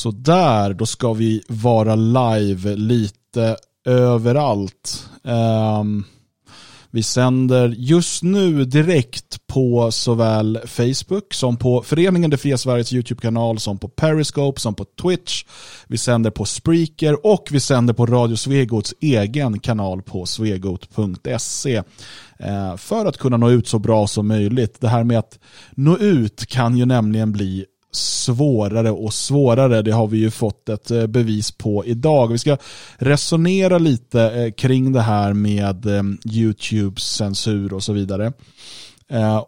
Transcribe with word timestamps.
Sådär, 0.00 0.74
då 0.74 0.86
ska 0.86 1.12
vi 1.12 1.42
vara 1.48 1.94
live 1.94 2.76
lite 2.76 3.56
överallt. 3.84 5.08
Um, 5.22 6.04
vi 6.90 7.02
sänder 7.02 7.68
just 7.68 8.22
nu 8.22 8.64
direkt 8.64 9.46
på 9.46 9.90
såväl 9.92 10.60
Facebook 10.66 11.34
som 11.34 11.56
på 11.56 11.82
Föreningen 11.82 12.30
Det 12.30 12.36
Fria 12.36 12.58
Sveriges 12.58 12.92
YouTube-kanal 12.92 13.58
som 13.58 13.78
på 13.78 13.88
Periscope 13.88 14.60
som 14.60 14.74
på 14.74 14.84
Twitch. 14.84 15.44
Vi 15.86 15.98
sänder 15.98 16.30
på 16.30 16.44
Spreaker 16.44 17.26
och 17.26 17.48
vi 17.50 17.60
sänder 17.60 17.94
på 17.94 18.06
Radio 18.06 18.36
Svegots 18.36 18.94
egen 19.00 19.58
kanal 19.58 20.02
på 20.02 20.26
svegot.se 20.26 21.82
ehm, 22.38 22.78
för 22.78 23.06
att 23.06 23.18
kunna 23.18 23.36
nå 23.36 23.50
ut 23.50 23.68
så 23.68 23.78
bra 23.78 24.06
som 24.06 24.28
möjligt. 24.28 24.80
Det 24.80 24.88
här 24.88 25.04
med 25.04 25.18
att 25.18 25.38
nå 25.70 25.96
ut 25.96 26.46
kan 26.46 26.76
ju 26.76 26.86
nämligen 26.86 27.32
bli 27.32 27.66
svårare 27.92 28.90
och 28.90 29.14
svårare. 29.14 29.82
Det 29.82 29.90
har 29.90 30.06
vi 30.06 30.18
ju 30.18 30.30
fått 30.30 30.68
ett 30.68 30.90
eh, 30.90 31.06
bevis 31.06 31.50
på 31.50 31.84
idag. 31.84 32.28
Vi 32.28 32.38
ska 32.38 32.56
resonera 32.98 33.78
lite 33.78 34.22
eh, 34.22 34.52
kring 34.52 34.92
det 34.92 35.00
här 35.00 35.32
med 35.32 35.86
eh, 35.86 36.02
YouTubes 36.32 37.04
censur 37.04 37.72
och 37.72 37.82
så 37.82 37.92
vidare. 37.92 38.32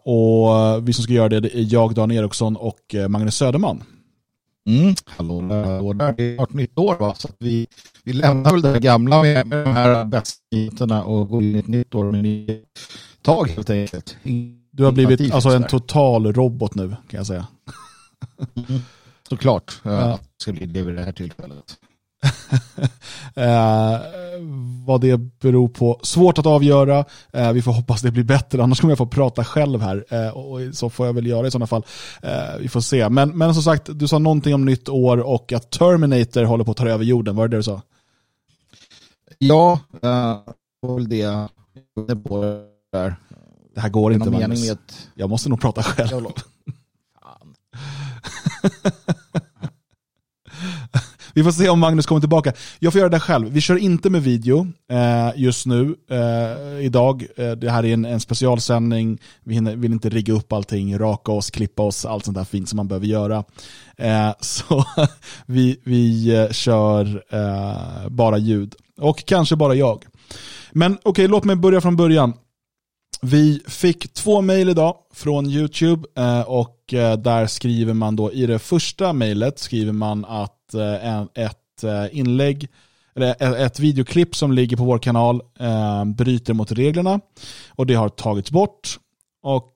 Och 0.03 0.87
vi 0.87 0.93
som 0.93 1.03
ska 1.03 1.13
göra 1.13 1.29
det 1.29 1.55
är 1.55 1.73
jag, 1.73 1.95
Dan 1.95 2.11
Eriksson 2.11 2.55
och 2.55 2.95
Magnus 3.09 3.35
Söderman. 3.35 3.83
Mm. 4.67 4.95
Hallå 5.05 5.41
där, 5.93 6.13
det 6.17 6.23
är 6.23 6.35
snart 6.35 6.53
nytt 6.53 6.77
år 6.77 6.95
va? 6.99 7.13
Så 7.17 7.29
vi, 7.39 7.67
vi 8.03 8.13
lämnar 8.13 8.51
väl 8.51 8.61
det 8.61 8.79
gamla 8.79 9.21
med, 9.21 9.47
med 9.47 9.65
de 9.65 9.71
här 9.71 10.05
bästa 10.05 11.03
och 11.03 11.29
går 11.29 11.43
in 11.43 11.55
i 11.55 11.59
ett 11.59 11.67
nytt 11.67 11.95
år 11.95 12.11
med 12.11 12.23
ny 12.23 12.59
tag 13.21 13.49
helt 13.49 13.69
enkelt. 13.69 14.17
Du 14.71 14.83
har 14.83 14.91
blivit 14.91 15.33
alltså 15.33 15.49
en 15.49 15.63
total 15.63 16.33
robot 16.33 16.75
nu 16.75 16.89
kan 16.89 17.17
jag 17.17 17.27
säga. 17.27 17.47
Mm. 18.55 18.81
Såklart 19.29 19.81
ja. 19.83 19.91
att 19.91 20.21
det 20.21 20.41
ska 20.41 20.53
bli 20.53 20.65
det 20.65 20.81
vid 20.81 20.95
det 20.95 21.03
här 21.03 21.11
tillfället. 21.11 21.77
eh, 23.35 23.99
vad 24.85 25.01
det 25.01 25.17
beror 25.17 25.67
på, 25.67 25.99
svårt 26.03 26.37
att 26.37 26.45
avgöra. 26.45 27.05
Eh, 27.33 27.51
vi 27.51 27.61
får 27.61 27.71
hoppas 27.71 28.01
det 28.01 28.11
blir 28.11 28.23
bättre, 28.23 28.63
annars 28.63 28.79
kommer 28.79 28.91
jag 28.91 28.97
få 28.97 29.05
prata 29.05 29.43
själv 29.43 29.81
här. 29.81 30.05
Eh, 30.09 30.29
och 30.29 30.75
så 30.75 30.89
får 30.89 31.05
jag 31.05 31.13
väl 31.13 31.27
göra 31.27 31.47
i 31.47 31.51
sådana 31.51 31.67
fall. 31.67 31.85
Eh, 32.21 32.57
vi 32.59 32.69
får 32.69 32.81
se. 32.81 33.09
Men, 33.09 33.37
men 33.37 33.53
som 33.53 33.63
sagt, 33.63 33.89
du 33.99 34.07
sa 34.07 34.19
någonting 34.19 34.53
om 34.55 34.65
nytt 34.65 34.89
år 34.89 35.17
och 35.17 35.53
att 35.53 35.71
Terminator 35.71 36.43
håller 36.43 36.63
på 36.63 36.71
att 36.71 36.77
ta 36.77 36.89
över 36.89 37.05
jorden. 37.05 37.35
Var 37.35 37.47
det 37.47 37.51
det 37.51 37.59
du 37.59 37.63
sa? 37.63 37.81
Ja, 39.37 39.79
det 40.01 40.87
var 40.87 40.95
väl 40.95 41.09
det 41.09 41.17
jag 41.17 41.49
på 42.23 42.63
där. 42.91 43.15
Det 43.75 43.81
här 43.81 43.89
går 43.89 44.13
inte 44.13 44.29
Magnus. 44.29 44.67
Med... 44.67 44.77
Jag 45.13 45.29
måste 45.29 45.49
nog 45.49 45.61
prata 45.61 45.83
själv. 45.83 46.25
Vi 51.35 51.43
får 51.43 51.51
se 51.51 51.69
om 51.69 51.79
Magnus 51.79 52.05
kommer 52.05 52.21
tillbaka. 52.21 52.53
Jag 52.79 52.93
får 52.93 52.99
göra 52.99 53.09
det 53.09 53.19
själv. 53.19 53.49
Vi 53.49 53.61
kör 53.61 53.77
inte 53.77 54.09
med 54.09 54.23
video 54.23 54.67
eh, 54.91 55.29
just 55.35 55.65
nu, 55.65 55.95
eh, 56.09 56.85
idag. 56.85 57.25
Eh, 57.37 57.51
det 57.51 57.69
här 57.69 57.85
är 57.85 57.93
en, 57.93 58.05
en 58.05 58.19
specialsändning. 58.19 59.19
Vi 59.43 59.53
hinner, 59.53 59.75
vill 59.75 59.91
inte 59.91 60.09
rigga 60.09 60.33
upp 60.33 60.53
allting, 60.53 60.99
raka 60.99 61.31
oss, 61.31 61.51
klippa 61.51 61.83
oss, 61.83 62.05
allt 62.05 62.25
sånt 62.25 62.37
där 62.37 62.43
fint 62.43 62.69
som 62.69 62.77
man 62.77 62.87
behöver 62.87 63.07
göra. 63.07 63.43
Eh, 63.97 64.31
så 64.39 64.85
vi, 65.45 65.79
vi 65.83 66.35
eh, 66.35 66.51
kör 66.51 67.23
eh, 67.29 68.09
bara 68.09 68.37
ljud. 68.37 68.75
Och 68.97 69.25
kanske 69.25 69.55
bara 69.55 69.75
jag. 69.75 70.05
Men 70.71 70.93
okej, 70.93 71.09
okay, 71.09 71.27
låt 71.27 71.43
mig 71.43 71.55
börja 71.55 71.81
från 71.81 71.95
början. 71.95 72.33
Vi 73.25 73.61
fick 73.67 74.13
två 74.13 74.41
mejl 74.41 74.69
idag 74.69 74.97
från 75.13 75.45
YouTube 75.45 76.07
eh, 76.17 76.41
och 76.41 76.93
eh, 76.93 77.17
där 77.17 77.47
skriver 77.47 77.93
man 77.93 78.15
då 78.15 78.31
i 78.31 78.45
det 78.45 78.59
första 78.59 79.13
mejlet 79.13 79.59
skriver 79.59 79.91
man 79.91 80.25
att 80.25 80.73
eh, 80.73 81.21
ett 81.21 81.83
inlägg 82.11 82.67
eller 83.15 83.65
ett 83.65 83.79
videoklipp 83.79 84.35
som 84.35 84.51
ligger 84.51 84.77
på 84.77 84.83
vår 84.83 84.99
kanal 84.99 85.41
bryter 86.15 86.53
mot 86.53 86.71
reglerna 86.71 87.19
och 87.69 87.85
det 87.85 87.93
har 87.93 88.09
tagits 88.09 88.51
bort. 88.51 88.99
Och 89.43 89.73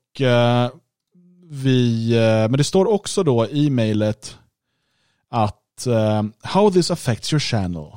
vi, 1.50 2.12
men 2.50 2.58
det 2.58 2.64
står 2.64 2.88
också 2.88 3.24
då 3.24 3.48
i 3.48 3.70
mejlet 3.70 4.38
att 5.30 5.88
how 6.42 6.72
this 6.72 6.92
affects 6.92 7.34
your 7.34 7.40
channel. 7.40 7.88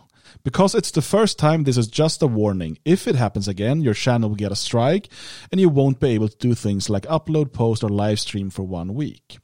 Because 0.42 0.78
it's 0.78 0.90
the 0.90 1.02
first 1.02 1.38
time, 1.38 1.64
this 1.64 1.76
is 1.76 1.98
just 1.98 2.22
a 2.22 2.26
warning. 2.26 2.78
If 2.84 3.06
it 3.06 3.16
happens 3.16 3.48
again, 3.48 3.82
your 3.82 3.94
channel 3.94 4.30
will 4.30 4.38
get 4.38 4.52
a 4.52 4.56
strike 4.56 5.10
and 5.52 5.60
you 5.60 5.70
won't 5.70 5.98
be 6.00 6.14
able 6.14 6.28
to 6.28 6.48
do 6.48 6.54
things 6.54 6.88
like 6.88 7.08
upload, 7.08 7.52
post 7.52 7.84
or 7.84 7.88
livestream 7.88 8.50
for 8.50 8.62
one 8.62 8.94
week. 8.94 9.38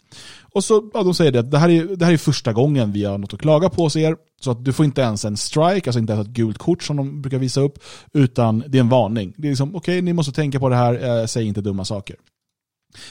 Och 0.53 0.65
så, 0.65 0.91
ja, 0.95 1.03
de 1.03 1.15
säger 1.15 1.33
det 1.33 1.41
att 1.41 1.51
det 1.51 1.59
här, 1.59 1.69
är, 1.69 1.97
det 1.97 2.05
här 2.05 2.13
är 2.13 2.17
första 2.17 2.53
gången 2.53 2.93
vi 2.93 3.05
har 3.05 3.19
något 3.19 3.35
att 3.35 3.41
klaga 3.41 3.69
på 3.69 3.83
hos 3.83 3.97
er. 3.97 4.17
Så 4.41 4.51
att 4.51 4.65
du 4.65 4.73
får 4.73 4.85
inte 4.85 5.01
ens 5.01 5.25
en 5.25 5.37
strike, 5.37 5.91
alltså 5.91 5.99
inte 5.99 6.13
ens 6.13 6.27
ett 6.29 6.33
gult 6.33 6.59
kort 6.59 6.83
som 6.83 6.97
de 6.97 7.23
brukar 7.23 7.39
visa 7.39 7.61
upp, 7.61 7.79
utan 8.13 8.65
det 8.69 8.79
är 8.79 8.81
en 8.81 8.89
varning. 8.89 9.35
Det 9.37 9.49
är 9.49 9.51
liksom, 9.51 9.69
okej, 9.69 9.79
okay, 9.79 10.03
ni 10.03 10.13
måste 10.13 10.33
tänka 10.33 10.61
på 10.61 10.69
det 10.69 10.77
här, 10.77 11.21
eh, 11.21 11.27
säg 11.27 11.45
inte 11.45 11.61
dumma 11.61 11.85
saker. 11.85 12.17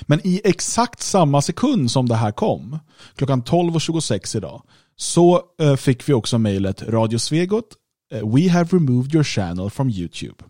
Men 0.02 0.28
i 0.28 0.42
exakt 0.44 1.02
samma 1.02 1.42
sekund 1.42 1.92
som 1.92 2.10
det 2.10 2.16
här 2.16 2.32
kom, 2.32 2.80
klockan 3.16 3.44
12.26 3.44 4.38
idag, 4.38 4.62
så 4.98 5.42
eh, 5.62 5.76
fick 5.76 6.10
vi 6.10 6.14
också 6.14 6.38
mejlet 6.38 6.84
Radio 6.84 7.20
Svegot. 7.20 7.66
Eh, 8.14 8.28
We 8.28 8.50
have 8.50 8.70
removed 8.72 9.14
your 9.14 9.24
channel 9.24 9.70
from 9.70 9.90
YouTube. 9.90 10.44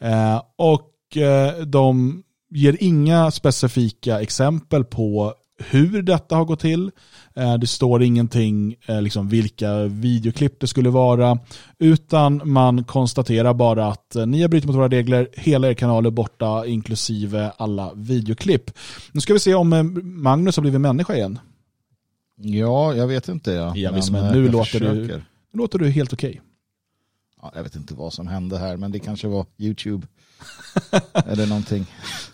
Eh, 0.00 0.42
och 0.56 1.16
eh, 1.16 1.58
de 1.58 2.22
ger 2.50 2.76
inga 2.80 3.30
specifika 3.30 4.20
exempel 4.20 4.84
på 4.84 5.34
hur 5.70 6.02
detta 6.02 6.36
har 6.36 6.44
gått 6.44 6.60
till. 6.60 6.90
Eh, 7.36 7.54
det 7.54 7.66
står 7.66 8.02
ingenting 8.02 8.74
liksom 9.00 9.28
vilka 9.28 9.82
videoklipp 9.82 10.60
det 10.60 10.66
skulle 10.66 10.90
vara. 10.90 11.38
Utan 11.78 12.40
man 12.44 12.84
konstaterar 12.84 13.54
bara 13.54 13.86
att 13.86 14.16
ni 14.26 14.42
har 14.42 14.48
brutit 14.48 14.66
mot 14.66 14.76
våra 14.76 14.88
regler. 14.88 15.28
Hela 15.36 15.68
er 15.68 15.74
kanal 15.74 16.06
är 16.06 16.10
borta 16.10 16.66
inklusive 16.66 17.52
alla 17.56 17.92
videoklipp. 17.94 18.70
Nu 19.12 19.20
ska 19.20 19.32
vi 19.32 19.40
se 19.40 19.54
om 19.54 20.00
Magnus 20.02 20.56
har 20.56 20.62
blivit 20.62 20.80
människa 20.80 21.14
igen. 21.14 21.38
Ja, 22.40 22.94
jag 22.94 23.06
vet 23.06 23.28
inte. 23.28 23.52
Ja, 23.52 23.76
ja 23.76 23.92
visst, 23.92 24.10
men, 24.10 24.32
nu 24.32 24.48
låter 24.48 24.80
du, 24.80 24.94
nu 24.94 25.22
låter 25.52 25.78
du 25.78 25.90
helt 25.90 26.12
okej. 26.12 26.30
Okay. 26.30 26.42
Ja, 27.42 27.52
jag 27.54 27.62
vet 27.62 27.76
inte 27.76 27.94
vad 27.94 28.12
som 28.12 28.26
hände 28.26 28.58
här, 28.58 28.76
men 28.76 28.92
det 28.92 28.98
kanske 28.98 29.28
var 29.28 29.46
YouTube. 29.58 30.06
Eller 31.26 31.46
någonting. 31.46 31.86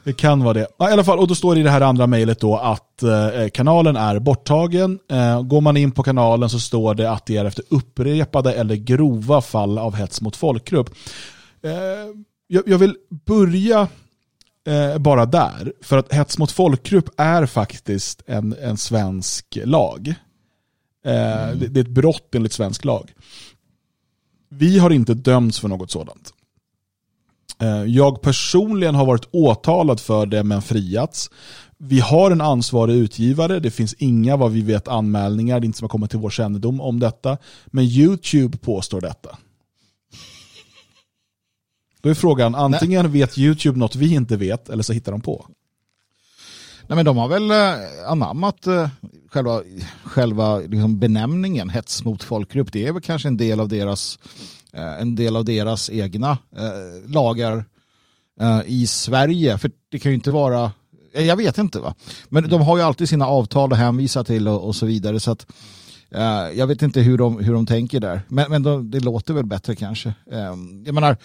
Det 0.04 0.12
kan 0.12 0.44
vara 0.44 0.54
det. 0.54 0.66
Ja, 0.78 0.90
I 0.90 0.92
alla 0.92 1.04
fall, 1.04 1.18
och 1.18 1.28
då 1.28 1.34
står 1.34 1.54
det 1.54 1.60
i 1.60 1.64
det 1.64 1.70
här 1.70 1.80
andra 1.80 2.06
mejlet 2.06 2.40
då 2.40 2.56
att 2.56 3.02
eh, 3.02 3.48
kanalen 3.52 3.96
är 3.96 4.18
borttagen. 4.18 4.98
Eh, 5.10 5.42
går 5.42 5.60
man 5.60 5.76
in 5.76 5.92
på 5.92 6.02
kanalen 6.02 6.50
så 6.50 6.60
står 6.60 6.94
det 6.94 7.10
att 7.10 7.26
det 7.26 7.36
är 7.36 7.44
efter 7.44 7.64
upprepade 7.68 8.52
eller 8.52 8.76
grova 8.76 9.40
fall 9.40 9.78
av 9.78 9.94
hets 9.94 10.20
mot 10.20 10.36
folkgrupp. 10.36 10.90
Eh, 11.62 11.70
jag, 12.46 12.62
jag 12.66 12.78
vill 12.78 12.96
börja 13.08 13.88
eh, 14.66 14.98
bara 14.98 15.26
där. 15.26 15.72
För 15.82 15.98
att 15.98 16.12
hets 16.12 16.38
mot 16.38 16.50
folkgrupp 16.50 17.10
är 17.16 17.46
faktiskt 17.46 18.22
en, 18.26 18.56
en 18.62 18.76
svensk 18.76 19.58
lag. 19.64 20.14
Eh, 21.06 21.44
mm. 21.44 21.58
det, 21.58 21.66
det, 21.66 21.80
är 21.80 21.84
ett 21.84 21.90
brott 21.90 22.34
enligt 22.34 22.52
svensk 22.52 22.84
lag. 22.84 23.12
Vi 24.48 24.78
har 24.78 24.90
inte 24.90 25.14
dömts 25.14 25.60
för 25.60 25.68
något 25.68 25.90
sådant. 25.90 26.32
Eh, 27.60 27.84
jag 27.84 28.22
personligen 28.22 28.94
har 28.94 29.06
varit 29.06 29.28
åtalad 29.30 30.00
för 30.00 30.26
det 30.26 30.42
men 30.42 30.62
friats. 30.62 31.30
Vi 31.78 32.00
har 32.00 32.30
en 32.30 32.40
ansvarig 32.40 32.94
utgivare, 32.94 33.60
det 33.60 33.70
finns 33.70 33.94
inga 33.94 34.36
vad 34.36 34.52
vi 34.52 34.62
vet 34.62 34.88
anmälningar, 34.88 35.60
det 35.60 35.64
är 35.64 35.66
inte 35.66 35.78
som 35.78 35.84
har 35.84 35.88
kommit 35.88 36.10
till 36.10 36.18
vår 36.18 36.30
kännedom 36.30 36.80
om 36.80 37.00
detta. 37.00 37.38
Men 37.66 37.84
YouTube 37.84 38.58
påstår 38.58 39.00
detta. 39.00 39.38
Då 42.04 42.10
är 42.10 42.14
frågan, 42.14 42.54
antingen 42.54 43.02
Nej. 43.02 43.12
vet 43.12 43.38
YouTube 43.38 43.78
något 43.78 43.96
vi 43.96 44.14
inte 44.14 44.36
vet 44.36 44.68
eller 44.68 44.82
så 44.82 44.92
hittar 44.92 45.12
de 45.12 45.20
på. 45.20 45.46
Nej 46.86 46.96
men 46.96 47.04
de 47.04 47.16
har 47.16 47.28
väl 47.28 47.50
eh, 47.50 48.10
anammat 48.10 48.66
eh, 48.66 48.88
själva, 49.28 49.62
själva 50.04 50.58
liksom 50.58 50.98
benämningen 50.98 51.70
hets 51.70 52.04
mot 52.04 52.22
folkgrupp. 52.22 52.72
Det 52.72 52.86
är 52.86 52.92
väl 52.92 53.02
kanske 53.02 53.28
en 53.28 53.36
del 53.36 53.60
av 53.60 53.68
deras, 53.68 54.18
eh, 54.72 55.00
en 55.00 55.14
del 55.14 55.36
av 55.36 55.44
deras 55.44 55.90
egna 55.90 56.38
lagar 57.06 57.64
i 58.66 58.86
Sverige. 58.86 59.58
För 59.58 59.70
det 59.88 59.98
kan 59.98 60.12
ju 60.12 60.16
inte 60.16 60.30
vara, 60.30 60.72
jag 61.12 61.36
vet 61.36 61.58
inte 61.58 61.78
va. 61.78 61.94
Men 62.28 62.48
de 62.48 62.62
har 62.62 62.76
ju 62.76 62.82
alltid 62.82 63.08
sina 63.08 63.26
avtal 63.26 63.72
att 63.72 63.78
hänvisa 63.78 64.24
till 64.24 64.48
och, 64.48 64.66
och 64.66 64.76
så 64.76 64.86
vidare. 64.86 65.20
Så 65.20 65.30
att, 65.30 65.46
jag 66.54 66.66
vet 66.66 66.82
inte 66.82 67.00
hur 67.00 67.18
de, 67.18 67.38
hur 67.38 67.54
de 67.54 67.66
tänker 67.66 68.00
där. 68.00 68.22
Men, 68.28 68.50
men 68.50 68.62
de, 68.62 68.90
det 68.90 69.00
låter 69.00 69.34
väl 69.34 69.46
bättre 69.46 69.76
kanske. 69.76 70.14
jag 70.84 70.94
menar, 70.94 71.16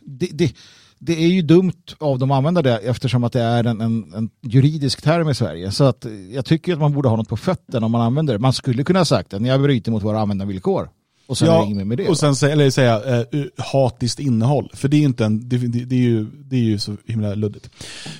det, 0.00 0.26
det, 0.32 0.54
det, 0.98 1.24
är 1.24 1.28
ju 1.28 1.42
dumt 1.42 1.82
av 1.98 2.18
dem 2.18 2.30
att 2.30 2.36
använda 2.36 2.62
det 2.62 2.78
eftersom 2.78 3.24
att 3.24 3.32
det 3.32 3.40
är 3.40 3.64
en, 3.64 3.80
en, 3.80 4.14
en, 4.14 4.30
juridisk 4.42 5.02
term 5.02 5.28
i 5.28 5.34
Sverige. 5.34 5.72
Så 5.72 5.84
att 5.84 6.06
jag 6.30 6.44
tycker 6.44 6.72
att 6.72 6.78
man 6.78 6.92
borde 6.92 7.08
ha 7.08 7.16
något 7.16 7.28
på 7.28 7.36
fötterna 7.36 7.86
om 7.86 7.92
man 7.92 8.00
använder 8.00 8.34
det. 8.34 8.38
Man 8.38 8.52
skulle 8.52 8.84
kunna 8.84 9.00
ha 9.00 9.04
sagt 9.04 9.34
att 9.34 9.48
har 9.48 9.58
brutit 9.58 9.86
mot 9.86 10.02
våra 10.02 10.20
användarvillkor. 10.20 10.88
Och 11.26 11.38
sen 11.38 11.48
ja, 11.48 11.66
med, 11.66 11.86
med 11.86 11.98
det. 11.98 12.08
Och 12.08 12.18
sen 12.18 12.36
säga, 12.36 12.52
eller 12.52 12.70
säga 12.70 13.24
uh, 13.34 13.46
hatiskt 13.56 14.20
innehåll. 14.20 14.70
För 14.74 14.88
det 14.88 14.96
är, 14.96 15.02
inte 15.02 15.24
en, 15.24 15.48
det, 15.48 15.58
det, 15.58 15.84
det, 15.84 15.96
är 15.96 16.00
ju, 16.00 16.24
det 16.24 16.56
är 16.56 16.60
ju 16.60 16.78
så 16.78 16.96
himla 17.06 17.34
luddigt. 17.34 17.70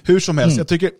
Hur 0.02 0.20
som 0.20 0.38
helst, 0.38 0.52
mm. 0.52 0.58
jag 0.58 0.68
tycker 0.68 0.90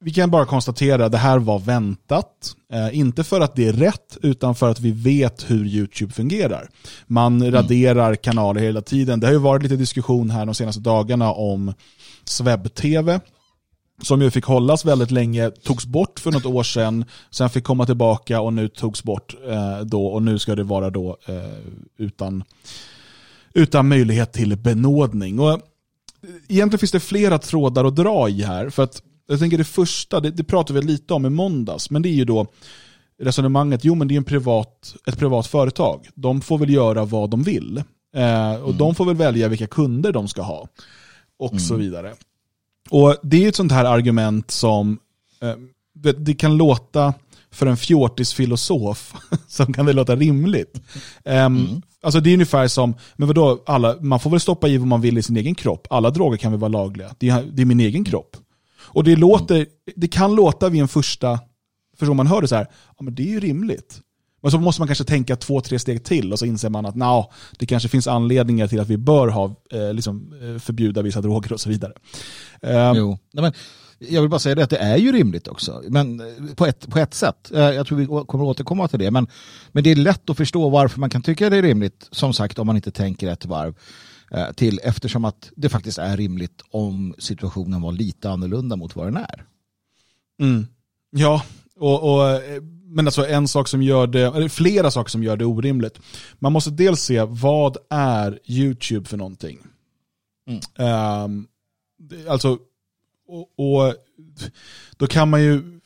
vi 0.00 0.12
kan 0.12 0.30
bara 0.30 0.46
konstatera 0.46 1.04
att 1.04 1.12
det 1.12 1.18
här 1.18 1.38
var 1.38 1.58
väntat. 1.58 2.56
Eh, 2.72 2.98
inte 2.98 3.24
för 3.24 3.40
att 3.40 3.56
det 3.56 3.68
är 3.68 3.72
rätt, 3.72 4.18
utan 4.22 4.54
för 4.54 4.70
att 4.70 4.80
vi 4.80 4.90
vet 4.90 5.50
hur 5.50 5.66
YouTube 5.66 6.12
fungerar. 6.12 6.68
Man 7.06 7.36
mm. 7.40 7.52
raderar 7.52 8.14
kanaler 8.14 8.60
hela 8.60 8.80
tiden. 8.80 9.20
Det 9.20 9.26
har 9.26 9.32
ju 9.32 9.38
varit 9.38 9.62
lite 9.62 9.76
diskussion 9.76 10.30
här 10.30 10.46
de 10.46 10.54
senaste 10.54 10.80
dagarna 10.80 11.32
om 11.32 11.74
SWEB-TV 12.24 13.20
som 14.02 14.22
ju 14.22 14.30
fick 14.30 14.44
hållas 14.44 14.84
väldigt 14.84 15.10
länge, 15.10 15.50
togs 15.50 15.86
bort 15.86 16.20
för 16.20 16.30
något 16.30 16.46
år 16.46 16.62
sedan, 16.62 17.04
sen 17.30 17.50
fick 17.50 17.64
komma 17.64 17.86
tillbaka 17.86 18.40
och 18.40 18.52
nu 18.52 18.68
togs 18.68 19.02
bort 19.02 19.34
eh, 19.48 19.80
då 19.80 20.06
och 20.06 20.22
nu 20.22 20.38
ska 20.38 20.54
det 20.54 20.62
vara 20.62 20.90
då 20.90 21.16
eh, 21.26 21.34
utan, 21.96 22.44
utan 23.54 23.88
möjlighet 23.88 24.32
till 24.32 24.56
benådning. 24.56 25.40
Och 25.40 25.60
egentligen 26.48 26.78
finns 26.78 26.92
det 26.92 27.00
flera 27.00 27.38
trådar 27.38 27.84
att 27.84 27.96
dra 27.96 28.28
i 28.28 28.42
här, 28.42 28.70
för 28.70 28.82
att 28.82 29.02
jag 29.28 29.40
tänker 29.40 29.58
det 29.58 29.64
första, 29.64 30.20
det, 30.20 30.30
det 30.30 30.44
pratade 30.44 30.80
vi 30.80 30.86
lite 30.86 31.14
om 31.14 31.26
i 31.26 31.30
måndags, 31.30 31.90
men 31.90 32.02
det 32.02 32.08
är 32.08 32.14
ju 32.14 32.24
då 32.24 32.46
resonemanget, 33.22 33.84
jo 33.84 33.94
men 33.94 34.08
det 34.08 34.14
är 34.14 34.16
en 34.16 34.24
privat, 34.24 34.96
ett 35.06 35.18
privat 35.18 35.46
företag. 35.46 36.08
De 36.14 36.40
får 36.40 36.58
väl 36.58 36.70
göra 36.70 37.04
vad 37.04 37.30
de 37.30 37.42
vill. 37.42 37.82
Eh, 38.14 38.54
och 38.54 38.68
mm. 38.68 38.76
de 38.76 38.94
får 38.94 39.04
väl 39.04 39.16
välja 39.16 39.48
vilka 39.48 39.66
kunder 39.66 40.12
de 40.12 40.28
ska 40.28 40.42
ha. 40.42 40.68
Och 41.38 41.52
mm. 41.52 41.60
så 41.60 41.76
vidare. 41.76 42.14
Och 42.90 43.16
Det 43.22 43.44
är 43.44 43.48
ett 43.48 43.56
sånt 43.56 43.72
här 43.72 43.84
argument 43.84 44.50
som 44.50 44.98
eh, 45.40 45.54
det 46.16 46.34
kan 46.34 46.56
låta 46.56 47.14
för 47.50 47.66
en 47.66 47.76
fjortisfilosof 47.76 49.14
som 49.48 49.72
kan 49.72 49.86
det 49.86 49.92
låta 49.92 50.16
rimligt. 50.16 50.80
Um, 51.24 51.34
mm. 51.34 51.82
Alltså 52.02 52.20
det 52.20 52.30
är 52.30 52.34
ungefär 52.34 52.68
som, 52.68 52.94
men 53.16 53.28
vadå, 53.28 53.62
alla, 53.66 53.96
man 54.00 54.20
får 54.20 54.30
väl 54.30 54.40
stoppa 54.40 54.68
i 54.68 54.78
vad 54.78 54.88
man 54.88 55.00
vill 55.00 55.18
i 55.18 55.22
sin 55.22 55.36
egen 55.36 55.54
kropp. 55.54 55.86
Alla 55.90 56.10
droger 56.10 56.36
kan 56.36 56.52
väl 56.52 56.60
vara 56.60 56.68
lagliga. 56.68 57.14
Det 57.18 57.28
är, 57.28 57.42
det 57.42 57.62
är 57.62 57.66
min 57.66 57.80
egen 57.80 58.04
kropp. 58.04 58.36
Och 58.88 59.04
det, 59.04 59.16
låter, 59.16 59.66
det 59.96 60.08
kan 60.08 60.34
låta 60.34 60.68
vid 60.68 60.80
en 60.80 60.88
första, 60.88 61.40
för 61.98 62.10
om 62.10 62.16
man 62.16 62.26
hör 62.26 62.40
det 62.40 62.48
så 62.48 62.56
här, 62.56 62.66
ja 62.98 63.04
men 63.04 63.14
det 63.14 63.22
är 63.22 63.30
ju 63.30 63.40
rimligt. 63.40 64.00
Men 64.42 64.50
så 64.50 64.58
måste 64.58 64.80
man 64.80 64.88
kanske 64.88 65.04
tänka 65.04 65.36
två, 65.36 65.60
tre 65.60 65.78
steg 65.78 66.04
till 66.04 66.32
och 66.32 66.38
så 66.38 66.46
inser 66.46 66.70
man 66.70 66.86
att 66.86 66.94
no, 66.94 67.30
det 67.58 67.66
kanske 67.66 67.88
finns 67.88 68.06
anledningar 68.06 68.66
till 68.66 68.80
att 68.80 68.88
vi 68.88 68.96
bör 68.96 69.28
ha, 69.28 69.54
eh, 69.72 69.94
liksom, 69.94 70.34
eh, 70.42 70.60
förbjuda 70.60 71.02
vissa 71.02 71.20
droger 71.20 71.52
och 71.52 71.60
så 71.60 71.68
vidare. 71.68 71.92
Eh, 72.62 72.92
jo, 72.96 73.18
Nej, 73.32 73.42
men 73.42 73.52
jag 73.98 74.20
vill 74.20 74.30
bara 74.30 74.38
säga 74.38 74.54
det 74.54 74.64
att 74.64 74.70
det 74.70 74.78
är 74.78 74.96
ju 74.96 75.12
rimligt 75.12 75.48
också, 75.48 75.82
men 75.88 76.20
eh, 76.20 76.54
på 76.54 76.66
ett, 76.66 76.88
på 76.88 76.98
ett 76.98 77.14
sätt. 77.14 77.50
Eh, 77.54 77.60
jag 77.60 77.86
tror 77.86 77.98
vi 77.98 78.06
kommer 78.06 78.44
återkomma 78.44 78.88
till 78.88 78.98
det, 78.98 79.10
men, 79.10 79.26
men 79.72 79.84
det 79.84 79.90
är 79.90 79.96
lätt 79.96 80.30
att 80.30 80.36
förstå 80.36 80.68
varför 80.68 81.00
man 81.00 81.10
kan 81.10 81.22
tycka 81.22 81.50
det 81.50 81.56
är 81.56 81.62
rimligt, 81.62 82.08
som 82.10 82.32
sagt 82.32 82.58
om 82.58 82.66
man 82.66 82.76
inte 82.76 82.90
tänker 82.90 83.28
ett 83.28 83.46
varv 83.46 83.74
till, 84.56 84.80
eftersom 84.82 85.24
att 85.24 85.50
det 85.56 85.68
faktiskt 85.68 85.98
är 85.98 86.16
rimligt 86.16 86.62
om 86.70 87.14
situationen 87.18 87.82
var 87.82 87.92
lite 87.92 88.30
annorlunda 88.30 88.76
mot 88.76 88.96
vad 88.96 89.06
den 89.06 89.16
är. 89.16 89.44
Mm. 90.40 90.66
Ja, 91.10 91.42
och, 91.76 92.14
och 92.14 92.40
men 92.84 93.06
alltså 93.06 93.26
en 93.26 93.48
sak 93.48 93.68
som 93.68 93.82
gör 93.82 94.06
det, 94.06 94.20
eller 94.20 94.48
flera 94.48 94.90
saker 94.90 95.10
som 95.10 95.22
gör 95.22 95.36
det 95.36 95.44
orimligt. 95.44 96.00
Man 96.38 96.52
måste 96.52 96.70
dels 96.70 97.00
se 97.00 97.22
vad 97.22 97.76
är 97.90 98.38
YouTube 98.44 99.08
för 99.08 99.16
någonting. 99.16 99.58
Mm. 100.46 101.24
Um, 101.24 101.48
alltså, 102.28 102.58
och, 103.28 103.48
och, 103.56 103.94
då 104.96 105.06
kan 105.06 105.30
man 105.30 105.42
ju, 105.42 105.77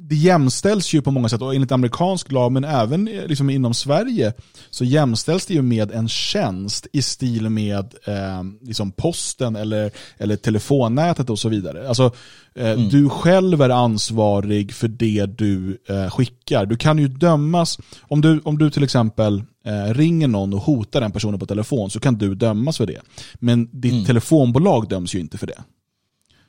det 0.00 0.14
jämställs 0.14 0.94
ju 0.94 1.02
på 1.02 1.10
många 1.10 1.28
sätt, 1.28 1.42
och 1.42 1.54
enligt 1.54 1.72
amerikansk 1.72 2.32
lag, 2.32 2.52
men 2.52 2.64
även 2.64 3.04
liksom 3.04 3.50
inom 3.50 3.74
Sverige, 3.74 4.32
så 4.70 4.84
jämställs 4.84 5.46
det 5.46 5.54
ju 5.54 5.62
med 5.62 5.90
en 5.90 6.08
tjänst 6.08 6.86
i 6.92 7.02
stil 7.02 7.50
med 7.50 7.94
eh, 8.04 8.42
liksom 8.62 8.92
posten 8.92 9.56
eller, 9.56 9.90
eller 10.18 10.36
telefonnätet 10.36 11.30
och 11.30 11.38
så 11.38 11.48
vidare. 11.48 11.88
Alltså, 11.88 12.12
eh, 12.54 12.70
mm. 12.70 12.88
Du 12.88 13.08
själv 13.08 13.62
är 13.62 13.70
ansvarig 13.70 14.74
för 14.74 14.88
det 14.88 15.26
du 15.26 15.78
eh, 15.88 16.10
skickar. 16.10 16.66
Du 16.66 16.76
kan 16.76 16.98
ju 16.98 17.08
dömas, 17.08 17.78
om 18.00 18.20
du, 18.20 18.40
om 18.44 18.58
du 18.58 18.70
till 18.70 18.84
exempel 18.84 19.42
eh, 19.64 19.94
ringer 19.94 20.28
någon 20.28 20.54
och 20.54 20.60
hotar 20.60 21.00
den 21.00 21.12
personen 21.12 21.40
på 21.40 21.46
telefon 21.46 21.90
så 21.90 22.00
kan 22.00 22.14
du 22.14 22.34
dömas 22.34 22.76
för 22.76 22.86
det. 22.86 23.00
Men 23.34 23.80
ditt 23.80 23.92
mm. 23.92 24.04
telefonbolag 24.04 24.88
döms 24.88 25.14
ju 25.14 25.20
inte 25.20 25.38
för 25.38 25.46
det. 25.46 25.62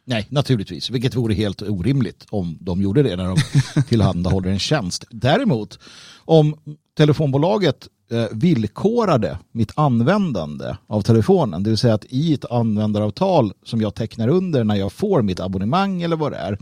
Nej, 0.10 0.28
naturligtvis. 0.30 0.90
Vilket 0.90 1.16
vore 1.16 1.34
helt 1.34 1.62
orimligt 1.62 2.26
om 2.30 2.58
de 2.62 2.82
gjorde 2.82 3.04
det 3.04 3.16
när 3.16 3.26
de 3.26 3.38
tillhandahåller 3.90 4.50
en 4.50 4.60
tjänst. 4.60 5.06
Däremot, 5.10 5.80
om 6.26 6.56
telefonbolaget 6.98 7.88
eh, 8.12 8.26
villkorade 8.32 9.40
mitt 9.52 9.72
användande 9.76 10.76
av 10.88 11.02
telefonen, 11.02 11.64
det 11.64 11.70
vill 11.70 11.78
säga 11.78 11.94
att 11.94 12.06
i 12.10 12.34
ett 12.34 12.52
användaravtal 12.52 13.54
som 13.64 13.82
jag 13.82 13.96
tecknar 13.96 14.28
under 14.28 14.64
när 14.64 14.76
jag 14.76 14.92
får 14.92 15.22
mitt 15.22 15.40
abonnemang 15.40 16.02
eller 16.02 16.16
vad 16.16 16.32
det 16.32 16.38
är, 16.38 16.58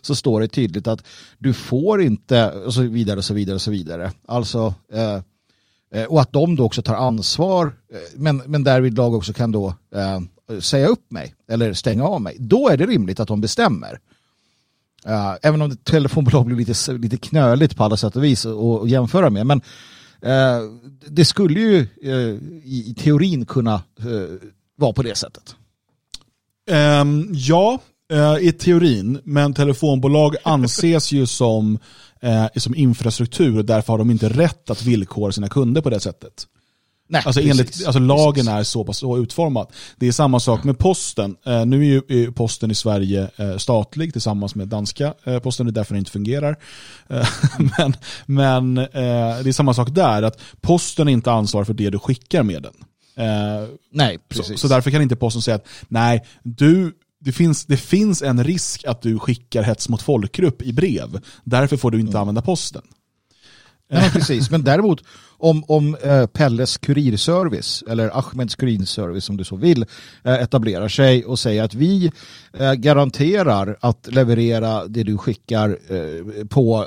så 0.00 0.14
står 0.14 0.40
det 0.40 0.48
tydligt 0.48 0.86
att 0.86 1.06
du 1.38 1.52
får 1.52 2.02
inte, 2.02 2.50
och 2.50 2.74
så 2.74 2.82
vidare 2.82 3.18
och 3.18 3.24
så 3.24 3.34
vidare 3.34 3.54
och 3.54 3.62
så 3.62 3.70
vidare. 3.70 4.12
Alltså, 4.28 4.74
eh, 4.92 5.20
eh 6.00 6.04
och 6.08 6.20
att 6.20 6.32
de 6.32 6.56
då 6.56 6.64
också 6.64 6.82
tar 6.82 6.94
ansvar, 6.94 7.66
eh, 7.66 7.98
men, 8.16 8.42
men 8.46 8.64
därvid 8.64 8.96
lag 8.96 9.14
också 9.14 9.32
kan 9.32 9.52
då 9.52 9.74
eh, 9.94 10.20
säga 10.60 10.86
upp 10.86 11.10
mig 11.10 11.34
eller 11.48 11.72
stänga 11.72 12.04
av 12.04 12.22
mig, 12.22 12.36
då 12.40 12.68
är 12.68 12.76
det 12.76 12.86
rimligt 12.86 13.20
att 13.20 13.28
de 13.28 13.40
bestämmer. 13.40 13.98
Uh, 15.08 15.36
även 15.42 15.62
om 15.62 15.76
telefonbolag 15.76 16.46
blir 16.46 16.56
lite, 16.56 16.92
lite 16.92 17.16
knöligt 17.16 17.76
på 17.76 17.84
alla 17.84 17.96
sätt 17.96 18.16
och 18.16 18.24
vis 18.24 18.46
att 18.46 18.88
jämföra 18.88 19.30
med. 19.30 19.46
Men 19.46 19.60
uh, 20.26 20.72
det 21.08 21.24
skulle 21.24 21.60
ju 21.60 21.86
uh, 22.04 22.38
i, 22.64 22.84
i, 22.90 22.94
teorin 22.94 23.46
kunna 23.46 23.82
vara 24.76 24.92
på 24.92 25.02
det 25.02 25.14
sättet. 25.14 25.56
Um, 27.00 27.28
ja, 27.32 27.78
i 28.40 28.52
teorin, 28.52 29.20
men 29.24 29.54
telefonbolag 29.54 30.36
anses 30.44 31.12
ju 31.12 31.26
som, 31.26 31.78
som 32.56 32.74
infrastruktur 32.74 33.58
och 33.58 33.64
därför 33.64 33.92
har 33.92 33.98
de 33.98 34.10
inte 34.10 34.28
rätt 34.28 34.70
att 34.70 34.82
villkora 34.82 35.32
sina 35.32 35.48
kunder 35.48 35.80
på 35.80 35.90
det 35.90 36.00
sättet. 36.00 36.46
Nej, 37.08 37.22
alltså, 37.26 37.40
enligt, 37.40 37.86
alltså 37.86 37.98
lagen 37.98 38.48
är 38.48 38.62
så 38.62 38.84
pass 38.84 38.98
så 38.98 39.18
utformad. 39.18 39.66
Det 39.96 40.08
är 40.08 40.12
samma 40.12 40.40
sak 40.40 40.64
med 40.64 40.78
posten. 40.78 41.36
Eh, 41.46 41.66
nu 41.66 41.96
är 42.08 42.14
ju 42.14 42.32
posten 42.32 42.70
i 42.70 42.74
Sverige 42.74 43.30
eh, 43.36 43.56
statlig 43.56 44.12
tillsammans 44.12 44.54
med 44.54 44.68
danska 44.68 45.14
eh, 45.24 45.38
posten, 45.38 45.66
det 45.66 45.70
är 45.70 45.72
därför 45.72 45.94
den 45.94 45.98
inte 45.98 46.10
fungerar. 46.10 46.56
Eh, 47.08 47.28
men 47.78 47.96
men 48.26 48.78
eh, 48.78 49.42
det 49.42 49.48
är 49.48 49.52
samma 49.52 49.74
sak 49.74 49.88
där, 49.90 50.22
att 50.22 50.40
posten 50.60 51.08
är 51.08 51.12
inte 51.12 51.32
ansvarig 51.32 51.66
för 51.66 51.74
det 51.74 51.90
du 51.90 51.98
skickar 51.98 52.42
med 52.42 52.62
den. 52.62 52.74
Eh, 53.16 53.68
nej, 53.92 54.18
precis. 54.28 54.46
Så, 54.46 54.58
så, 54.58 54.68
därför 54.68 54.90
kan 54.90 55.02
inte 55.02 55.16
posten 55.16 55.42
säga 55.42 55.54
att 55.54 55.66
nej, 55.88 56.26
du, 56.42 56.92
det 57.20 57.32
finns, 57.32 57.66
det 57.66 57.76
finns 57.76 58.22
en 58.22 58.44
risk 58.44 58.84
att 58.84 59.02
du 59.02 59.18
skickar 59.18 59.62
hets 59.62 59.88
mot 59.88 60.02
folkgrupp 60.02 60.62
i 60.62 60.72
brev. 60.72 61.20
Därför 61.44 61.76
får 61.76 61.90
du 61.90 62.00
inte 62.00 62.10
mm. 62.10 62.20
använda 62.20 62.42
posten. 62.42 62.82
Nej, 63.90 64.10
precis, 64.10 64.50
men 64.50 64.64
däremot 64.64 65.02
om, 65.44 65.64
om 65.68 65.96
eh, 66.02 66.26
Pelles 66.26 66.78
kurirservice 66.78 67.84
eller 67.88 68.18
Ahmeds 68.18 68.54
kurirservice 68.54 69.30
om 69.30 69.36
du 69.36 69.44
så 69.44 69.56
vill 69.56 69.82
eh, 70.22 70.34
etablerar 70.34 70.88
sig 70.88 71.24
och 71.24 71.38
säger 71.38 71.62
att 71.62 71.74
vi 71.74 72.10
eh, 72.52 72.72
garanterar 72.72 73.76
att 73.80 74.08
leverera 74.10 74.86
det 74.86 75.02
du 75.02 75.18
skickar 75.18 75.78
eh, 75.88 76.46
på 76.46 76.86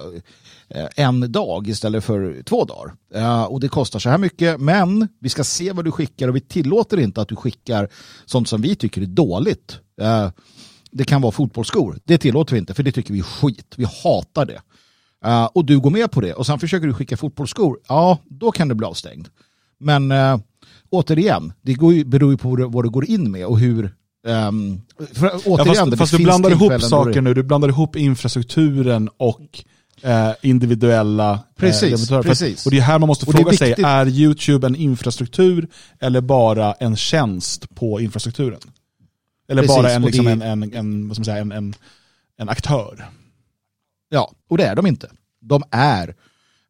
eh, 0.69 0.87
en 0.95 1.31
dag 1.31 1.67
istället 1.67 2.03
för 2.03 2.43
två 2.43 2.65
dagar. 2.65 2.93
Eh, 3.13 3.43
och 3.43 3.59
det 3.59 3.67
kostar 3.67 3.99
så 3.99 4.09
här 4.09 4.17
mycket 4.17 4.59
men 4.59 5.07
vi 5.19 5.29
ska 5.29 5.43
se 5.43 5.71
vad 5.71 5.85
du 5.85 5.91
skickar 5.91 6.27
och 6.27 6.35
vi 6.35 6.41
tillåter 6.41 6.99
inte 6.99 7.21
att 7.21 7.29
du 7.29 7.35
skickar 7.35 7.89
sånt 8.25 8.47
som 8.47 8.61
vi 8.61 8.75
tycker 8.75 9.01
är 9.01 9.05
dåligt. 9.05 9.79
Eh, 10.01 10.29
det 10.91 11.03
kan 11.03 11.21
vara 11.21 11.31
fotbollsskor, 11.31 11.99
det 12.05 12.17
tillåter 12.17 12.53
vi 12.53 12.59
inte 12.59 12.73
för 12.73 12.83
det 12.83 12.91
tycker 12.91 13.13
vi 13.13 13.19
är 13.19 13.23
skit, 13.23 13.73
vi 13.77 13.85
hatar 14.03 14.45
det. 14.45 14.61
Uh, 15.25 15.45
och 15.45 15.65
du 15.65 15.79
går 15.79 15.89
med 15.89 16.11
på 16.11 16.21
det 16.21 16.33
och 16.33 16.45
sen 16.45 16.59
försöker 16.59 16.87
du 16.87 16.93
skicka 16.93 17.17
fotbollsskor, 17.17 17.79
ja 17.87 18.19
då 18.25 18.51
kan 18.51 18.67
du 18.67 18.75
bli 18.75 18.87
avstängd. 18.87 19.27
Men 19.79 20.11
uh, 20.11 20.37
återigen, 20.89 21.53
det 21.61 21.73
går 21.73 21.93
ju, 21.93 22.05
beror 22.05 22.31
ju 22.31 22.37
på 22.37 22.67
vad 22.69 22.85
du 22.85 22.89
går 22.89 23.05
in 23.05 23.31
med 23.31 23.45
och 23.45 23.59
hur 23.59 23.93
um, 24.27 24.81
för, 25.13 25.31
återigen, 25.45 25.75
ja, 25.75 25.85
fast, 25.85 25.97
fast 25.97 26.17
du 26.17 26.23
blandar 26.23 26.51
ihop 26.51 26.81
saker 26.81 27.21
nu, 27.21 27.33
du 27.33 27.43
blandar 27.43 27.69
ihop 27.69 27.95
infrastrukturen 27.95 29.09
och 29.17 29.63
eh, 30.01 30.31
individuella 30.41 31.39
precis, 31.55 32.11
eh, 32.11 32.21
precis. 32.21 32.65
Och 32.65 32.71
det 32.71 32.77
är 32.77 32.81
här 32.81 32.99
man 32.99 33.07
måste 33.07 33.25
fråga 33.25 33.51
är 33.51 33.55
sig, 33.55 33.75
är 33.83 34.07
YouTube 34.07 34.67
en 34.67 34.75
infrastruktur 34.75 35.67
eller 35.99 36.21
bara 36.21 36.73
en 36.73 36.95
tjänst 36.95 37.75
på 37.75 38.01
infrastrukturen? 38.01 38.59
Eller 39.49 39.61
precis, 39.61 39.77
bara 39.77 39.91
en, 39.91 40.01
liksom, 40.01 40.25
det... 40.25 40.31
en, 40.31 40.41
en, 40.41 40.73
en, 40.73 41.07
vad 41.07 41.15
ska 41.15 41.19
man 41.19 41.25
säga, 41.25 41.37
en, 41.37 41.51
en, 41.51 41.75
en 42.37 42.49
aktör? 42.49 43.09
Ja, 44.09 44.31
och 44.49 44.57
det 44.57 44.65
är 44.65 44.75
de 44.75 44.87
inte. 44.87 45.09
De 45.41 45.63
är 45.71 46.15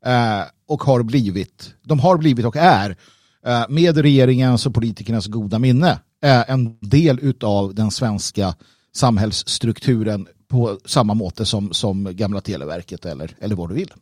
eh, 0.05 0.45
och 0.67 0.83
har 0.83 1.03
blivit, 1.03 1.73
de 1.83 1.99
har 1.99 2.17
blivit 2.17 2.45
och 2.45 2.55
är 2.55 2.97
eh, 3.45 3.65
med 3.69 3.97
regeringens 3.97 4.65
och 4.65 4.73
politikernas 4.73 5.27
goda 5.27 5.59
minne 5.59 5.99
eh, 6.23 6.49
en 6.49 6.77
del 6.79 7.33
av 7.41 7.75
den 7.75 7.91
svenska 7.91 8.55
samhällsstrukturen 8.95 10.27
på 10.47 10.79
samma 10.85 11.13
måte 11.13 11.45
som, 11.45 11.73
som 11.73 12.15
gamla 12.15 12.41
Televerket 12.41 13.05
eller, 13.05 13.35
eller 13.39 13.55
vad 13.55 13.69
du 13.69 13.75
vill. 13.75 13.93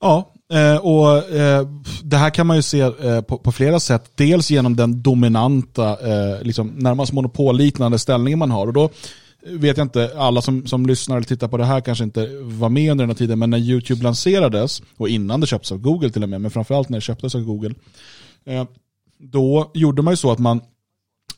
Ja, 0.00 0.32
eh, 0.52 0.76
och 0.76 1.30
eh, 1.30 1.68
det 2.02 2.16
här 2.16 2.30
kan 2.30 2.46
man 2.46 2.56
ju 2.56 2.62
se 2.62 2.80
eh, 2.80 3.20
på 3.20 3.52
flera 3.52 3.80
sätt. 3.80 4.10
Dels 4.14 4.50
genom 4.50 4.76
den 4.76 5.02
dominanta, 5.02 5.96
liksom 6.42 6.68
närmast 6.68 7.12
monopolliknande 7.12 7.98
ställningen 7.98 8.38
man 8.38 8.50
har. 8.50 8.66
Och 8.66 8.72
då 8.72 8.90
vet 9.46 9.76
jag 9.76 9.84
inte, 9.84 10.12
alla 10.16 10.42
som, 10.42 10.66
som 10.66 10.86
lyssnar 10.86 11.16
eller 11.16 11.26
tittar 11.26 11.48
på 11.48 11.56
det 11.56 11.64
här 11.64 11.80
kanske 11.80 12.04
inte 12.04 12.28
var 12.42 12.68
med 12.68 12.90
under 12.90 13.02
den 13.02 13.10
här 13.10 13.16
tiden, 13.16 13.38
men 13.38 13.50
när 13.50 13.58
YouTube 13.58 14.02
lanserades, 14.02 14.82
och 14.96 15.08
innan 15.08 15.40
det 15.40 15.46
köptes 15.46 15.72
av 15.72 15.78
Google 15.78 16.10
till 16.10 16.22
och 16.22 16.28
med, 16.28 16.40
men 16.40 16.50
framförallt 16.50 16.88
när 16.88 16.98
det 16.98 17.02
köptes 17.02 17.34
av 17.34 17.40
Google, 17.40 17.74
eh, 18.46 18.64
då 19.18 19.70
gjorde 19.74 20.02
man 20.02 20.12
ju 20.12 20.16
så 20.16 20.30
att 20.30 20.38
man, 20.38 20.60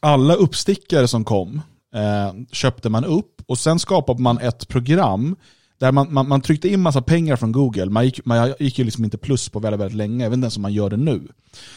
alla 0.00 0.34
uppstickare 0.34 1.08
som 1.08 1.24
kom, 1.24 1.62
eh, 1.94 2.34
köpte 2.52 2.88
man 2.88 3.04
upp 3.04 3.42
och 3.46 3.58
sen 3.58 3.78
skapade 3.78 4.22
man 4.22 4.38
ett 4.38 4.68
program 4.68 5.36
där 5.78 5.92
man, 5.92 6.12
man, 6.14 6.28
man 6.28 6.40
tryckte 6.40 6.68
in 6.68 6.80
massa 6.80 7.02
pengar 7.02 7.36
från 7.36 7.52
Google. 7.52 7.86
Man 7.86 8.04
gick, 8.04 8.24
man 8.24 8.54
gick 8.58 8.78
ju 8.78 8.84
liksom 8.84 9.04
inte 9.04 9.18
plus 9.18 9.48
på 9.48 9.58
väldigt, 9.58 9.80
väldigt 9.80 9.96
länge, 9.96 10.26
även 10.26 10.40
den 10.40 10.50
som 10.50 10.62
man 10.62 10.72
gör 10.72 10.90
det 10.90 10.96
nu. 10.96 11.28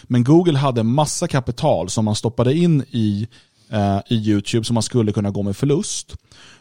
Men 0.04 0.24
Google 0.24 0.58
hade 0.58 0.84
massa 0.84 1.28
kapital 1.28 1.90
som 1.90 2.06
man 2.06 2.16
stoppade 2.16 2.54
in 2.54 2.84
i, 2.90 3.28
eh, 3.72 4.00
i 4.08 4.16
YouTube 4.16 4.66
som 4.66 4.74
man 4.74 4.84
skulle 4.84 5.12
kunna 5.12 5.30
gå 5.32 5.44
med 5.44 5.58
förlust. 5.58 6.16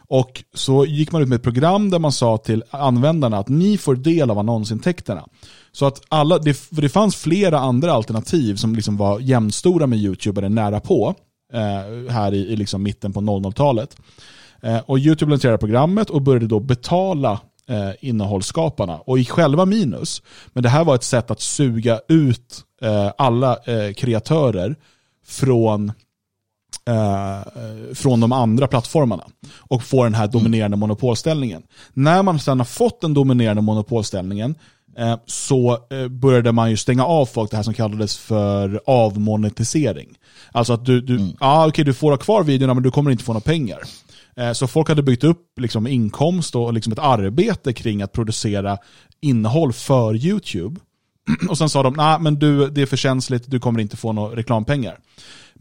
Och 0.07 0.43
så 0.53 0.85
gick 0.85 1.11
man 1.11 1.21
ut 1.21 1.27
med 1.27 1.35
ett 1.35 1.43
program 1.43 1.89
där 1.89 1.99
man 1.99 2.11
sa 2.11 2.37
till 2.37 2.63
användarna 2.69 3.37
att 3.37 3.49
ni 3.49 3.77
får 3.77 3.95
del 3.95 4.31
av 4.31 4.39
annonsintäkterna. 4.39 5.25
Så 5.71 5.85
att 5.85 6.01
alla, 6.09 6.37
det, 6.37 6.57
det 6.69 6.89
fanns 6.89 7.15
flera 7.15 7.59
andra 7.59 7.91
alternativ 7.91 8.55
som 8.55 8.75
liksom 8.75 8.97
var 8.97 9.19
jämnstora 9.19 9.87
med 9.87 9.99
YouTube 9.99 10.41
eller 10.41 10.49
nära 10.49 10.79
på 10.79 11.15
eh, 11.53 12.11
här 12.11 12.33
i, 12.33 12.37
i 12.37 12.55
liksom 12.55 12.83
mitten 12.83 13.13
på 13.13 13.21
00-talet. 13.21 13.97
Eh, 14.61 14.77
och 14.77 14.99
YouTube 14.99 15.29
lanserade 15.29 15.57
programmet 15.57 16.09
och 16.09 16.21
började 16.21 16.47
då 16.47 16.59
betala 16.59 17.39
eh, 17.69 17.91
innehållsskaparna 17.99 18.97
och 18.97 19.19
gick 19.19 19.29
själva 19.29 19.65
minus. 19.65 20.21
Men 20.53 20.63
det 20.63 20.69
här 20.69 20.83
var 20.83 20.95
ett 20.95 21.03
sätt 21.03 21.31
att 21.31 21.41
suga 21.41 21.99
ut 22.07 22.63
eh, 22.81 23.11
alla 23.17 23.57
eh, 23.65 23.93
kreatörer 23.93 24.75
från 25.25 25.91
från 27.93 28.19
de 28.19 28.31
andra 28.31 28.67
plattformarna 28.67 29.23
och 29.57 29.83
få 29.83 30.03
den 30.03 30.13
här 30.13 30.27
dominerande 30.27 30.77
monopolställningen. 30.77 31.63
När 31.93 32.23
man 32.23 32.39
sedan 32.39 32.59
har 32.59 32.65
fått 32.65 33.01
den 33.01 33.13
dominerande 33.13 33.61
monopolställningen 33.61 34.55
eh, 34.97 35.15
så 35.25 35.77
eh, 35.91 36.07
började 36.07 36.51
man 36.51 36.69
ju 36.69 36.77
stänga 36.77 37.05
av 37.05 37.25
folk, 37.25 37.51
det 37.51 37.57
här 37.57 37.63
som 37.63 37.73
kallades 37.73 38.17
för 38.17 38.81
avmonetisering. 38.85 40.09
Alltså 40.51 40.73
att 40.73 40.85
du, 40.85 41.01
du, 41.01 41.15
mm. 41.15 41.31
ah, 41.39 41.67
okay, 41.67 41.83
du 41.85 41.93
får 41.93 42.11
ha 42.11 42.17
kvar 42.17 42.43
videorna 42.43 42.73
men 42.73 42.83
du 42.83 42.91
kommer 42.91 43.11
inte 43.11 43.23
få 43.23 43.33
några 43.33 43.41
pengar. 43.41 43.79
Eh, 44.37 44.51
så 44.51 44.67
folk 44.67 44.89
hade 44.89 45.03
byggt 45.03 45.23
upp 45.23 45.59
liksom 45.59 45.87
inkomst 45.87 46.55
och 46.55 46.73
liksom 46.73 46.93
ett 46.93 46.99
arbete 46.99 47.73
kring 47.73 48.01
att 48.01 48.11
producera 48.11 48.77
innehåll 49.21 49.73
för 49.73 50.15
YouTube. 50.15 50.79
Och 51.49 51.57
sen 51.57 51.69
sa 51.69 51.83
de, 51.83 51.93
nej 51.93 52.19
men 52.19 52.39
du, 52.39 52.69
det 52.69 52.81
är 52.81 52.85
för 52.85 52.97
känsligt, 52.97 53.43
du 53.47 53.59
kommer 53.59 53.79
inte 53.79 53.97
få 53.97 54.13
några 54.13 54.35
reklampengar. 54.35 54.99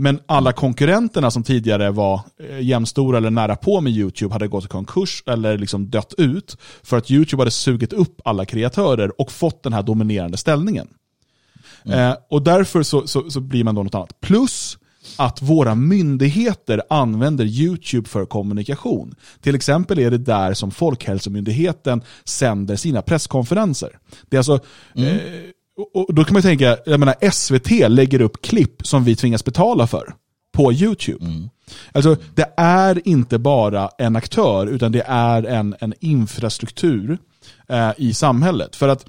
Men 0.00 0.20
alla 0.26 0.52
konkurrenterna 0.52 1.30
som 1.30 1.42
tidigare 1.42 1.90
var 1.90 2.20
eh, 2.40 2.60
jämstora 2.60 3.18
eller 3.18 3.30
nära 3.30 3.56
på 3.56 3.80
med 3.80 3.92
YouTube 3.92 4.34
hade 4.34 4.48
gått 4.48 4.64
i 4.64 4.68
konkurs 4.68 5.22
eller 5.26 5.58
liksom 5.58 5.90
dött 5.90 6.14
ut 6.18 6.56
för 6.82 6.96
att 6.96 7.10
YouTube 7.10 7.40
hade 7.40 7.50
sugit 7.50 7.92
upp 7.92 8.20
alla 8.24 8.44
kreatörer 8.44 9.20
och 9.20 9.32
fått 9.32 9.62
den 9.62 9.72
här 9.72 9.82
dominerande 9.82 10.36
ställningen. 10.36 10.88
Mm. 11.84 11.98
Eh, 11.98 12.16
och 12.30 12.42
därför 12.42 12.82
så, 12.82 13.06
så, 13.06 13.30
så, 13.30 13.40
blir 13.40 13.64
man 13.64 13.74
då 13.74 13.82
något 13.82 13.94
annat. 13.94 14.20
Plus 14.20 14.78
att 15.16 15.42
våra 15.42 15.74
myndigheter 15.74 16.82
använder 16.90 17.44
YouTube 17.44 18.08
för 18.08 18.26
kommunikation. 18.26 19.14
Till 19.40 19.54
exempel 19.54 19.98
är 19.98 20.10
det 20.10 20.18
där 20.18 20.54
som 20.54 20.70
Folkhälsomyndigheten 20.70 22.02
sänder 22.24 22.76
sina 22.76 23.02
presskonferenser. 23.02 23.98
Det 24.28 24.36
är 24.36 24.38
alltså, 24.38 24.60
mm. 24.94 25.08
eh, 25.08 25.20
och 25.94 26.14
då 26.14 26.24
kan 26.24 26.32
man 26.32 26.42
tänka, 26.42 26.78
jag 26.86 27.00
menar 27.00 27.30
SVT 27.30 27.70
lägger 27.90 28.20
upp 28.20 28.42
klipp 28.42 28.86
som 28.86 29.04
vi 29.04 29.16
tvingas 29.16 29.44
betala 29.44 29.86
för 29.86 30.14
på 30.52 30.72
YouTube. 30.72 31.24
Mm. 31.24 31.50
Alltså 31.92 32.16
det 32.34 32.54
är 32.56 33.08
inte 33.08 33.38
bara 33.38 33.90
en 33.98 34.16
aktör 34.16 34.66
utan 34.66 34.92
det 34.92 35.02
är 35.06 35.42
en, 35.42 35.76
en 35.80 35.94
infrastruktur 36.00 37.18
eh, 37.68 37.90
i 37.96 38.14
samhället. 38.14 38.76
För 38.76 38.88
att 38.88 39.06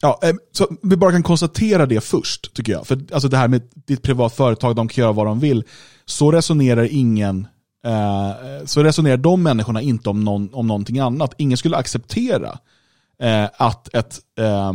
Ja, 0.00 0.18
eh, 0.22 0.34
så 0.52 0.68
vi 0.82 0.96
bara 0.96 1.12
kan 1.12 1.22
konstatera 1.22 1.86
det 1.86 2.00
först, 2.00 2.54
tycker 2.54 2.72
jag. 2.72 2.86
För 2.86 3.00
alltså 3.12 3.28
det 3.28 3.36
här 3.36 3.48
med 3.48 3.62
ditt 3.86 4.02
privat 4.02 4.34
företag, 4.34 4.76
de 4.76 4.88
kan 4.88 5.02
göra 5.02 5.12
vad 5.12 5.26
de 5.26 5.40
vill. 5.40 5.64
Så 6.04 6.32
resonerar 6.32 6.88
ingen, 6.90 7.46
eh, 7.84 8.64
så 8.64 8.82
resonerar 8.82 9.16
de 9.16 9.42
människorna 9.42 9.82
inte 9.82 10.10
om, 10.10 10.24
någon, 10.24 10.54
om 10.54 10.66
någonting 10.66 10.98
annat. 10.98 11.34
Ingen 11.38 11.58
skulle 11.58 11.76
acceptera 11.76 12.58
eh, 13.22 13.48
att 13.56 13.94
ett 13.94 14.18
eh, 14.38 14.72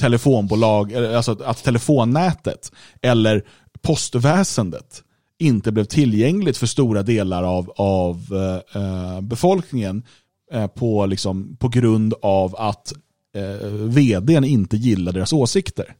telefonbolag, 0.00 0.94
alltså 0.94 1.42
att 1.44 1.64
telefonnätet 1.64 2.72
eller 3.02 3.44
postväsendet 3.82 5.02
inte 5.38 5.72
blev 5.72 5.84
tillgängligt 5.84 6.56
för 6.56 6.66
stora 6.66 7.02
delar 7.02 7.42
av, 7.42 7.72
av 7.76 8.26
eh, 8.32 8.82
eh, 8.82 9.20
befolkningen 9.20 10.02
eh, 10.52 10.66
på, 10.66 11.06
liksom, 11.06 11.56
på 11.56 11.68
grund 11.68 12.14
av 12.22 12.56
att 12.56 12.92
eh, 13.34 13.68
vdn 13.68 14.44
inte 14.44 14.76
gillar 14.76 15.12
deras 15.12 15.32
åsikter. 15.32 15.94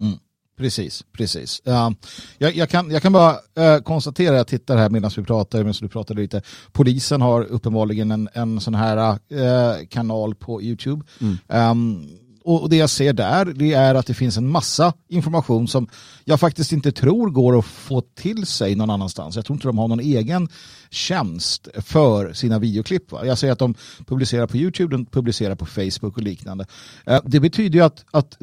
Mm. 0.00 0.18
Precis, 0.62 1.04
precis. 1.12 1.62
Uh, 1.68 1.90
jag, 2.38 2.56
jag, 2.56 2.68
kan, 2.68 2.90
jag 2.90 3.02
kan 3.02 3.12
bara 3.12 3.32
uh, 3.32 3.82
konstatera, 3.82 4.36
jag 4.36 4.46
tittar 4.46 4.76
här 4.76 4.90
medan 4.90 5.10
vi 5.16 5.22
pratar, 5.22 5.58
medan 5.58 5.74
du 5.80 5.88
pratade 5.88 6.20
lite. 6.20 6.42
Polisen 6.72 7.20
har 7.20 7.42
uppenbarligen 7.44 8.10
en, 8.10 8.28
en 8.32 8.60
sån 8.60 8.74
här 8.74 9.18
uh, 9.32 9.86
kanal 9.88 10.34
på 10.34 10.62
YouTube. 10.62 11.04
Mm. 11.20 11.38
Um, 11.70 12.08
och 12.44 12.70
det 12.70 12.76
jag 12.76 12.90
ser 12.90 13.12
där 13.12 13.44
det 13.44 13.72
är 13.72 13.94
att 13.94 14.06
det 14.06 14.14
finns 14.14 14.36
en 14.36 14.48
massa 14.48 14.92
information 15.08 15.68
som 15.68 15.88
jag 16.24 16.40
faktiskt 16.40 16.72
inte 16.72 16.92
tror 16.92 17.30
går 17.30 17.58
att 17.58 17.64
få 17.64 18.00
till 18.00 18.46
sig 18.46 18.74
någon 18.74 18.90
annanstans. 18.90 19.36
Jag 19.36 19.44
tror 19.44 19.56
inte 19.56 19.68
de 19.68 19.78
har 19.78 19.88
någon 19.88 20.00
egen 20.00 20.48
tjänst 20.90 21.68
för 21.74 22.32
sina 22.32 22.58
videoklipp. 22.58 23.12
Va? 23.12 23.26
Jag 23.26 23.38
säger 23.38 23.52
att 23.52 23.58
de 23.58 23.74
publicerar 24.06 24.46
på 24.46 24.56
YouTube, 24.56 24.96
de 24.96 25.06
publicerar 25.06 25.54
på 25.54 25.66
Facebook 25.66 26.16
och 26.16 26.22
liknande. 26.22 26.66
Eh, 27.06 27.20
det 27.24 27.40
betyder 27.40 27.78
ju 27.78 27.84
att, 27.84 28.04
att 28.10 28.36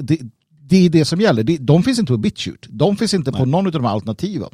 det, 0.00 0.18
det 0.68 0.86
är 0.86 0.90
det 0.90 1.04
som 1.04 1.20
gäller. 1.20 1.58
De 1.60 1.82
finns 1.82 1.98
inte 1.98 2.12
på 2.12 2.16
BitChute. 2.16 2.68
De 2.70 2.96
finns 2.96 3.14
inte 3.14 3.30
Nej. 3.30 3.40
på 3.40 3.46
någon 3.46 3.66
av 3.66 3.72
de 3.72 3.84
här 3.84 3.92
alternativen. 3.92 4.50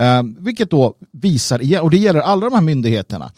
Uh, 0.00 0.22
vilket 0.38 0.70
då 0.70 0.94
visar, 1.10 1.80
och 1.82 1.90
det 1.90 1.96
gäller 1.96 2.20
alla 2.20 2.48
de 2.48 2.54
här 2.54 2.62
myndigheterna, 2.62 3.32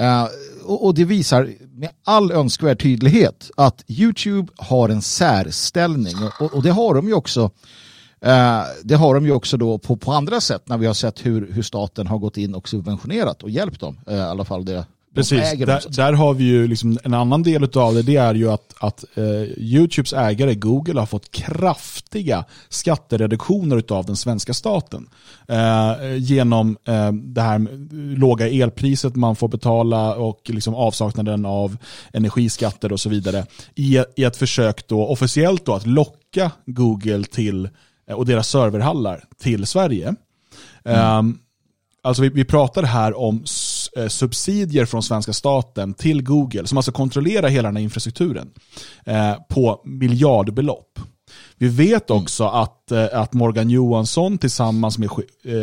uh, 0.00 0.26
och, 0.64 0.86
och, 0.86 0.94
det 0.94 1.04
visar 1.04 1.50
med 1.72 1.90
all 2.04 2.32
önskvärd 2.32 2.82
tydlighet 2.82 3.50
att 3.56 3.84
YouTube 3.88 4.52
har 4.56 4.88
en 4.88 5.02
särställning 5.02 6.14
och, 6.40 6.54
och 6.54 6.62
det 6.62 6.70
har 6.70 6.94
de 6.94 7.06
ju 7.06 7.14
också 7.14 7.44
uh, 8.26 8.62
det 8.84 8.94
har 8.94 9.14
de 9.14 9.26
ju 9.26 9.32
också 9.32 9.56
då 9.56 9.78
på, 9.78 9.96
på 9.96 10.12
andra 10.12 10.40
sätt 10.40 10.62
när 10.68 10.78
vi 10.78 10.86
har 10.86 10.94
sett 10.94 11.26
hur, 11.26 11.52
hur 11.52 11.62
staten 11.62 12.06
har 12.06 12.18
gått 12.18 12.36
in 12.36 12.54
och 12.54 12.68
subventionerat 12.68 13.42
och 13.42 13.50
hjälpt 13.50 13.80
dem, 13.80 14.00
i 14.10 14.14
alla 14.14 14.44
fall 14.44 14.64
det 14.64 14.86
Precis, 15.14 15.52
där, 15.58 15.96
där, 15.96 16.12
har 16.12 16.34
vi 16.34 16.44
ju 16.44 16.68
liksom 16.68 16.98
en 17.04 17.14
annan 17.14 17.42
del 17.42 17.78
av 17.78 17.94
det, 17.94 18.02
det 18.02 18.16
är 18.16 18.34
ju 18.34 18.50
att, 18.50 18.74
att 18.80 19.04
eh, 19.14 19.42
YouTubes 19.56 20.12
ägare 20.12 20.54
Google 20.54 21.00
har 21.00 21.06
fått 21.06 21.30
kraftiga 21.30 22.44
skattereduktioner 22.68 23.82
av 23.88 24.06
den 24.06 24.16
svenska 24.16 24.54
staten. 24.54 25.08
Eh, 25.48 26.16
genom 26.16 26.76
eh, 26.84 27.12
det 27.12 27.40
här 27.40 27.66
låga 28.16 28.48
elpriset 28.48 29.16
man 29.16 29.36
får 29.36 29.48
betala 29.48 30.14
och 30.14 30.40
liksom 30.44 30.74
avsaknaden 30.74 31.46
av 31.46 31.76
energiskatter 32.12 32.92
och 32.92 33.00
så 33.00 33.08
vidare. 33.08 33.46
I, 33.74 33.98
i 34.16 34.24
ett 34.24 34.36
försök 34.36 34.88
då 34.88 35.06
officiellt 35.06 35.64
då 35.64 35.74
att 35.74 35.86
locka 35.86 36.50
Google 36.66 37.24
till 37.24 37.68
eh, 38.08 38.16
och 38.16 38.26
deras 38.26 38.48
serverhallar 38.48 39.24
till 39.42 39.66
Sverige. 39.66 40.14
Mm. 40.84 41.18
Um, 41.18 41.38
alltså 42.02 42.22
vi, 42.22 42.28
vi 42.28 42.44
pratar 42.44 42.82
här 42.82 43.18
om 43.18 43.42
subsidier 44.08 44.84
från 44.84 45.02
svenska 45.02 45.32
staten 45.32 45.94
till 45.94 46.22
Google, 46.22 46.66
som 46.66 46.78
alltså 46.78 46.92
kontrollerar 46.92 47.48
hela 47.48 47.68
den 47.68 47.76
här 47.76 47.82
infrastrukturen, 47.82 48.50
eh, 49.04 49.34
på 49.48 49.82
miljardbelopp. 49.84 50.98
Vi 51.56 51.68
vet 51.68 52.10
mm. 52.10 52.22
också 52.22 52.44
mm. 52.44 52.54
att, 52.54 52.92
eh, 52.92 53.06
att 53.12 53.32
Morgan 53.32 53.70
Johansson 53.70 54.38
tillsammans 54.38 54.98
med 54.98 55.10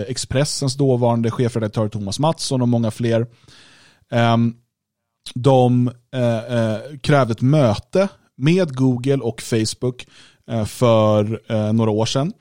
Expressens 0.08 0.76
dåvarande 0.76 1.32
chefredaktör 1.32 1.90
Thomas 1.90 2.20
Mattsson 2.20 2.62
och 2.62 2.68
många 2.68 2.92
fler, 2.92 3.28
ehm, 4.12 4.54
de 5.36 5.92
krävde 7.02 7.32
ett 7.32 7.42
möte 7.42 8.08
med 8.38 8.76
Google 8.76 9.18
och 9.18 9.42
Facebook 9.42 10.08
för 10.66 11.42
några 11.74 11.92
år 11.92 12.06
sedan. 12.06 12.34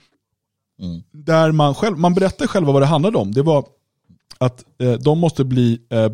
Mm. 0.81 1.03
Där 1.13 1.53
man, 1.53 1.75
själv, 1.75 1.99
man 1.99 2.15
berättade 2.15 2.49
själva 2.49 2.73
vad 2.73 2.83
det 2.83 2.87
handlade 2.87 3.19
om. 3.19 3.33
Det 3.33 3.43
var 3.43 3.65
att 4.39 4.65
eh, 4.79 4.93
de 4.93 5.19
måste 5.19 5.45
bli 5.45 5.81
eh, 5.91 6.13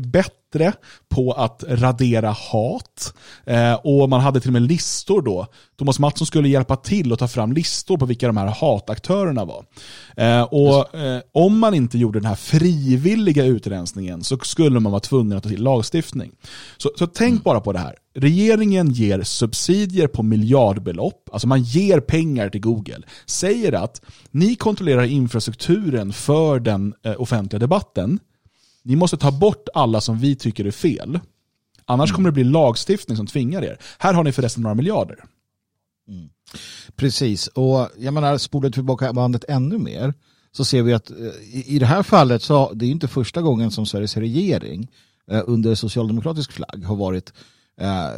bättre 0.00 0.72
på 1.08 1.32
att 1.32 1.64
radera 1.68 2.30
hat. 2.30 3.14
Eh, 3.46 3.74
och 3.74 4.08
man 4.08 4.20
hade 4.20 4.40
till 4.40 4.48
och 4.48 4.52
med 4.52 4.62
listor 4.62 5.22
då. 5.22 5.46
Thomas 5.78 5.98
Mattsson 5.98 6.26
skulle 6.26 6.48
hjälpa 6.48 6.76
till 6.76 7.12
att 7.12 7.18
ta 7.18 7.28
fram 7.28 7.52
listor 7.52 7.98
på 7.98 8.06
vilka 8.06 8.26
de 8.26 8.36
här 8.36 8.46
hataktörerna 8.46 9.44
var. 9.44 9.64
Eh, 10.16 10.42
och 10.42 10.94
eh, 10.94 11.20
om 11.32 11.58
man 11.58 11.74
inte 11.74 11.98
gjorde 11.98 12.18
den 12.18 12.28
här 12.28 12.34
frivilliga 12.34 13.44
utrensningen 13.44 14.24
så 14.24 14.38
skulle 14.38 14.80
man 14.80 14.92
vara 14.92 15.00
tvungen 15.00 15.36
att 15.36 15.42
ta 15.42 15.48
till 15.48 15.62
lagstiftning. 15.62 16.32
Så, 16.76 16.90
så 16.98 17.06
tänk 17.06 17.32
mm. 17.32 17.42
bara 17.44 17.60
på 17.60 17.72
det 17.72 17.78
här. 17.78 17.94
Regeringen 18.14 18.90
ger 18.90 19.22
subsidier 19.22 20.06
på 20.06 20.22
miljardbelopp, 20.22 21.28
alltså 21.32 21.48
man 21.48 21.62
ger 21.62 22.00
pengar 22.00 22.48
till 22.48 22.60
Google, 22.60 23.02
säger 23.26 23.72
att 23.72 24.02
ni 24.30 24.54
kontrollerar 24.54 25.04
infrastrukturen 25.04 26.12
för 26.12 26.60
den 26.60 26.94
eh, 27.02 27.20
offentliga 27.20 27.58
debatten, 27.58 28.18
ni 28.88 28.96
måste 28.96 29.16
ta 29.16 29.30
bort 29.30 29.68
alla 29.74 30.00
som 30.00 30.18
vi 30.18 30.36
tycker 30.36 30.64
är 30.64 30.70
fel. 30.70 31.20
Annars 31.84 32.12
kommer 32.12 32.28
det 32.28 32.32
bli 32.32 32.44
lagstiftning 32.44 33.16
som 33.16 33.26
tvingar 33.26 33.62
er. 33.62 33.78
Här 33.98 34.14
har 34.14 34.24
ni 34.24 34.32
förresten 34.32 34.62
några 34.62 34.74
miljarder. 34.74 35.24
Mm. 36.08 36.28
Precis, 36.96 37.46
och 37.46 37.88
jag 37.98 38.14
menar 38.14 38.38
spolar 38.38 38.70
tillbaka 38.70 39.12
bandet 39.12 39.44
ännu 39.48 39.78
mer 39.78 40.14
så 40.52 40.64
ser 40.64 40.82
vi 40.82 40.94
att 40.94 41.10
eh, 41.10 41.16
i, 41.52 41.78
det 41.78 41.86
här 41.86 42.02
fallet 42.02 42.42
så 42.42 42.72
det 42.72 42.86
är 42.86 42.90
inte 42.90 43.08
första 43.08 43.42
gången 43.42 43.70
som 43.70 43.86
Sveriges 43.86 44.16
regering 44.16 44.90
eh, 45.30 45.42
under 45.46 45.74
socialdemokratisk 45.74 46.52
flagg 46.52 46.84
har 46.84 46.96
varit 46.96 47.32
eh, 47.80 48.10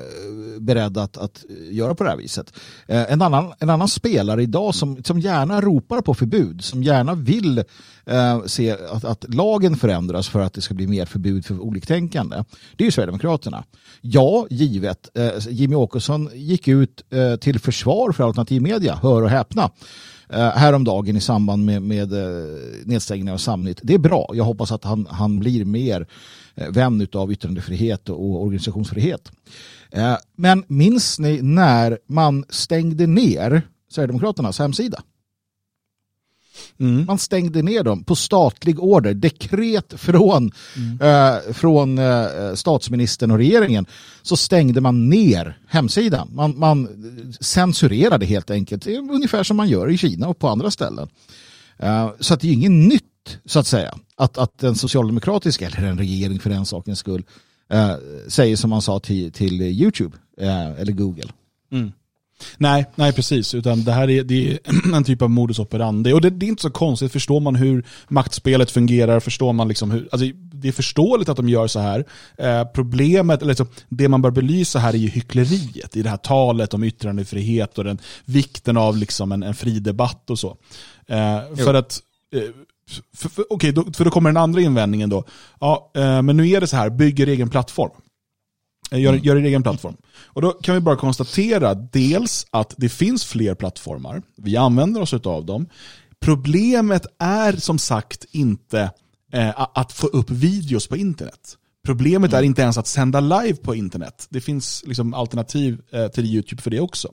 beredd 0.59 0.99
att, 0.99 1.17
att 1.17 1.45
göra 1.71 1.95
på 1.95 2.05
det 2.05 2.11
här 2.11 2.17
viset. 2.17 2.53
Eh, 2.87 3.13
en, 3.13 3.23
annan, 3.23 3.53
en 3.59 3.71
annan 3.71 3.89
spelare 3.89 4.43
idag 4.43 4.75
som, 4.75 5.05
som 5.05 5.21
gärna 5.21 5.61
ropar 5.61 6.01
på 6.01 6.15
förbud, 6.15 6.65
som 6.65 6.83
gärna 6.83 7.15
vill 7.15 7.59
eh, 8.05 8.45
se 8.47 8.71
att, 8.71 9.05
att 9.05 9.35
lagen 9.35 9.77
förändras 9.77 10.29
för 10.29 10.41
att 10.41 10.53
det 10.53 10.61
ska 10.61 10.75
bli 10.75 10.87
mer 10.87 11.07
förbud 11.07 11.47
för 11.47 11.61
oliktänkande, 11.61 12.45
det 12.77 12.85
är 12.85 12.87
ju 12.87 12.91
Sverigedemokraterna. 12.91 13.65
Ja, 14.01 14.47
givet. 14.51 15.11
Eh, 15.15 15.31
Jimmy 15.49 15.75
Åkesson 15.77 16.31
gick 16.35 16.69
ut 16.69 17.05
eh, 17.11 17.37
till 17.37 17.59
försvar 17.59 18.13
för 18.13 18.25
alternativ 18.25 18.63
media, 18.63 18.99
hör 19.03 19.23
och 19.23 19.31
häpna 19.31 19.71
eh, 20.29 20.51
häromdagen 20.51 21.17
i 21.17 21.21
samband 21.21 21.65
med, 21.65 21.83
med 21.83 22.13
eh, 22.13 23.33
av 23.33 23.37
Samnytt. 23.37 23.81
Det 23.83 23.95
är 23.95 23.99
bra. 23.99 24.31
Jag 24.35 24.45
hoppas 24.45 24.73
att 24.73 24.85
han, 24.85 25.07
han 25.11 25.39
blir 25.39 25.65
mer 25.65 26.01
eh, 26.01 26.07
vän 26.55 27.09
av 27.13 27.33
yttrandefrihet 27.33 28.09
och 28.09 28.43
organisationsfrihet. 28.43 29.33
Eh, 29.91 30.17
men 30.37 30.65
minns 30.67 31.19
ni 31.19 31.43
när 31.43 31.99
man 32.07 32.45
stängde 32.49 33.07
ner 33.07 33.63
Sverigedemokraternas 33.91 34.59
hemsida? 34.59 35.03
Mm. 36.81 37.07
Man 37.07 37.19
stängde 37.19 37.63
ner 37.63 37.85
dem 37.85 38.05
på 38.05 38.17
statlig 38.17 38.81
order, 38.81 39.15
dekret 39.15 39.95
från, 39.97 40.53
mm. 40.77 41.01
eh, 41.01 41.53
från 41.53 41.99
eh, 41.99 42.55
statsministern 42.55 43.31
och 43.31 43.39
regeringen. 43.39 43.87
Så 44.23 44.37
stängde 44.37 44.81
man 44.81 45.09
ner 45.09 45.59
hemsidan. 45.69 46.31
Man, 46.33 46.59
man 46.59 46.89
censurerade 47.41 48.27
helt 48.27 48.51
enkelt, 48.51 48.87
ungefär 48.87 49.43
som 49.43 49.57
man 49.57 49.69
gör 49.69 49.91
i 49.91 49.97
Kina 49.97 50.29
och 50.29 50.39
på 50.39 50.49
andra 50.49 50.71
ställen. 50.71 51.09
Eh, 51.79 52.11
så 52.21 52.35
att 52.35 52.41
det 52.41 52.49
är 52.49 52.53
inget 52.53 52.71
nytt, 52.71 53.05
så 53.45 53.59
att 53.59 53.67
säga, 53.67 53.99
att, 54.17 54.39
att 54.39 54.59
den 54.59 54.75
socialdemokratiska, 54.75 55.67
eller 55.67 55.89
en 55.89 55.99
regering 55.99 56.41
för 56.41 56.51
den 56.51 56.67
sakens 56.67 56.99
skull, 56.99 57.25
eh, 57.71 57.95
säger 58.29 58.57
som 58.57 58.71
man 58.71 58.83
sa 58.83 59.01
till, 59.01 59.33
till 59.33 59.63
YouTube 59.63 60.17
eh, 60.41 60.81
eller 60.81 60.93
Google. 60.93 61.29
Mm. 61.73 61.93
Nej, 62.59 62.87
nej 62.95 63.13
precis. 63.13 63.55
Utan 63.55 63.85
det 63.85 63.93
här 63.93 64.11
är, 64.11 64.25
det 64.25 64.53
är 64.53 64.59
en 64.95 65.05
typ 65.05 65.23
av 65.23 65.31
modus 65.31 65.59
operandi. 65.59 66.13
Och 66.13 66.21
det, 66.21 66.31
det, 66.31 66.47
är 66.47 66.49
inte 66.49 66.63
så 66.63 66.71
konstigt. 66.71 67.13
Förstår 67.13 67.41
man 67.41 67.57
hur 67.57 67.85
maktspelet 68.09 68.71
fungerar, 68.71 69.21
förstår 69.21 69.53
man 69.53 69.69
liksom 69.69 69.91
hur, 69.91 70.09
alltså 70.13 70.27
det 70.37 70.69
är 70.69 70.73
förståeligt 70.73 71.29
att 71.29 71.37
de 71.37 71.49
gör 71.49 71.67
så 71.67 71.81
här. 71.81 72.05
Eh, 72.39 72.65
problemet, 72.65 73.43
eller 73.43 73.51
liksom, 73.51 73.69
det 73.89 74.09
man 74.09 74.23
bör 74.23 74.31
belysa 74.31 74.79
här 74.79 74.95
är 74.95 74.99
ju 74.99 75.09
hyckleriet 75.09 75.97
i 75.97 76.03
det 76.03 76.11
här 76.11 76.17
talet 76.17 76.75
om 76.75 76.85
yttrandefrihet 76.85 77.79
och 77.79 77.85
den 77.85 77.99
vikten 78.25 78.77
av 78.77 78.97
liksom 78.97 79.33
en, 79.33 79.43
en 79.43 79.55
fri 79.55 79.81
debatt 79.81 80.31
och 80.31 80.39
så. 80.39 80.57
Eh, 81.07 81.57
för 81.57 81.75
att 81.75 82.01
eh, 82.35 82.43
för, 83.17 83.29
för, 83.29 83.45
Okej, 83.51 83.79
okay, 83.79 83.93
för 83.93 84.05
då 84.05 84.11
kommer 84.11 84.31
den 84.31 84.37
andra 84.37 84.61
invändningen 84.61 85.11
då. 85.11 85.25
Ja, 85.61 85.91
eh, 85.95 86.23
men 86.23 86.37
nu 86.37 86.49
är 86.49 86.61
det 86.61 86.67
så 86.67 86.77
här, 86.77 86.91
bygger 86.91 87.27
egen 87.27 87.51
plattform. 87.51 87.91
Eh, 88.91 89.01
gör, 89.01 89.13
mm. 89.13 89.25
gör 89.25 89.37
en 89.37 89.45
egen 89.45 89.63
plattform. 89.63 89.97
Och 90.25 90.43
då 90.43 90.53
kan 90.53 90.75
vi 90.75 90.81
bara 90.81 90.97
konstatera 90.97 91.75
dels 91.75 92.47
att 92.51 92.75
det 92.77 92.89
finns 92.89 93.25
fler 93.25 93.55
plattformar. 93.55 94.23
Vi 94.37 94.57
använder 94.57 95.01
oss 95.01 95.15
av 95.15 95.47
dem. 95.47 95.67
Problemet 96.21 97.07
är 97.19 97.53
som 97.53 97.79
sagt 97.79 98.25
inte 98.31 98.91
eh, 99.33 99.61
att 99.75 99.93
få 99.93 100.07
upp 100.07 100.31
videos 100.31 100.87
på 100.87 100.97
internet. 100.97 101.57
Problemet 101.85 102.33
är 102.33 102.39
mm. 102.39 102.47
inte 102.47 102.63
ens 102.63 102.79
att 102.79 102.87
sända 102.87 103.21
live 103.21 103.57
på 103.57 103.75
internet. 103.75 104.27
Det 104.31 104.41
finns 104.41 104.83
liksom 104.87 105.15
alternativ 105.15 105.81
eh, 105.91 106.09
till 106.09 106.27
YouTube 106.27 106.63
för 106.63 106.71
det 106.71 106.81
också. 106.81 107.09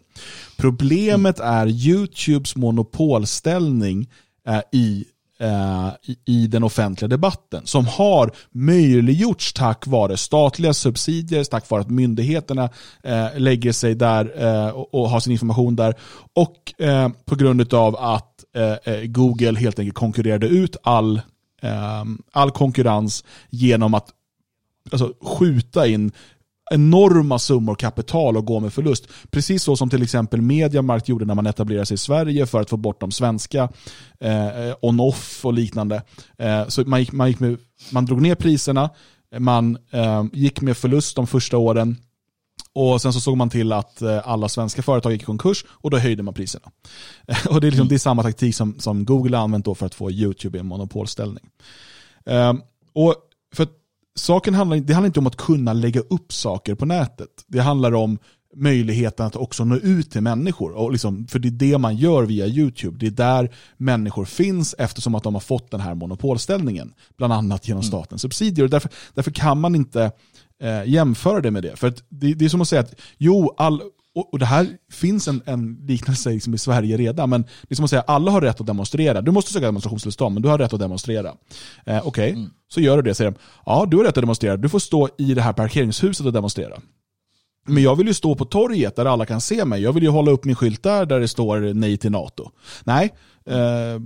Problemet 0.58 1.39
mm. 1.39 1.54
är 1.54 1.67
YouTubes 1.67 2.56
monopolställning 2.56 4.10
eh, 4.47 4.62
i 4.71 5.06
Eh, 5.39 5.89
i, 6.26 6.47
den 6.47 6.63
offentliga 6.63 7.08
debatten 7.08 7.62
som 7.65 7.86
har 7.86 8.32
möjliggjorts 8.52 9.54
tack 9.54 9.88
vare 9.88 10.17
statliga 10.17 10.73
subsidier, 10.73 11.43
tack 11.43 11.69
vare 11.69 11.82
att 11.82 11.89
myndigheterna 11.89 12.69
eh, 13.04 13.28
lägger 13.36 13.71
sig 13.71 13.95
där 13.95 14.43
eh, 14.45 14.69
och, 14.69 15.10
har 15.10 15.19
sin 15.19 15.34
information 15.34 15.76
där. 15.76 15.95
Och 16.34 16.73
på 17.26 17.36
grund 17.36 17.73
av 17.73 17.95
att 17.95 18.34
Google 19.06 19.60
helt 19.60 19.80
enkelt 19.80 19.95
konkurrerade 19.95 20.47
ut 20.47 20.78
all, 20.84 21.21
all 22.32 22.52
konkurrens 22.52 23.23
genom 23.50 23.93
att 23.93 24.10
alltså, 24.91 25.13
skjuta 25.21 25.88
in 25.88 26.12
enorma 26.71 27.39
summor 27.39 27.75
kapital 27.75 28.38
och 28.38 28.45
gå 28.45 28.60
med 28.60 28.73
förlust. 28.73 29.08
Precis 29.32 29.63
så 29.63 29.75
som 29.75 29.89
till 29.89 30.03
exempel 30.03 30.41
Mediamarkt 30.41 31.10
gjorde 31.10 31.25
när 31.25 31.36
man 31.36 31.47
etablerade 31.47 31.86
sig 31.86 31.95
i 31.95 31.97
Sverige 31.97 32.45
för 32.45 32.62
att 32.62 32.69
få 32.69 32.77
bort 32.77 32.99
de 32.99 33.12
svenska 33.12 33.69
eh, 34.19 34.75
on-off 34.82 35.45
och 35.45 35.53
liknande. 35.53 36.01
Eh, 36.38 36.67
så 36.67 36.82
man, 36.82 36.99
gick, 36.99 37.12
man, 37.12 37.27
gick 37.27 37.39
med, 37.39 37.58
man 37.91 38.06
drog 38.06 38.21
ner 38.21 38.36
priserna, 38.36 38.89
man 39.38 39.77
eh, 39.91 40.25
gick 40.34 40.62
med 40.62 40.77
förlust 40.77 41.15
de 41.15 41.27
första 41.27 41.58
åren 41.58 41.95
och 42.73 43.01
sen 43.01 43.13
så 43.13 43.19
såg 43.19 43.38
man 43.38 43.49
till 43.49 43.71
att 43.71 44.01
eh, 44.01 44.27
alla 44.27 44.49
svenska 44.49 44.82
företag 44.82 45.12
gick 45.12 45.21
i 45.21 45.25
konkurs 45.25 45.65
och 45.69 45.91
då 45.91 45.97
höjde 45.97 46.23
man 46.23 46.34
priserna. 46.34 46.71
och 47.49 47.62
det 47.62 47.67
är, 47.67 47.71
liksom, 47.71 47.82
mm. 47.82 47.89
det 47.89 47.95
är 47.95 47.99
samma 47.99 48.23
taktik 48.23 48.56
som, 48.56 48.80
som 48.80 49.06
Google 49.06 49.38
har 49.38 49.43
använt 49.43 49.77
för 49.77 49.86
att 49.86 49.95
få 49.95 50.12
YouTube 50.12 50.58
i 50.58 50.60
en 50.60 50.67
monopolställning. 50.67 51.49
Eh, 52.25 52.53
och 52.93 53.15
för 53.56 53.67
saken 54.19 54.53
handlar, 54.53 54.77
det 54.77 54.93
handlar 54.93 55.08
inte 55.08 55.19
om 55.19 55.27
att 55.27 55.36
kunna 55.36 55.73
lägga 55.73 56.01
upp 56.01 56.34
saker 56.34 56.75
på 56.75 56.86
nätet. 56.86 57.30
Det 57.47 57.60
handlar 57.60 57.93
om 57.93 58.17
möjligheten 58.56 59.25
att 59.25 59.36
också 59.36 59.65
nå 59.65 59.75
ut 59.75 60.12
till 60.12 60.21
människor. 60.21 60.71
Och 60.71 60.91
liksom, 60.91 61.27
för 61.27 61.39
det 61.39 61.47
är 61.47 61.51
det 61.51 61.77
man 61.77 61.95
gör 61.95 62.23
via 62.23 62.47
YouTube. 62.47 62.97
Det 62.99 63.08
är 63.08 63.12
där 63.12 63.56
människor 63.77 64.25
finns 64.25 64.75
eftersom 64.77 65.15
att 65.15 65.23
de 65.23 65.34
har 65.34 65.41
fått 65.41 65.71
den 65.71 65.80
här 65.80 65.95
monopolställningen. 65.95 66.93
Bland 67.17 67.34
annat 67.34 67.67
genom 67.67 67.82
mm. 67.82 67.88
statens 67.88 68.23
mm. 68.23 68.32
subsidier. 68.32 68.67
Därför, 68.67 68.91
därför 69.13 69.32
kan 69.32 69.62
man 69.62 69.75
inte 69.75 70.12
eh, 70.62 70.84
jämföra 70.86 71.41
det 71.41 71.51
med 71.51 71.63
det. 71.63 71.75
För 71.75 71.93
det, 72.10 72.34
det, 72.34 72.45
är 72.45 72.49
som 72.49 72.62
att 72.62 72.67
säga 72.67 72.82
att 72.82 72.95
jo, 73.17 73.53
all, 73.58 73.82
och, 74.17 74.34
och 74.34 74.39
det 74.39 74.45
här 74.45 74.67
finns 74.91 75.27
en, 75.27 75.41
en 75.45 75.77
liknelse 75.88 76.30
liksom 76.30 76.53
i 76.53 76.58
Sverige 76.58 76.97
redan, 76.97 77.30
men 77.30 77.41
det 77.41 77.73
är 77.73 77.75
som 77.75 77.86
att 77.86 77.89
säga 77.89 78.01
alla 78.01 78.32
har 78.32 78.41
rätt 78.41 78.62
att 78.62 78.67
demonstrera. 78.67 79.21
Du 79.21 79.32
måste 79.32 79.53
söka 79.53 79.65
demonstrationstillstånd, 79.65 80.34
men 80.34 80.43
du 80.43 80.49
har 80.49 80.58
rätt 80.58 80.73
att 80.73 80.80
demonstrera. 80.80 81.27
Eh, 81.86 81.97
Okej, 81.97 82.01
okay. 82.03 82.30
mm. 82.30 82.49
så 82.67 82.82
gör 82.82 82.97
du 82.97 83.03
det, 83.03 83.15
säger 83.15 83.32
de. 83.32 83.38
Ja, 83.65 83.88
du 83.91 83.97
har 83.97 84.03
rätt 84.03 84.17
att 84.17 84.21
demonstrera. 84.21 84.58
Du 84.58 84.69
får 84.69 84.80
stå 84.80 85.10
i 85.17 85.34
det 85.34 85.41
här 85.41 85.53
parkeringshuset 85.53 86.25
och 86.25 86.34
demonstrera. 86.34 86.80
Men 87.67 87.84
jag 87.84 87.95
vill 87.95 88.08
ju 88.08 88.13
stå 88.13 88.36
på 88.36 88.45
torget 88.45 88.95
där 88.95 89.06
alla 89.06 89.25
kan 89.25 89.41
se 89.41 89.65
mig. 89.65 89.82
Jag 89.82 89.93
vill 89.93 90.03
ju 90.03 90.10
hålla 90.10 90.32
upp 90.32 90.45
min 90.45 90.56
skylt 90.56 90.84
där, 90.84 91.06
där 91.06 91.19
det 91.19 91.27
står 91.27 91.73
nej 91.73 91.97
till 91.97 92.12
NATO. 92.12 92.51
Nej, 92.84 93.13
eh, 93.45 94.01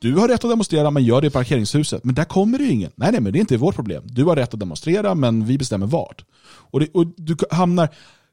du 0.00 0.16
har 0.16 0.28
rätt 0.28 0.44
att 0.44 0.50
demonstrera 0.50 0.90
men 0.90 1.04
gör 1.04 1.20
det 1.20 1.26
i 1.26 1.30
parkeringshuset. 1.30 2.04
Men 2.04 2.14
där 2.14 2.24
kommer 2.24 2.58
det 2.58 2.64
ingen. 2.64 2.90
Nej, 2.94 3.12
nej, 3.12 3.20
men 3.20 3.32
det 3.32 3.38
är 3.38 3.40
inte 3.40 3.56
vårt 3.56 3.74
problem. 3.74 4.02
Du 4.06 4.24
har 4.24 4.36
rätt 4.36 4.54
att 4.54 4.60
demonstrera 4.60 5.14
men 5.14 5.44
vi 5.44 5.58
bestämmer 5.58 5.86
vart. 5.86 6.24
Och, 6.70 6.80
det, 6.80 6.88
och 6.94 7.06
du 7.16 7.36
hamnar 7.50 7.88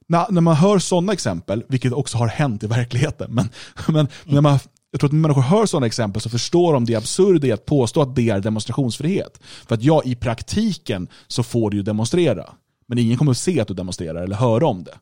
när, 0.07 0.31
när 0.31 0.41
man 0.41 0.55
hör 0.55 0.79
sådana 0.79 1.13
exempel, 1.13 1.63
vilket 1.67 1.93
också 1.93 2.17
har 2.17 2.27
hänt 2.27 2.63
i 2.63 2.67
verkligheten, 2.67 3.33
men, 3.33 3.49
men 3.87 4.07
när 4.25 4.41
man, 4.41 4.59
jag 4.91 4.99
tror 4.99 5.07
att 5.07 5.13
när 5.13 5.19
människor 5.19 5.41
hör 5.41 5.65
sådana 5.65 5.85
exempel 5.85 6.21
så 6.21 6.29
förstår 6.29 6.73
de 6.73 6.85
det 6.85 6.95
absurda 6.95 7.47
i 7.47 7.51
att 7.51 7.65
påstå 7.65 8.01
att 8.01 8.15
det 8.15 8.29
är 8.29 8.39
demonstrationsfrihet. 8.39 9.39
För 9.43 9.75
att 9.75 9.83
ja, 9.83 10.01
i 10.05 10.15
praktiken 10.15 11.07
så 11.27 11.43
får 11.43 11.69
du 11.69 11.77
ju 11.77 11.83
demonstrera. 11.83 12.49
Men 12.87 12.97
ingen 12.97 13.17
kommer 13.17 13.31
att 13.31 13.37
se 13.37 13.59
att 13.59 13.67
du 13.67 13.73
demonstrerar 13.73 14.23
eller 14.23 14.35
höra 14.35 14.67
om 14.67 14.83
det. 14.83 14.97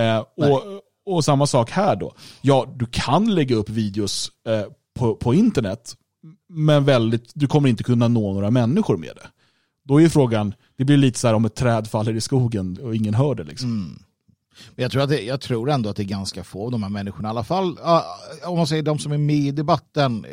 Eh, 0.00 0.18
och, 0.18 0.62
och 1.06 1.24
samma 1.24 1.46
sak 1.46 1.70
här 1.70 1.96
då. 1.96 2.14
Ja, 2.40 2.74
du 2.76 2.86
kan 2.86 3.34
lägga 3.34 3.56
upp 3.56 3.68
videos 3.68 4.30
eh, 4.48 4.72
på, 4.94 5.14
på 5.14 5.34
internet, 5.34 5.96
men 6.48 6.84
väldigt, 6.84 7.30
du 7.34 7.46
kommer 7.46 7.68
inte 7.68 7.84
kunna 7.84 8.08
nå 8.08 8.32
några 8.32 8.50
människor 8.50 8.96
med 8.96 9.10
det. 9.14 9.26
Då 9.84 10.00
är 10.00 10.08
frågan, 10.08 10.54
det 10.78 10.84
blir 10.84 10.96
lite 10.96 11.18
så 11.18 11.26
här 11.26 11.34
om 11.34 11.44
ett 11.44 11.54
träd 11.54 11.90
faller 11.90 12.14
i 12.14 12.20
skogen 12.20 12.78
och 12.82 12.96
ingen 12.96 13.14
hör 13.14 13.34
det. 13.34 13.44
Liksom. 13.44 13.68
Mm. 13.70 14.02
Men 14.74 14.82
jag 14.82 14.92
tror, 14.92 15.02
att 15.02 15.08
det, 15.08 15.22
jag 15.22 15.40
tror 15.40 15.70
ändå 15.70 15.90
att 15.90 15.96
det 15.96 16.02
är 16.02 16.04
ganska 16.04 16.44
få 16.44 16.64
av 16.64 16.70
de 16.70 16.82
här 16.82 16.90
människorna, 16.90 17.28
i 17.28 17.30
alla 17.30 17.44
fall 17.44 17.78
om 18.44 18.56
man 18.56 18.66
säger 18.66 18.82
de 18.82 18.98
som 18.98 19.12
är 19.12 19.18
med 19.18 19.36
i 19.36 19.50
debatten. 19.50 20.26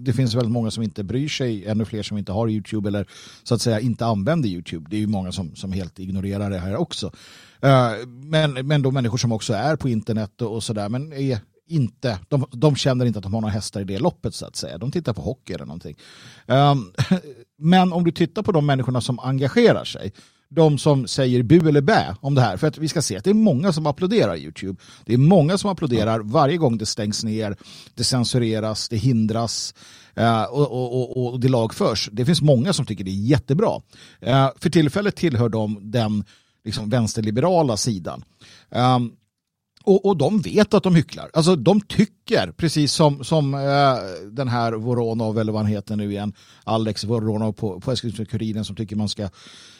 Det 0.00 0.12
finns 0.12 0.34
väldigt 0.34 0.52
många 0.52 0.70
som 0.70 0.82
inte 0.82 1.04
bryr 1.04 1.28
sig, 1.28 1.66
ännu 1.66 1.84
fler 1.84 2.02
som 2.02 2.18
inte 2.18 2.32
har 2.32 2.48
YouTube 2.48 2.88
eller 2.88 3.06
så 3.42 3.54
att 3.54 3.60
säga 3.60 3.80
inte 3.80 4.06
använder 4.06 4.48
YouTube. 4.48 4.86
Det 4.90 4.96
är 4.96 5.00
ju 5.00 5.06
många 5.06 5.32
som, 5.32 5.56
som 5.56 5.72
helt 5.72 5.98
ignorerar 5.98 6.50
det 6.50 6.58
här 6.58 6.76
också. 6.76 7.12
Eh, 7.60 7.92
men, 8.06 8.52
men 8.52 8.82
de 8.82 8.94
människor 8.94 9.18
som 9.18 9.32
också 9.32 9.52
är 9.52 9.76
på 9.76 9.88
internet 9.88 10.42
och 10.42 10.64
sådär, 10.64 10.88
men 10.88 11.12
är 11.12 11.38
inte, 11.68 12.18
de, 12.28 12.46
de 12.50 12.76
känner 12.76 13.06
inte 13.06 13.18
att 13.18 13.22
de 13.22 13.34
har 13.34 13.40
några 13.40 13.52
hästar 13.52 13.80
i 13.80 13.84
det 13.84 13.98
loppet 13.98 14.34
så 14.34 14.46
att 14.46 14.56
säga. 14.56 14.78
De 14.78 14.90
tittar 14.90 15.12
på 15.12 15.22
hockey 15.22 15.52
eller 15.52 15.66
någonting. 15.66 15.96
Um, 16.46 16.92
men 17.58 17.92
om 17.92 18.04
du 18.04 18.12
tittar 18.12 18.42
på 18.42 18.52
de 18.52 18.66
människorna 18.66 19.00
som 19.00 19.18
engagerar 19.18 19.84
sig, 19.84 20.12
de 20.54 20.78
som 20.78 21.06
säger 21.06 21.42
bu 21.42 21.68
eller 21.68 21.80
bä 21.80 22.16
om 22.20 22.34
det 22.34 22.40
här. 22.40 22.56
För 22.56 22.66
att 22.66 22.78
vi 22.78 22.88
ska 22.88 23.02
se 23.02 23.16
att 23.16 23.24
det 23.24 23.30
är 23.30 23.34
många 23.34 23.72
som 23.72 23.86
applåderar 23.86 24.36
YouTube. 24.36 24.80
Det 25.04 25.14
är 25.14 25.18
många 25.18 25.58
som 25.58 25.70
applåderar 25.70 26.20
varje 26.20 26.56
gång 26.56 26.78
det 26.78 26.86
stängs 26.86 27.24
ner, 27.24 27.56
det 27.94 28.04
censureras, 28.04 28.88
det 28.88 28.96
hindras 28.96 29.74
uh, 30.18 30.42
och, 30.42 30.72
och, 30.72 31.32
och, 31.32 31.40
det 31.40 31.48
lagförs. 31.48 32.08
Det 32.12 32.24
finns 32.24 32.42
många 32.42 32.72
som 32.72 32.86
tycker 32.86 33.04
det 33.04 33.10
är 33.10 33.26
jättebra. 33.26 33.80
Uh, 34.26 34.48
för 34.58 34.70
tillfället 34.70 35.16
tillhör 35.16 35.48
de 35.48 35.78
den 35.82 36.24
liksom, 36.64 36.90
vänsterliberala 36.90 37.76
sidan. 37.76 38.24
Um, 38.70 39.12
och, 39.84 40.06
och 40.06 40.16
de 40.16 40.40
vet 40.40 40.74
att 40.74 40.82
de 40.82 40.94
hycklar. 40.94 41.30
Alltså 41.32 41.56
de 41.56 41.80
tycker, 41.80 42.52
precis 42.52 42.92
som, 42.92 43.24
som 43.24 43.54
eh, 43.54 44.30
den 44.30 44.48
här 44.48 44.72
Voronov, 44.72 45.38
eller 45.38 45.52
vad 45.52 45.62
han 45.62 45.70
heter 45.70 45.96
nu 45.96 46.10
igen, 46.10 46.32
Alex 46.64 47.04
Voronov 47.04 47.52
på, 47.52 47.80
på 47.80 47.92
Eskilstuna-Kuriren 47.92 48.64
som 48.64 48.76
tycker 48.76 48.96
man 48.96 49.08
ska 49.08 49.28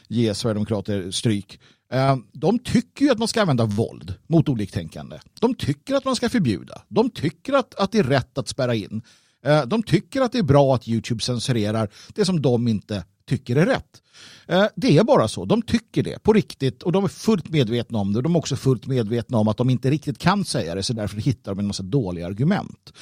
ge 0.09 0.35
Sverigedemokrater 0.35 1.11
stryk. 1.11 1.61
Eh, 1.93 2.17
de 2.33 2.59
tycker 2.59 3.05
ju 3.05 3.11
att 3.11 3.19
man 3.19 3.29
ska 3.29 3.41
använda 3.41 3.65
våld 3.65 4.15
mot 4.27 4.49
oliktänkande. 4.49 5.19
De 5.41 5.55
tycker 5.55 5.95
att 5.95 6.05
man 6.05 6.17
ska 6.17 6.29
förbjuda. 6.29 6.83
De 6.89 7.11
tycker 7.11 7.53
att, 7.53 7.75
att 7.75 7.93
det 7.93 7.99
är 7.99 8.05
rätt 8.05 8.39
att 8.39 8.49
spärra 8.49 8.75
in. 8.75 9.03
Eh, 9.45 9.67
de 9.67 9.83
tycker 9.83 10.21
att 10.21 10.33
det 10.33 10.39
är 10.39 10.43
bra 10.43 10.75
att 10.75 10.89
YouTube 10.89 11.23
censurerar 11.23 11.89
det 12.15 12.25
som 12.25 12.43
de 12.43 12.69
inte 12.69 13.05
tycker 13.29 13.57
är 13.57 13.67
rätt. 13.67 14.03
Eh, 14.47 14.67
det 14.77 14.99
är 14.99 15.05
bara 15.05 15.29
så. 15.29 15.45
De 15.45 15.63
tycker 15.63 16.03
det 16.03 16.23
på 16.23 16.33
riktigt 16.33 16.83
och 16.83 16.93
de 16.93 17.05
är 17.05 17.09
fullt 17.09 17.49
medvetna 17.49 17.99
om 17.99 18.13
det. 18.13 18.23
De 18.23 18.35
är 18.35 18.39
också 18.39 18.57
fullt 18.57 18.87
medvetna 18.87 19.39
om 19.39 19.49
att 19.49 19.57
de 19.57 19.71
inte 19.71 19.91
riktigt 19.91 20.19
kan 20.19 20.45
säga 20.45 20.75
det 20.75 20.83
så 20.83 20.93
därför 20.93 21.17
hittar 21.17 21.53
de 21.55 21.59
en 21.59 21.67
massa 21.67 21.83
dåliga 21.83 22.27
argument. 22.27 22.93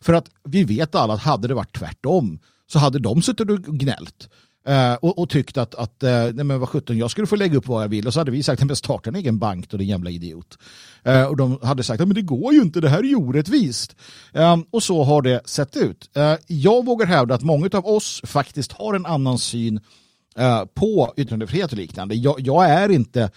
För 0.00 0.12
att 0.12 0.30
vi 0.44 0.64
vet 0.64 0.94
alla 0.94 1.14
att 1.14 1.20
hade 1.20 1.48
det 1.48 1.54
varit 1.54 1.78
tvärtom 1.78 2.38
så 2.66 2.78
hade 2.78 2.98
de 2.98 3.22
suttit 3.22 3.50
och 3.50 3.78
gnällt. 3.78 4.28
Uh, 4.68 4.94
och, 4.94 5.18
och 5.18 5.30
tyckt 5.30 5.56
att, 5.56 5.74
att 5.74 6.02
uh, 6.02 6.10
nej 6.10 6.44
men 6.44 6.60
vad 6.60 6.68
sjutton, 6.68 6.98
jag 6.98 7.10
skulle 7.10 7.26
få 7.26 7.36
lägga 7.36 7.58
upp 7.58 7.66
vad 7.66 7.82
jag 7.82 7.88
vill 7.88 8.06
och 8.06 8.12
så 8.12 8.20
hade 8.20 8.30
vi 8.30 8.42
sagt, 8.42 8.64
men 8.64 8.76
starta 8.76 9.10
en 9.10 9.16
egen 9.16 9.38
bank 9.38 9.70
då 9.70 9.76
din 9.76 9.88
jävla 9.88 10.10
idiot. 10.10 10.58
Uh, 11.08 11.22
och 11.22 11.36
de 11.36 11.58
hade 11.62 11.82
sagt, 11.82 12.00
men 12.00 12.14
det 12.14 12.22
går 12.22 12.52
ju 12.52 12.60
inte, 12.60 12.80
det 12.80 12.88
här 12.88 12.98
är 12.98 13.02
ju 13.02 13.16
orättvist. 13.16 13.96
Och 14.70 14.82
så 14.82 15.04
har 15.04 15.22
det 15.22 15.40
sett 15.44 15.76
ut. 15.76 16.10
jag 16.46 16.84
vågar 16.84 17.06
hävda 17.06 17.34
att 17.34 17.42
många 17.42 17.70
av 17.72 17.86
oss 17.86 18.20
faktiskt 18.24 18.72
har 18.72 18.94
en 18.94 19.06
annan 19.06 19.38
syn 19.38 19.80
på 20.74 21.14
yttrandefrihet 21.16 21.72
och 21.72 21.78
liknande. 21.78 22.14
Jag, 22.14 22.40
jag, 22.40 22.70
är 22.70 22.88
inte, 22.88 23.30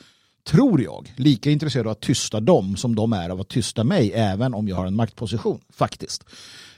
tror 0.48 0.82
jag, 0.82 1.14
lika 1.16 1.52
intresserad 1.52 1.88
av 1.88 1.92
att 1.92 2.02
tysta 2.02 2.40
dem 2.40 2.78
som 2.78 2.96
de 2.96 3.14
är 3.14 3.30
av 3.30 3.42
att 3.42 3.50
tysta 3.50 3.84
mig, 3.84 4.12
även 4.14 4.54
om 4.54 4.68
jag 4.68 4.76
har 4.76 4.86
en 4.86 4.96
maktposition, 4.96 5.60
faktiskt. 5.74 6.24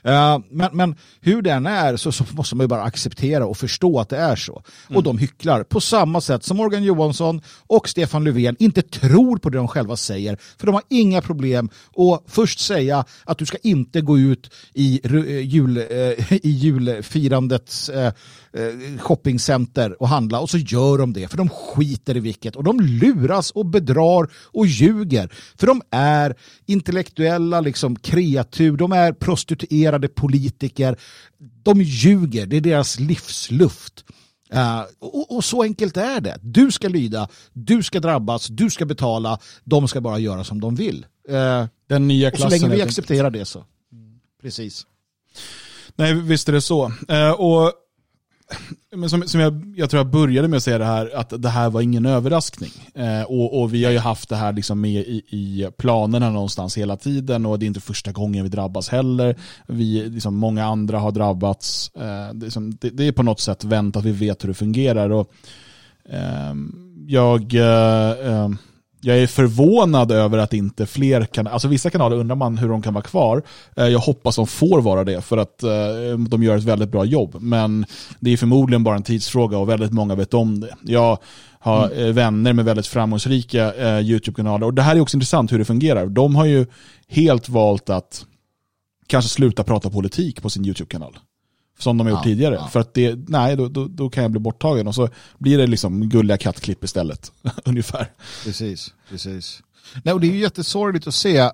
Eh, 0.06 0.38
men, 0.50 0.68
men 0.72 0.94
hur 1.20 1.42
den 1.42 1.66
är 1.66 1.96
så, 1.96 2.12
så, 2.12 2.24
måste 2.30 2.56
man 2.56 2.64
ju 2.64 2.68
bara 2.68 2.82
acceptera 2.82 3.46
och 3.46 3.56
förstå 3.56 4.00
att 4.00 4.08
det 4.08 4.16
är 4.16 4.36
så. 4.36 4.62
Mm. 4.88 4.96
Och 4.96 5.02
de 5.02 5.18
hycklar 5.18 5.62
på 5.62 5.80
samma 5.80 6.20
sätt 6.20 6.44
som 6.44 6.56
Morgan 6.56 6.84
Johansson 6.84 7.40
och 7.66 7.88
Stefan 7.88 8.24
Löfven 8.24 8.56
inte 8.58 8.82
tror 8.82 9.36
på 9.36 9.50
det 9.50 9.58
de 9.58 9.68
själva 9.68 9.96
säger. 9.96 10.38
För 10.58 10.66
de 10.66 10.74
har 10.74 10.82
inga 10.88 11.22
problem 11.22 11.70
att 11.96 12.22
först 12.26 12.58
säga 12.58 13.04
att 13.24 13.38
du 13.38 13.46
ska 13.46 13.58
inte 13.62 14.00
gå 14.00 14.18
ut 14.18 14.50
i, 14.74 15.00
eh, 15.04 15.40
jul, 15.40 15.76
eh, 15.76 16.32
i 16.32 16.50
julfirandets 16.50 17.90
shoppingcenter 18.98 20.02
och 20.02 20.08
handla 20.08 20.40
och 20.40 20.50
så 20.50 20.58
gör 20.58 20.98
de 20.98 21.12
det 21.12 21.28
för 21.28 21.36
de 21.36 21.48
skiter 21.48 22.16
i 22.16 22.20
vilket 22.20 22.56
och 22.56 22.64
de 22.64 22.80
luras 22.80 23.50
och 23.50 23.66
bedrar 23.66 24.30
och 24.34 24.66
ljuger 24.66 25.32
för 25.56 25.66
de 25.66 25.82
är 25.90 26.34
intellektuella 26.66 27.60
liksom 27.60 27.96
kreatur, 27.96 28.76
de 28.76 28.92
är 28.92 29.12
prostituerade 29.12 29.95
korrumperade 29.96 30.08
politiker. 30.08 30.96
De 31.62 31.82
ljuger, 31.82 32.46
det 32.46 32.56
är 32.56 32.60
deras 32.60 33.00
livsluft. 33.00 34.04
Uh, 34.54 34.82
och, 34.98 35.36
och, 35.36 35.44
så 35.44 35.62
enkelt 35.62 35.96
är 35.96 36.20
det. 36.20 36.38
Du 36.42 36.70
ska 36.70 36.88
lyda, 36.88 37.28
du 37.52 37.82
ska 37.82 38.00
drabbas, 38.00 38.46
du 38.46 38.70
ska 38.70 38.84
betala, 38.84 39.38
de 39.64 39.88
ska 39.88 40.00
bara 40.00 40.18
göra 40.18 40.44
som 40.44 40.60
de 40.60 40.74
vill. 40.74 41.06
Uh, 41.28 41.66
Den 41.88 42.08
nya 42.08 42.30
klassen. 42.30 42.58
så 42.58 42.66
länge 42.66 42.76
vi 42.76 42.82
accepterar 42.82 43.30
det 43.30 43.44
så. 43.44 43.58
Mm. 43.92 44.20
Precis. 44.42 44.86
Nej, 45.96 46.14
visst 46.14 46.48
är 46.48 46.52
det 46.52 46.62
så. 46.62 46.92
Uh, 47.10 47.30
och 47.30 47.72
men 48.96 49.10
som, 49.10 49.22
som 49.22 49.40
jag, 49.40 49.74
jag, 49.76 49.90
tror 49.90 49.98
jag 49.98 50.10
började 50.10 50.48
med 50.48 50.56
att 50.56 50.62
säga 50.62 50.78
det 50.78 50.84
här, 50.84 51.10
att 51.16 51.42
det 51.42 51.48
här 51.48 51.70
var 51.70 51.80
ingen 51.80 52.06
överraskning. 52.06 52.70
Eh, 52.94 53.22
och, 53.22 53.60
och, 53.60 53.74
vi 53.74 53.84
har 53.84 53.92
ju 53.92 53.98
haft 53.98 54.28
det 54.28 54.36
här 54.36 54.52
liksom 54.52 54.80
med 54.80 55.00
i, 55.00 55.22
i, 55.28 55.68
planerna 55.78 56.30
någonstans 56.30 56.78
hela 56.78 56.96
tiden 56.96 57.46
och 57.46 57.58
det 57.58 57.64
är 57.64 57.66
inte 57.68 57.80
första 57.80 58.12
gången 58.12 58.42
vi 58.42 58.48
drabbas 58.48 58.88
heller. 58.88 59.36
Vi, 59.66 60.08
liksom, 60.08 60.36
många 60.36 60.64
andra 60.64 60.98
har 60.98 61.12
drabbats. 61.12 61.90
Eh, 61.94 62.34
det, 62.34 62.44
liksom, 62.44 62.74
det, 62.80 62.90
det, 62.90 63.04
är 63.04 63.12
på 63.12 63.22
något 63.22 63.40
sätt 63.40 63.64
väntat, 63.64 64.04
vi 64.04 64.12
vet 64.12 64.44
hur 64.44 64.48
det 64.48 64.54
fungerar. 64.54 65.10
Och, 65.10 65.32
eh, 66.08 66.54
jag 67.06 67.54
eh, 67.54 68.28
ehm, 68.32 68.58
jag 69.06 69.18
är 69.18 69.26
förvånad 69.26 70.12
över 70.12 70.38
att 70.38 70.52
inte 70.52 70.86
fler 70.86 71.24
kanaler, 71.24 71.54
alltså 71.54 71.68
vissa 71.68 71.90
kanaler 71.90 72.16
undrar 72.16 72.36
man 72.36 72.58
hur 72.58 72.68
de 72.68 72.82
kan 72.82 72.94
vara 72.94 73.04
kvar. 73.04 73.42
Eh, 73.76 73.86
jag 73.86 73.98
hoppas 73.98 74.36
de 74.36 74.46
får 74.46 74.80
vara 74.80 75.04
det 75.04 75.20
för 75.20 75.36
att 75.36 75.62
eh, 75.62 76.18
de 76.28 76.42
gör 76.42 76.56
ett 76.56 76.64
väldigt 76.64 76.88
bra 76.88 77.04
jobb. 77.04 77.36
Men 77.40 77.86
det 78.20 78.32
är 78.32 78.36
förmodligen 78.36 78.84
bara 78.84 78.96
en 78.96 79.02
tidsfråga 79.02 79.58
och 79.58 79.68
väldigt 79.68 79.92
många 79.92 80.14
vet 80.14 80.34
om 80.34 80.60
det. 80.60 80.74
Jag 80.82 81.18
har 81.58 81.90
mm. 81.90 82.14
vänner 82.14 82.52
med 82.52 82.64
väldigt 82.64 82.86
framgångsrika 82.86 84.00
YouTube-kanaler 84.00 84.66
och 84.66 84.74
det 84.74 84.82
här 84.82 84.96
är 84.96 85.00
också 85.00 85.16
intressant 85.16 85.52
hur 85.52 85.58
det 85.58 85.64
fungerar. 85.64 86.06
De 86.06 86.36
har 86.36 86.44
ju 86.44 86.66
helt 87.08 87.48
valt 87.48 87.90
att 87.90 88.26
kanske 89.06 89.28
sluta 89.28 89.64
prata 89.64 89.90
politik 89.90 90.42
på 90.42 90.50
sin 90.50 90.64
YouTube-kanal. 90.64 91.18
Som 91.78 91.98
de 91.98 92.06
har 92.06 92.10
gjort 92.10 92.20
ja, 92.20 92.24
tidigare. 92.24 92.54
Ja. 92.54 92.66
För 92.66 92.80
att 92.80 92.94
det, 92.94 93.18
nej, 93.28 93.56
då, 93.56 93.68
då, 93.68 93.88
då, 93.88 94.10
kan 94.10 94.22
jag 94.22 94.30
bli 94.30 94.40
borttagen 94.40 94.88
och 94.88 94.94
så 94.94 95.08
blir 95.38 95.58
det 95.58 95.66
liksom 95.66 96.08
gulliga 96.08 96.36
kattklipp 96.36 96.84
istället. 96.84 97.32
Ungefär. 97.64 98.12
Precis, 98.44 98.94
precis. 99.10 99.62
Nej, 100.02 100.14
och 100.14 100.20
det 100.20 100.26
är 100.26 100.32
ju 100.32 100.38
jättesorgligt 100.38 101.06
att 101.06 101.14
se. 101.14 101.40
Uh, 101.40 101.50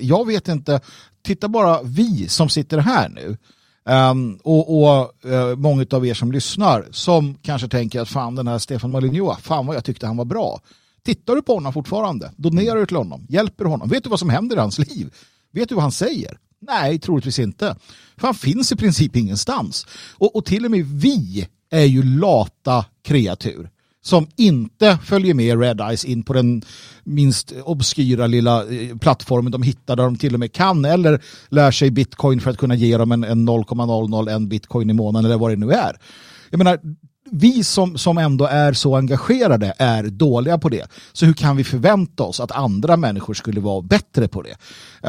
jag 0.00 0.26
vet 0.26 0.48
inte, 0.48 0.80
titta 1.22 1.48
bara 1.48 1.82
vi 1.82 2.28
som 2.28 2.48
sitter 2.48 2.78
här 2.78 3.08
nu. 3.08 3.36
Um, 3.84 4.40
och, 4.44 4.82
och 4.82 5.12
uh, 5.26 5.56
många 5.56 5.86
av 5.90 6.06
er 6.06 6.14
som 6.14 6.32
lyssnar 6.32 6.86
som 6.90 7.34
kanske 7.42 7.68
tänker 7.68 8.00
att 8.00 8.08
fan 8.08 8.34
den 8.34 8.48
här 8.48 8.58
Stefan 8.58 8.90
Malinjoa, 8.90 9.36
fan 9.36 9.66
vad 9.66 9.76
jag 9.76 9.84
tyckte 9.84 10.06
han 10.06 10.16
var 10.16 10.24
bra. 10.24 10.60
Tittar 11.04 11.34
du 11.34 11.42
på 11.42 11.54
honom 11.54 11.72
fortfarande? 11.72 12.32
Donerar 12.36 12.76
du 12.76 12.86
till 12.86 12.96
honom? 12.96 13.26
Hjälper 13.28 13.64
du 13.64 13.70
honom? 13.70 13.88
Vet 13.88 14.04
du 14.04 14.10
vad 14.10 14.18
som 14.18 14.30
händer 14.30 14.56
i 14.56 14.60
hans 14.60 14.78
liv? 14.78 15.14
Vet 15.52 15.68
du 15.68 15.74
vad 15.74 15.82
han 15.82 15.92
säger? 15.92 16.38
Nej, 16.60 16.98
troligtvis 16.98 17.38
inte. 17.38 17.76
För 18.16 18.26
han 18.26 18.34
finns 18.34 18.72
i 18.72 18.76
princip 18.76 19.16
ingenstans. 19.16 19.86
Och, 20.18 20.36
och 20.36 20.44
till 20.44 20.64
och 20.64 20.70
med 20.70 20.86
vi 20.86 21.48
är 21.70 21.84
ju 21.84 22.02
lata 22.02 22.84
kreatur 23.04 23.70
som 24.02 24.26
inte 24.36 24.98
följer 25.04 25.34
med 25.34 25.60
Red 25.60 25.80
Eyes 25.80 26.04
in 26.04 26.22
på 26.22 26.32
den 26.32 26.62
minst 27.04 27.52
obskyra 27.64 28.26
lilla 28.26 28.72
eh, 28.72 28.96
plattformen 28.98 29.52
de 29.52 29.62
hittar 29.62 29.96
där 29.96 30.04
de 30.04 30.16
till 30.16 30.34
och 30.34 30.40
med 30.40 30.52
kan 30.52 30.84
eller 30.84 31.22
lär 31.48 31.70
sig 31.70 31.90
bitcoin 31.90 32.40
för 32.40 32.50
att 32.50 32.58
kunna 32.58 32.74
ge 32.74 32.96
dem 32.96 33.12
en, 33.12 33.24
en 33.24 33.44
0,001 33.44 34.48
bitcoin 34.48 34.90
i 34.90 34.92
månaden 34.92 35.24
eller 35.24 35.38
vad 35.38 35.50
det 35.50 35.56
nu 35.56 35.72
är. 35.72 35.96
Jag 36.50 36.58
menar, 36.58 36.78
vi 37.32 37.64
som, 37.64 37.98
som 37.98 38.18
ändå 38.18 38.46
är 38.46 38.72
så 38.72 38.96
engagerade 38.96 39.74
är 39.78 40.02
dåliga 40.02 40.58
på 40.58 40.68
det. 40.68 40.86
Så 41.12 41.26
hur 41.26 41.32
kan 41.32 41.56
vi 41.56 41.64
förvänta 41.64 42.22
oss 42.22 42.40
att 42.40 42.52
andra 42.52 42.96
människor 42.96 43.34
skulle 43.34 43.60
vara 43.60 43.82
bättre 43.82 44.28
på 44.28 44.42
det? 44.42 44.56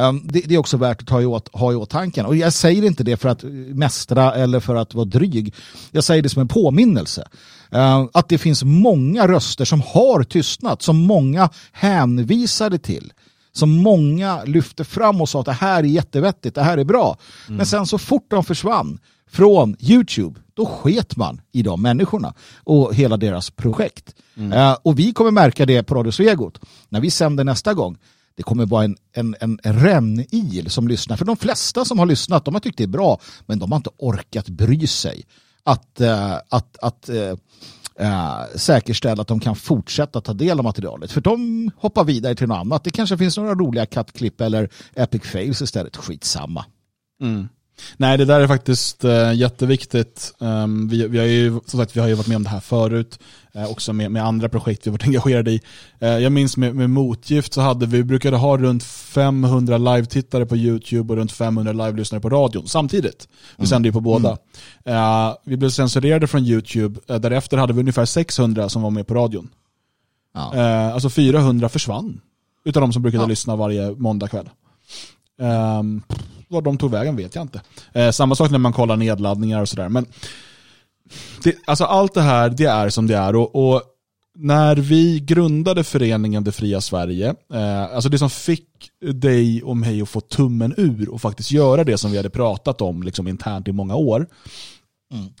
Um, 0.00 0.22
det, 0.24 0.40
det, 0.40 0.54
är 0.54 0.58
också 0.58 0.76
värt 0.76 1.00
att 1.00 1.06
ta 1.06 1.20
i 1.20 1.26
åt, 1.26 1.48
ha 1.52 1.72
i 1.72 1.74
åtanke. 1.74 2.22
Och 2.22 2.36
jag 2.36 2.52
säger 2.52 2.84
inte 2.84 3.04
det 3.04 3.16
för 3.16 3.28
att 3.28 3.42
mästra 3.74 4.34
eller 4.34 4.60
för 4.60 4.74
att 4.74 4.94
vara 4.94 5.04
dryg. 5.04 5.54
Jag 5.90 6.04
säger 6.04 6.22
det 6.22 6.28
som 6.28 6.42
en 6.42 6.48
påminnelse. 6.48 7.28
Uh, 7.74 8.06
att 8.12 8.28
det 8.28 8.38
finns 8.38 8.64
många 8.64 9.28
röster 9.28 9.64
som 9.64 9.80
har 9.80 10.22
tystnat, 10.22 10.82
som 10.82 10.96
många 10.98 11.50
hänvisade 11.72 12.78
till 12.78 13.12
som 13.52 13.70
många 13.70 14.44
lyfte 14.44 14.84
fram 14.84 15.20
och 15.20 15.28
sa 15.28 15.40
att 15.40 15.46
det 15.46 15.52
här 15.52 15.78
är 15.78 15.88
jättevettigt, 15.88 16.54
det 16.54 16.62
här 16.62 16.78
är 16.78 16.84
bra. 16.84 17.16
Mm. 17.46 17.56
Men 17.56 17.66
sen 17.66 17.86
så 17.86 17.98
fort 17.98 18.26
de 18.30 18.44
försvann 18.44 18.98
från 19.30 19.76
YouTube, 19.80 20.40
då 20.54 20.66
sket 20.66 21.16
man 21.16 21.40
i 21.52 21.62
de 21.62 21.82
människorna 21.82 22.34
och 22.64 22.94
hela 22.94 23.16
deras 23.16 23.50
projekt. 23.50 24.14
Mm. 24.36 24.52
Uh, 24.52 24.76
och 24.82 24.98
vi 24.98 25.12
kommer 25.12 25.30
märka 25.30 25.66
det 25.66 25.82
på 25.82 25.94
Radio 25.94 26.10
Svegot 26.10 26.60
när 26.88 27.00
vi 27.00 27.10
sänder 27.10 27.44
nästa 27.44 27.74
gång. 27.74 27.98
Det 28.36 28.42
kommer 28.42 28.66
vara 28.66 28.84
en, 28.84 28.96
en, 29.12 29.36
en 29.40 29.58
rännil 29.62 30.70
som 30.70 30.88
lyssnar. 30.88 31.16
För 31.16 31.24
de 31.24 31.36
flesta 31.36 31.84
som 31.84 31.98
har 31.98 32.06
lyssnat, 32.06 32.44
de 32.44 32.54
har 32.54 32.60
tyckt 32.60 32.78
det 32.78 32.84
är 32.84 32.88
bra, 32.88 33.20
men 33.46 33.58
de 33.58 33.72
har 33.72 33.76
inte 33.76 33.90
orkat 33.98 34.48
bry 34.48 34.86
sig 34.86 35.24
att, 35.64 36.00
uh, 36.00 36.34
att, 36.48 36.76
att 36.82 37.10
uh, 37.12 37.34
Uh, 38.00 38.56
säkerställa 38.56 39.22
att 39.22 39.28
de 39.28 39.40
kan 39.40 39.56
fortsätta 39.56 40.20
ta 40.20 40.32
del 40.32 40.58
av 40.58 40.64
materialet. 40.64 41.12
För 41.12 41.20
de 41.20 41.70
hoppar 41.76 42.04
vidare 42.04 42.34
till 42.34 42.48
något 42.48 42.58
annat. 42.58 42.84
Det 42.84 42.90
kanske 42.90 43.18
finns 43.18 43.36
några 43.36 43.54
roliga 43.54 43.86
kattklipp 43.86 44.40
eller 44.40 44.68
epic 44.94 45.22
fails 45.22 45.62
istället. 45.62 45.96
Skitsamma. 45.96 46.64
Mm. 47.22 47.48
Nej, 47.96 48.18
det 48.18 48.24
där 48.24 48.40
är 48.40 48.46
faktiskt 48.46 49.04
äh, 49.04 49.34
jätteviktigt. 49.34 50.34
Um, 50.38 50.88
vi, 50.88 51.08
vi, 51.08 51.18
har 51.18 51.26
ju, 51.26 51.60
som 51.66 51.80
sagt, 51.80 51.96
vi 51.96 52.00
har 52.00 52.08
ju 52.08 52.14
varit 52.14 52.26
med 52.26 52.36
om 52.36 52.42
det 52.42 52.48
här 52.48 52.60
förut, 52.60 53.18
äh, 53.52 53.70
också 53.70 53.92
med, 53.92 54.10
med 54.10 54.24
andra 54.24 54.48
projekt 54.48 54.86
vi 54.86 54.90
varit 54.90 55.02
engagerade 55.06 55.50
i. 55.50 55.60
Äh, 55.98 56.08
jag 56.08 56.32
minns 56.32 56.56
med, 56.56 56.74
med 56.74 56.90
Motgift 56.90 57.52
så 57.52 57.60
hade 57.60 57.86
vi, 57.86 58.04
brukade 58.04 58.36
ha 58.36 58.56
runt 58.56 58.84
500 58.84 59.78
live-tittare 59.78 60.46
på 60.46 60.56
YouTube 60.56 61.12
och 61.12 61.16
runt 61.16 61.32
500 61.32 61.72
live-lyssnare 61.72 62.20
på 62.20 62.30
radion 62.30 62.68
samtidigt. 62.68 63.28
Vi 63.56 63.60
mm. 63.60 63.66
sände 63.66 63.88
ju 63.88 63.92
på 63.92 64.00
båda. 64.00 64.38
Mm. 64.84 65.34
vi 65.44 65.56
blev 65.56 65.70
censurerade 65.70 66.26
från 66.26 66.44
YouTube, 66.44 67.00
därefter 67.18 67.56
hade 67.56 67.72
vi 67.72 67.80
ungefär 67.80 68.04
600 68.04 68.68
som 68.68 68.82
var 68.82 68.90
med 68.90 69.06
på 69.06 69.14
radion. 69.14 69.48
Ja. 70.34 70.54
Eh, 70.54 70.94
alltså 70.94 71.10
400 71.10 71.68
försvann. 71.68 72.20
Utav 72.64 72.80
de 72.80 72.92
som 72.92 73.02
brukade 73.02 73.24
Ja. 73.24 73.28
lyssna 73.28 73.56
varje 73.56 73.90
måndagkväll. 73.90 74.50
Um, 75.38 76.02
vad 76.52 76.64
de 76.64 76.78
tog 76.78 76.90
vägen 76.90 77.16
vet 77.16 77.34
jag 77.34 77.42
inte. 77.42 77.60
Eh, 77.92 78.10
samma 78.10 78.34
sak 78.34 78.50
när 78.50 78.58
man 78.58 78.72
kollar 78.72 78.96
nedladdningar 78.96 79.60
och 79.60 79.68
sådär. 79.68 79.88
Men 79.88 80.06
det, 81.42 81.56
alltså 81.66 81.84
allt 81.84 82.14
det 82.14 82.22
här, 82.22 82.50
det 82.50 82.64
är 82.64 82.88
som 82.88 83.06
det 83.06 83.16
är. 83.16 83.36
Och, 83.36 83.74
och 83.74 83.82
när 84.34 84.76
vi 84.76 85.20
grundade 85.20 85.84
föreningen 85.84 86.44
Det 86.44 86.52
Fria 86.52 86.80
Sverige, 86.80 87.34
eh, 87.54 87.82
alltså 87.82 88.08
det 88.08 88.18
som 88.18 88.30
fick 88.30 88.68
dig 89.12 89.62
och 89.62 89.76
mig 89.76 90.02
att 90.02 90.08
få 90.08 90.20
tummen 90.20 90.74
ur 90.76 91.08
och 91.08 91.20
faktiskt 91.20 91.50
göra 91.50 91.84
det 91.84 91.98
som 91.98 92.10
vi 92.10 92.16
hade 92.16 92.30
pratat 92.30 92.80
om 92.80 93.02
liksom 93.02 93.28
internt 93.28 93.68
i 93.68 93.72
många 93.72 93.96
år, 93.96 94.26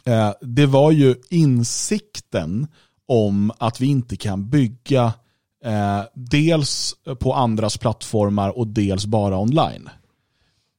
eh, 0.04 0.32
det 0.40 0.66
var 0.66 0.90
ju 0.90 1.14
insikten 1.30 2.66
om 3.08 3.52
att 3.58 3.80
vi 3.80 3.86
inte 3.86 4.16
kan 4.16 4.50
bygga 4.50 5.12
eh, 5.64 6.00
dels 6.14 6.94
på 7.20 7.34
andras 7.34 7.78
plattformar 7.78 8.58
och 8.58 8.66
dels 8.66 9.06
bara 9.06 9.38
online. 9.38 9.88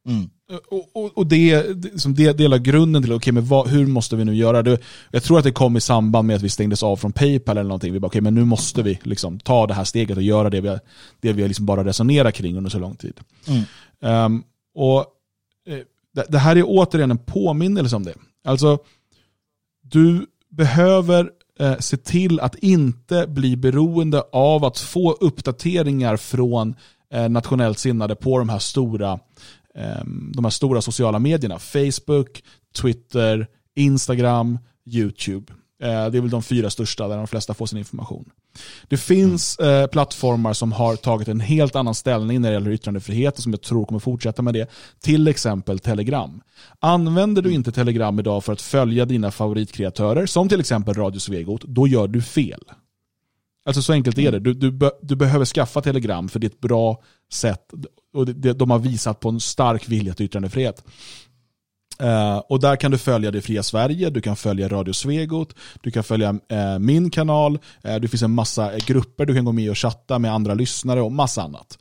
Mm. 0.08 0.30
Och, 0.70 1.04
och, 1.04 1.18
och 1.18 1.28
det, 1.28 1.66
som 2.02 2.14
det 2.14 2.34
delar 2.34 2.58
grunden 2.58 3.04
till, 3.04 3.14
okay, 3.14 3.34
men 3.34 3.46
vad, 3.46 3.68
hur 3.68 3.88
måste 3.88 4.16
vi 4.16 4.26
nu 4.26 4.36
göra? 4.36 4.64
Det, 4.64 4.80
jag 5.12 5.24
tror 5.24 5.38
att 5.38 5.44
det 5.44 5.52
kom 5.52 5.78
i 5.78 5.82
samband 5.82 6.28
med 6.28 6.36
att 6.36 6.42
vi 6.42 6.50
stängdes 6.50 6.84
av 6.84 6.96
från 6.98 7.12
Paypal 7.12 7.58
eller 7.58 7.68
någonting. 7.68 7.94
Vi 7.94 8.00
bara, 8.00 8.08
okay, 8.08 8.22
men 8.22 8.36
nu 8.36 8.46
måste 8.46 8.84
vi 8.84 9.00
liksom 9.04 9.40
ta 9.40 9.68
det 9.68 9.74
här 9.74 9.84
steget 9.84 10.18
och 10.18 10.24
göra 10.24 10.50
det 10.50 10.62
vi, 10.62 10.78
det 11.20 11.34
vi 11.34 11.48
liksom 11.48 11.66
bara 11.66 11.84
resonerat 11.86 12.34
kring 12.34 12.58
under 12.58 12.70
så 12.70 12.80
lång 12.80 12.96
tid. 12.96 13.20
Mm. 13.48 13.64
Ehm, 14.02 14.44
och 14.76 14.98
eh, 15.68 15.80
det, 16.14 16.26
det 16.30 16.38
här 16.38 16.56
är 16.56 16.64
återigen 16.68 17.12
en 17.12 17.18
påminnelse 17.18 17.96
om 17.96 18.04
det. 18.04 18.14
Alltså, 18.46 18.78
du 19.82 20.26
behöver 20.50 21.30
eh, 21.60 21.78
se 21.80 21.98
till 21.98 22.40
att 22.40 22.56
inte 22.56 23.28
bli 23.28 23.56
beroende 23.56 24.24
av 24.32 24.66
att 24.66 24.80
få 24.80 25.12
uppdateringar 25.12 26.18
från 26.18 26.76
eh, 27.14 27.30
nationellt 27.30 27.80
sinnade 27.80 28.16
på 28.16 28.38
de 28.38 28.50
här 28.50 28.60
stora 28.60 29.12
eh, 29.12 29.20
Ehm, 29.78 30.32
de 30.36 30.46
här 30.46 30.50
stora 30.50 30.82
sociala 30.82 31.20
medierna. 31.20 31.60
Facebook, 31.60 32.44
Twitter, 32.76 33.48
Instagram, 33.76 34.60
YouTube. 34.86 35.54
Ehm, 35.84 36.12
det 36.12 36.18
är 36.18 36.22
väl 36.22 36.30
de 36.30 36.44
fyra 36.44 36.70
största 36.70 37.08
där 37.08 37.18
de 37.18 37.28
flesta 37.28 37.54
får 37.54 37.66
sin 37.66 37.78
information. 37.78 38.30
Det 38.88 38.98
finns 38.98 39.60
mm. 39.60 39.90
plattformar 39.90 40.54
som 40.54 40.72
har 40.72 40.96
tagit 40.96 41.28
en 41.28 41.40
helt 41.40 41.76
annan 41.76 41.96
ställning 41.96 42.42
när 42.42 42.50
det 42.50 42.54
gäller 42.54 42.72
yttrandefrihet 42.72 43.38
och 43.38 43.44
som 43.44 43.52
jag 43.52 43.62
tror 43.62 43.86
kommer 43.86 44.00
fortsätta 44.00 44.42
med 44.42 44.54
det. 44.54 44.70
Till 45.00 45.28
exempel 45.28 45.80
Telegram. 45.80 46.42
Använder 46.80 47.42
du 47.42 47.52
inte 47.52 47.72
Telegram 47.72 48.20
idag 48.20 48.44
för 48.44 48.54
att 48.54 48.62
följa 48.62 49.06
dina 49.06 49.32
favoritkreatörer, 49.32 50.26
som 50.26 50.50
till 50.50 50.60
exempel 50.60 50.94
Radio 50.94 51.20
Svegot, 51.20 51.62
då 51.62 51.88
gör 51.88 52.08
du 52.08 52.22
fel. 52.22 52.62
Alltså 53.66 53.82
så 53.82 53.94
enkelt 53.94 54.18
är 54.18 54.32
det. 54.32 54.40
Du, 54.40 54.54
du, 54.54 54.72
be, 54.72 54.92
du 55.02 55.16
behöver 55.16 55.46
skaffa 55.46 55.82
Telegram 55.82 56.30
för 56.30 56.40
det 56.40 56.48
är 56.48 56.50
ett 56.50 56.62
bra 56.62 57.02
sätt 57.34 57.74
och 58.14 58.28
de 58.36 58.72
har 58.72 58.80
visat 58.80 59.20
på 59.20 59.30
en 59.30 59.40
stark 59.40 59.90
vilja 59.90 60.14
till 60.14 60.26
yttrandefrihet. 60.26 60.84
Eh, 62.00 62.38
och 62.38 62.60
där 62.60 62.76
kan 62.76 62.92
du 62.92 62.98
följa 62.98 63.32
Det 63.32 63.42
Fria 63.42 63.64
Sverige, 63.64 64.10
du 64.10 64.22
kan 64.22 64.36
följa 64.36 64.68
Radio 64.68 64.94
Svegot, 64.94 65.56
du 65.82 65.92
kan 65.92 66.04
följa 66.04 66.30
eh, 66.50 66.80
min 66.80 67.10
kanal, 67.10 67.60
eh, 67.84 67.96
det 67.96 68.08
finns 68.08 68.24
en 68.24 68.32
massa 68.32 68.78
grupper 68.78 69.26
du 69.26 69.36
kan 69.36 69.46
gå 69.46 69.52
med 69.52 69.70
och 69.70 69.78
chatta 69.78 70.20
med 70.20 70.34
andra 70.34 70.54
lyssnare 70.54 71.02
och 71.02 71.12
massa 71.12 71.42
annat. 71.42 71.78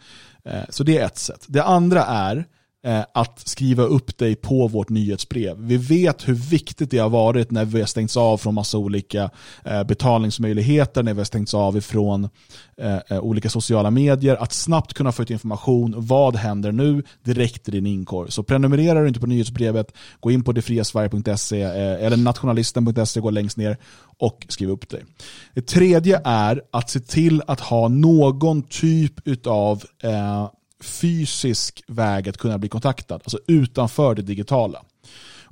Så 0.68 0.84
det 0.84 0.98
är 0.98 1.06
ett 1.06 1.18
sätt. 1.18 1.44
Det 1.48 1.62
andra 1.62 2.04
är 2.04 2.44
Eh, 2.84 3.04
att 3.14 3.48
skriva 3.48 3.82
upp 3.82 4.18
dig 4.18 4.34
på 4.34 4.68
vårt 4.68 4.88
nyhetsbrev. 4.88 5.56
Vi 5.58 5.76
vet 5.76 6.28
hur 6.28 6.34
viktigt 6.34 6.90
det 6.90 6.98
har 6.98 7.08
varit 7.08 7.50
när 7.50 7.64
vi 7.64 7.80
har 7.80 7.86
stängts 7.86 8.16
av 8.16 8.38
från 8.38 8.54
massa 8.54 8.78
olika 8.78 9.30
eh, 9.64 9.84
betalningsmöjligheter, 9.84 11.02
när 11.02 11.14
vi 11.14 11.20
har 11.20 11.24
stängts 11.24 11.54
av 11.54 11.76
ifrån 11.76 12.28
eh, 12.76 13.20
olika 13.20 13.50
sociala 13.50 13.90
medier, 13.90 14.36
att 14.36 14.52
snabbt 14.52 14.94
kunna 14.94 15.12
få 15.12 15.22
ut 15.22 15.30
information. 15.30 15.94
Vad 15.96 16.36
händer 16.36 16.72
nu? 16.72 17.02
Direkt 17.22 17.68
i 17.68 17.70
din 17.70 17.86
inkorg. 17.86 18.30
Så 18.30 18.42
prenumererar 18.42 19.02
du 19.02 19.08
inte 19.08 19.20
på 19.20 19.26
nyhetsbrevet, 19.26 19.94
gå 20.20 20.30
in 20.30 20.44
på 20.44 20.52
detfriasverige.se 20.52 21.62
eller 21.62 22.16
nationalisten.se, 22.16 23.20
gå 23.20 23.30
längst 23.30 23.56
ner 23.56 23.76
och 24.18 24.46
skriv 24.48 24.70
upp 24.70 24.88
dig. 24.88 25.04
Det 25.54 25.66
tredje 25.66 26.20
är 26.24 26.62
att 26.70 26.90
se 26.90 27.00
till 27.00 27.42
att 27.46 27.60
ha 27.60 27.88
någon 27.88 28.62
typ 28.62 29.46
av 29.46 29.82
eh, 30.02 30.48
fysisk 30.84 31.82
väg 31.86 32.28
att 32.28 32.36
kunna 32.36 32.58
bli 32.58 32.68
kontaktad, 32.68 33.14
alltså 33.14 33.38
utanför 33.46 34.14
det 34.14 34.22
digitala. 34.22 34.82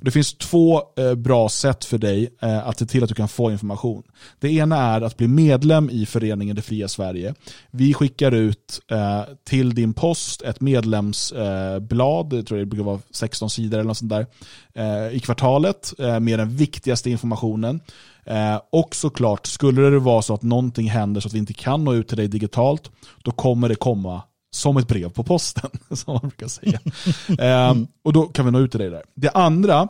Och 0.01 0.05
det 0.05 0.11
finns 0.11 0.33
två 0.33 0.81
eh, 0.97 1.15
bra 1.15 1.49
sätt 1.49 1.85
för 1.85 1.97
dig 1.97 2.29
eh, 2.41 2.67
att 2.67 2.79
se 2.79 2.85
till 2.85 3.03
att 3.03 3.09
du 3.09 3.15
kan 3.15 3.27
få 3.27 3.51
information. 3.51 4.03
Det 4.39 4.51
ena 4.53 4.77
är 4.77 5.01
att 5.01 5.17
bli 5.17 5.27
medlem 5.27 5.89
i 5.89 6.05
föreningen 6.05 6.55
Det 6.55 6.61
Fria 6.61 6.87
Sverige. 6.87 7.33
Vi 7.71 7.93
skickar 7.93 8.31
ut 8.31 8.81
eh, 8.91 9.21
till 9.43 9.75
din 9.75 9.93
post 9.93 10.41
ett 10.41 10.61
medlemsblad, 10.61 12.33
eh, 12.33 12.39
jag 12.39 12.47
tror 12.47 12.57
det 12.57 12.65
brukar 12.65 12.83
vara 12.83 12.99
16 13.11 13.49
sidor 13.49 13.79
eller 13.79 13.87
något 13.87 13.97
sånt 13.97 14.11
där, 14.11 14.25
eh, 14.73 15.15
i 15.15 15.19
kvartalet 15.19 15.93
eh, 15.99 16.19
med 16.19 16.39
den 16.39 16.55
viktigaste 16.55 17.09
informationen. 17.09 17.79
Eh, 18.25 18.61
och 18.71 18.95
såklart, 18.95 19.45
skulle 19.45 19.81
det 19.81 19.99
vara 19.99 20.21
så 20.21 20.33
att 20.33 20.43
någonting 20.43 20.89
händer 20.89 21.21
så 21.21 21.27
att 21.27 21.33
vi 21.33 21.39
inte 21.39 21.53
kan 21.53 21.83
nå 21.83 21.93
ut 21.93 22.07
till 22.07 22.17
dig 22.17 22.27
digitalt, 22.27 22.91
då 23.23 23.31
kommer 23.31 23.69
det 23.69 23.75
komma 23.75 24.21
som 24.51 24.77
ett 24.77 24.87
brev 24.87 25.09
på 25.09 25.23
posten, 25.23 25.69
som 25.91 26.13
man 26.13 26.21
brukar 26.21 26.47
säga. 26.47 26.79
eh, 27.39 27.75
och 28.03 28.13
då 28.13 28.23
kan 28.23 28.45
vi 28.45 28.51
nå 28.51 28.59
ut 28.59 28.71
till 28.71 28.79
dig 28.79 28.89
där. 28.89 29.03
Det 29.15 29.29
andra, 29.29 29.87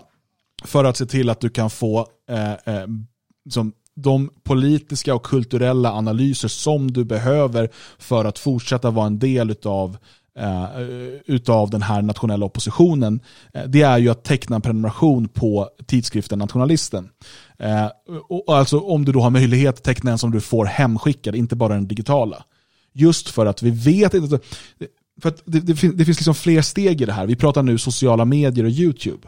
för 0.64 0.84
att 0.84 0.98
se 0.98 1.06
till 1.06 1.30
att 1.30 1.40
du 1.40 1.50
kan 1.50 1.70
få 1.70 2.08
eh, 2.30 2.52
eh, 2.52 2.88
som 3.50 3.74
de 3.96 4.30
politiska 4.44 5.16
och 5.16 5.24
kulturella 5.24 5.92
analyser 5.92 6.48
som 6.48 6.92
du 6.92 7.04
behöver 7.04 7.70
för 8.00 8.26
att 8.26 8.40
fortsätta 8.40 8.92
vara 8.92 9.08
en 9.08 9.20
del 9.20 9.56
av 9.66 9.98
Uh, 10.40 10.82
eh, 10.82 11.20
utav 11.26 11.70
den 11.70 11.82
här 11.82 12.02
nationella 12.02 12.46
oppositionen, 12.46 13.20
uh, 13.58 13.64
det 13.68 13.82
är 13.82 13.98
ju 13.98 14.10
att 14.10 14.24
teckna 14.24 14.56
en 14.56 14.62
prenumeration 14.62 15.28
på 15.28 15.70
tidskriften 15.86 16.40
Nationalisten. 16.40 17.10
Uh, 17.64 17.88
och, 18.30 18.50
och 18.50 18.58
alltså 18.58 18.80
om 18.80 19.06
du 19.06 19.12
då 19.12 19.22
har 19.22 19.30
möjlighet 19.30 19.76
att 19.76 19.84
teckna 19.84 20.12
en 20.12 20.18
som 20.18 20.32
du 20.32 20.42
får 20.42 20.66
hemskickad, 20.66 21.36
inte 21.36 21.56
bara 21.56 21.74
den 21.74 21.88
digitala. 21.88 22.44
Just 22.94 23.30
för 23.30 23.46
att 23.46 23.64
vi 23.64 23.70
vet 23.70 24.14
inte, 24.14 24.40
för 25.22 25.30
att 25.30 25.42
det, 25.46 25.60
det, 25.60 25.76
finns, 25.76 25.96
det 25.96 26.06
finns 26.06 26.18
liksom 26.18 26.36
fler 26.36 26.62
steg 26.62 27.02
i 27.02 27.06
det 27.06 27.14
här. 27.14 27.28
Vi 27.28 27.36
pratar 27.36 27.64
nu 27.64 27.78
sociala 27.78 28.26
medier 28.26 28.66
och 28.66 28.72
YouTube. 28.72 29.28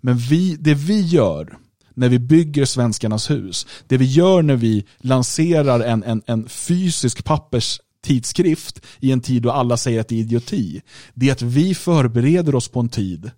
Men 0.00 0.16
vi, 0.16 0.56
det 0.60 0.74
vi 0.74 1.00
gör 1.00 1.58
när 1.94 2.08
vi 2.08 2.18
bygger 2.18 2.64
Svenskarnas 2.64 3.30
hus, 3.30 3.66
det 3.86 3.96
vi 3.96 4.04
gör 4.04 4.42
när 4.42 4.56
vi 4.56 4.84
lanserar 4.98 5.80
en, 5.80 6.02
en, 6.02 6.22
en 6.26 6.48
fysisk 6.48 7.24
papperstidskrift 7.24 8.80
i 9.00 9.12
en 9.12 9.20
tid 9.20 9.42
då 9.42 9.50
alla 9.50 9.76
säger 9.76 10.00
att 10.00 10.08
det 10.08 10.14
är 10.14 10.20
idioti, 10.20 10.82
det 11.14 11.28
är 11.28 11.32
att 11.32 11.42
vi 11.42 11.74
förbereder 11.74 12.54
oss 12.54 12.68
på 12.68 12.80
en 12.80 12.88
tid 12.88 13.30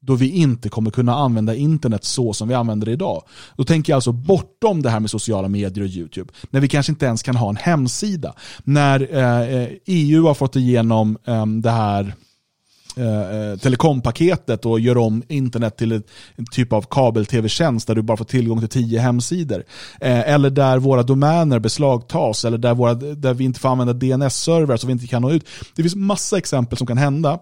då 0.00 0.14
vi 0.14 0.28
inte 0.28 0.68
kommer 0.68 0.90
kunna 0.90 1.14
använda 1.14 1.54
internet 1.54 2.04
så 2.04 2.32
som 2.32 2.48
vi 2.48 2.54
använder 2.54 2.86
det 2.86 2.92
idag. 2.92 3.22
Då 3.56 3.64
tänker 3.64 3.92
jag 3.92 3.96
alltså 3.96 4.12
bortom 4.12 4.82
det 4.82 4.90
här 4.90 5.00
med 5.00 5.10
sociala 5.10 5.48
medier 5.48 5.84
och 5.84 5.90
YouTube. 5.90 6.32
När 6.50 6.60
vi 6.60 6.68
kanske 6.68 6.92
inte 6.92 7.06
ens 7.06 7.22
kan 7.22 7.36
ha 7.36 7.48
en 7.48 7.56
hemsida. 7.56 8.34
När 8.64 9.14
eh, 9.16 9.54
eh 9.54 9.68
EU 9.86 10.26
har 10.26 10.34
fått 10.34 10.56
igenom 10.56 11.18
eh, 11.24 11.46
det 11.46 11.70
här 11.70 12.14
eh, 12.96 13.36
eh, 13.36 13.56
telekompaketet 13.58 14.66
och 14.66 14.80
gör 14.80 14.96
om 14.96 15.22
internet 15.28 15.76
till 15.76 15.92
ett, 15.92 16.06
en 16.36 16.46
typ 16.46 16.72
av 16.72 16.82
kabel-tv-tjänst 16.82 17.86
där 17.86 17.94
du 17.94 18.02
bara 18.02 18.16
får 18.16 18.24
tillgång 18.24 18.60
till 18.60 18.68
tio 18.68 19.00
hemsidor. 19.00 19.64
Eh, 20.00 20.30
eller 20.30 20.50
där 20.50 20.78
våra 20.78 21.02
domäner 21.02 21.58
beslagtas 21.58 22.44
eller 22.44 22.58
där, 22.58 22.74
våra, 22.74 22.94
där 22.94 23.34
vi 23.34 23.44
inte 23.44 23.60
får 23.60 23.68
använda 23.68 23.92
DNS-servrar 23.92 24.76
så 24.76 24.86
vi 24.86 24.92
inte 24.92 25.06
kan 25.06 25.22
nå 25.22 25.30
ut. 25.30 25.46
Det 25.76 25.82
finns 25.82 25.96
massa 25.96 26.38
exempel 26.38 26.78
som 26.78 26.86
kan 26.86 26.98
hända, 26.98 27.38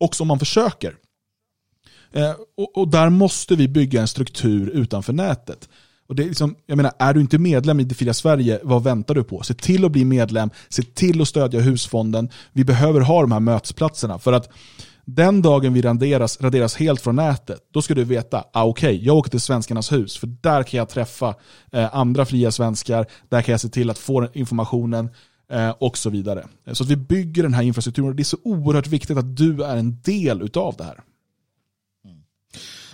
också 0.00 0.24
om 0.24 0.28
man 0.28 0.38
försöker. 0.38 0.94
Eh, 2.12 2.32
och, 2.56 2.78
och, 2.78 2.88
där 2.88 3.10
måste 3.10 3.56
vi 3.56 3.68
bygga 3.68 4.00
en 4.00 4.08
struktur 4.08 4.70
utanför 4.70 5.12
nätet. 5.12 5.68
Och 6.08 6.14
det 6.16 6.22
är, 6.22 6.26
liksom, 6.26 6.54
jag 6.66 6.76
menar, 6.76 6.92
är 6.98 7.14
du 7.14 7.20
inte 7.20 7.38
medlem 7.38 7.80
i 7.80 7.84
Det 7.84 7.94
Fria 7.94 8.14
Sverige, 8.14 8.60
vad 8.62 8.82
väntar 8.82 9.14
du 9.14 9.24
på? 9.24 9.42
Se 9.42 9.54
till 9.54 9.84
att 9.84 9.92
bli 9.92 10.04
medlem, 10.04 10.50
se 10.68 10.82
till 10.82 11.20
att 11.22 11.28
stödja 11.28 11.60
husfonden. 11.60 12.28
Vi 12.52 12.64
behöver 12.64 13.00
ha 13.00 13.20
de 13.20 13.32
här 13.32 13.40
mötesplatserna 13.40 14.18
för 14.18 14.32
att 14.32 14.50
den 15.04 15.42
dagen 15.42 15.72
vi 15.72 15.82
raderas, 15.82 16.40
raderas 16.40 16.76
helt 16.76 17.00
från 17.00 17.16
nätet, 17.16 17.60
då 17.72 17.82
ska 17.82 17.94
du 17.94 18.04
veta, 18.04 18.44
ah, 18.52 18.64
okej, 18.64 18.94
okay, 18.94 19.06
jag 19.06 19.16
åker 19.16 19.30
till 19.30 19.40
Svenskarnas 19.40 19.92
hus, 19.92 20.18
för 20.18 20.26
där 20.26 20.62
kan 20.62 20.78
jag 20.78 20.88
träffa 20.88 21.34
eh, 21.72 21.96
andra 21.96 22.24
fria 22.24 22.50
svenskar, 22.50 23.06
där 23.28 23.42
kan 23.42 23.52
jag 23.52 23.60
se 23.60 23.68
till 23.68 23.90
att 23.90 23.98
få 23.98 24.28
informationen 24.32 25.08
eh, 25.52 25.70
och 25.70 25.98
så 25.98 26.10
vidare. 26.10 26.46
Så 26.72 26.84
att 26.84 26.90
vi 26.90 26.96
bygger 26.96 27.42
den 27.42 27.54
här 27.54 27.62
infrastrukturen 27.62 28.10
och 28.10 28.16
det 28.16 28.22
är 28.22 28.24
så 28.24 28.38
oerhört 28.44 28.86
viktigt 28.86 29.18
att 29.18 29.36
du 29.36 29.64
är 29.64 29.76
en 29.76 30.00
del 30.02 30.42
utav 30.42 30.74
det 30.78 30.84
här. 30.84 31.00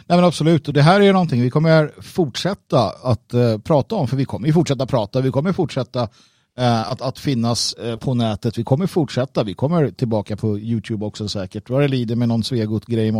Nej 0.09 0.19
men 0.19 0.25
absolut, 0.25 0.69
och 0.69 0.75
det 0.75 0.83
här 0.83 1.01
är 1.01 1.12
någonting 1.12 1.42
vi 1.42 1.51
kommer 1.51 1.90
fortsätta 2.01 2.90
att 3.03 3.35
uh, 3.35 3.59
prata 3.59 3.95
om, 3.95 4.09
för 4.09 4.16
vi 4.16 4.25
kommer 4.25 4.53
fortsätta 4.53 4.87
prata, 4.87 5.21
vi 5.21 5.31
kommer 5.31 5.53
fortsätta 5.53 6.03
uh, 6.03 6.92
att, 6.92 7.03
att 7.03 7.19
finnas 7.19 7.75
uh, 7.85 7.97
på 7.97 8.14
nätet, 8.14 8.59
vi 8.59 8.64
kommer 8.64 8.87
fortsätta, 8.87 9.45
vi 9.45 9.55
kommer 9.55 9.90
tillbaka 9.90 10.37
på 10.37 10.59
YouTube 10.59 11.05
också 11.05 11.29
säkert, 11.29 11.71
vad 11.71 11.83
det 11.83 11.88
lider 11.88 12.16
med 12.16 12.29
någon 12.29 12.45
Svegot-grej 12.45 13.12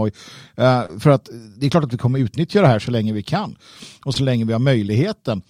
för 1.01 1.11
att 1.11 1.29
det 1.57 1.66
är 1.66 1.70
klart 1.70 1.85
att 1.85 1.92
vi 1.92 1.99
kommer 1.99 2.18
utnyttja 2.18 2.61
det 2.61 2.68
här 2.68 2.79
så 2.79 2.90
länge 2.90 3.12
vi 3.12 3.22
kan 3.22 3.57
och 4.05 4.14
så 4.14 4.22
länge 4.22 4.44
vi 4.44 4.53
har 4.53 4.61
möjligheten. 4.61 5.42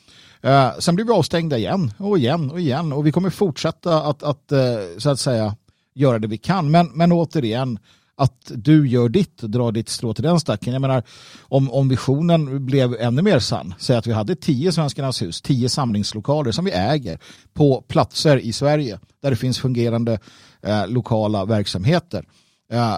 Sen 0.78 0.94
blir 0.94 1.04
vi 1.04 1.12
avstängda 1.12 1.58
igen 1.58 1.92
och 1.98 2.18
igen 2.18 2.50
och 2.50 2.60
igen 2.60 2.92
och 2.92 3.06
vi 3.06 3.12
kommer 3.12 3.30
fortsätta 3.30 4.02
att, 4.02 4.22
att 4.22 4.52
så 4.98 5.10
att 5.10 5.20
säga 5.20 5.56
göra 5.94 6.18
det 6.18 6.28
vi 6.28 6.38
kan. 6.38 6.70
Men, 6.70 6.86
men 6.94 7.12
återigen, 7.12 7.78
att 8.16 8.52
du 8.54 8.88
gör 8.88 9.08
ditt 9.08 9.42
och 9.42 9.50
drar 9.50 9.72
ditt 9.72 9.88
strå 9.88 10.14
till 10.14 10.24
den 10.24 10.40
stacken. 10.40 10.72
Jag 10.72 10.82
menar, 10.82 11.02
om, 11.40 11.70
om 11.70 11.88
visionen 11.88 12.66
blev 12.66 12.94
ännu 13.00 13.22
mer 13.22 13.38
sann, 13.38 13.74
säg 13.78 13.96
att 13.96 14.06
vi 14.06 14.12
hade 14.12 14.36
tio 14.36 14.72
Svenskarnas 14.72 15.22
hus, 15.22 15.42
tio 15.42 15.68
samlingslokaler 15.68 16.52
som 16.52 16.64
vi 16.64 16.70
äger 16.70 17.18
på 17.54 17.80
platser 17.88 18.36
i 18.36 18.52
Sverige 18.52 19.00
där 19.22 19.30
det 19.30 19.36
finns 19.36 19.58
fungerande 19.58 20.18
eh, 20.62 20.88
lokala 20.88 21.44
verksamheter. 21.44 22.24
Eh, 22.72 22.96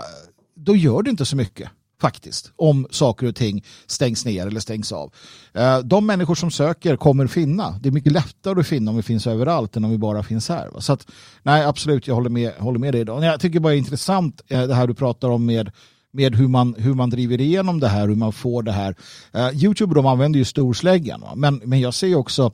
då 0.57 0.77
gör 0.77 1.03
det 1.03 1.11
inte 1.11 1.25
så 1.25 1.37
mycket 1.37 1.71
faktiskt, 2.01 2.53
om 2.57 2.87
saker 2.91 3.27
och 3.27 3.35
ting 3.35 3.65
stängs 3.87 4.25
ner 4.25 4.47
eller 4.47 4.61
stängs 4.61 4.93
av. 4.93 5.13
Eh, 5.53 5.79
de 5.79 6.07
människor 6.07 6.35
som 6.35 6.51
söker 6.51 6.97
kommer 6.97 7.27
finna. 7.27 7.79
Det 7.83 7.89
är 7.89 7.93
mycket 7.93 8.13
lättare 8.13 8.61
att 8.61 8.67
finna 8.67 8.91
om 8.91 8.97
vi 8.97 9.03
finns 9.03 9.27
överallt 9.27 9.77
än 9.77 9.85
om 9.85 9.91
vi 9.91 9.99
bara 9.99 10.23
finns 10.23 10.49
här. 10.49 10.71
Så 10.79 10.93
att, 10.93 11.07
nej, 11.43 11.65
absolut, 11.65 12.07
jag 12.07 12.15
håller 12.15 12.31
med, 12.31 12.53
håller 12.53 12.79
med 12.79 12.95
dig 12.95 13.01
idag. 13.01 13.25
Jag 13.25 13.41
tycker 13.41 13.61
bara 13.61 13.69
det 13.69 13.77
är 13.77 13.79
intressant 13.79 14.41
eh, 14.49 14.63
det 14.63 14.75
här 14.75 14.87
du 14.87 14.95
pratar 14.95 15.29
om 15.29 15.47
med 15.47 15.71
med 16.11 16.35
hur 16.35 16.49
man, 16.49 16.75
hur 16.79 16.95
man 16.95 17.11
driver 17.11 17.41
igenom 17.41 17.81
det 17.81 17.89
här, 17.89 18.09
hur 18.09 18.15
man 18.15 18.33
får 18.33 18.63
det 18.63 18.73
här. 18.73 18.97
Eh, 19.33 19.65
Youtube 19.65 19.95
de 19.95 20.07
använder 20.07 20.39
ju 20.39 20.45
storsläggan, 20.45 21.21
va? 21.21 21.33
Men, 21.37 21.61
men 21.65 21.81
jag 21.81 21.95
ser 21.95 22.15
också, 22.15 22.53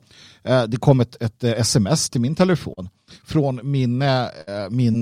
uh, 0.49 0.63
det 0.63 0.77
kom 0.77 0.99
ett, 0.99 1.21
ett 1.21 1.43
sms 1.43 2.09
till 2.09 2.21
min 2.21 2.35
telefon 2.35 2.89
från 3.23 3.59
min, 3.63 4.03
min 4.69 5.01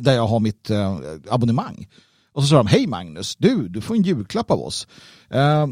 där 0.00 0.12
jag 0.14 0.26
har 0.26 0.40
mitt 0.40 0.70
abonnemang. 1.30 1.86
Och 2.36 2.42
så 2.42 2.48
sa 2.48 2.56
de, 2.56 2.66
hej 2.66 2.86
Magnus, 2.86 3.36
du, 3.36 3.68
du 3.68 3.80
får 3.80 3.94
en 3.94 4.02
julklapp 4.02 4.50
av 4.50 4.60
oss. 4.60 4.86
Uh, 5.34 5.66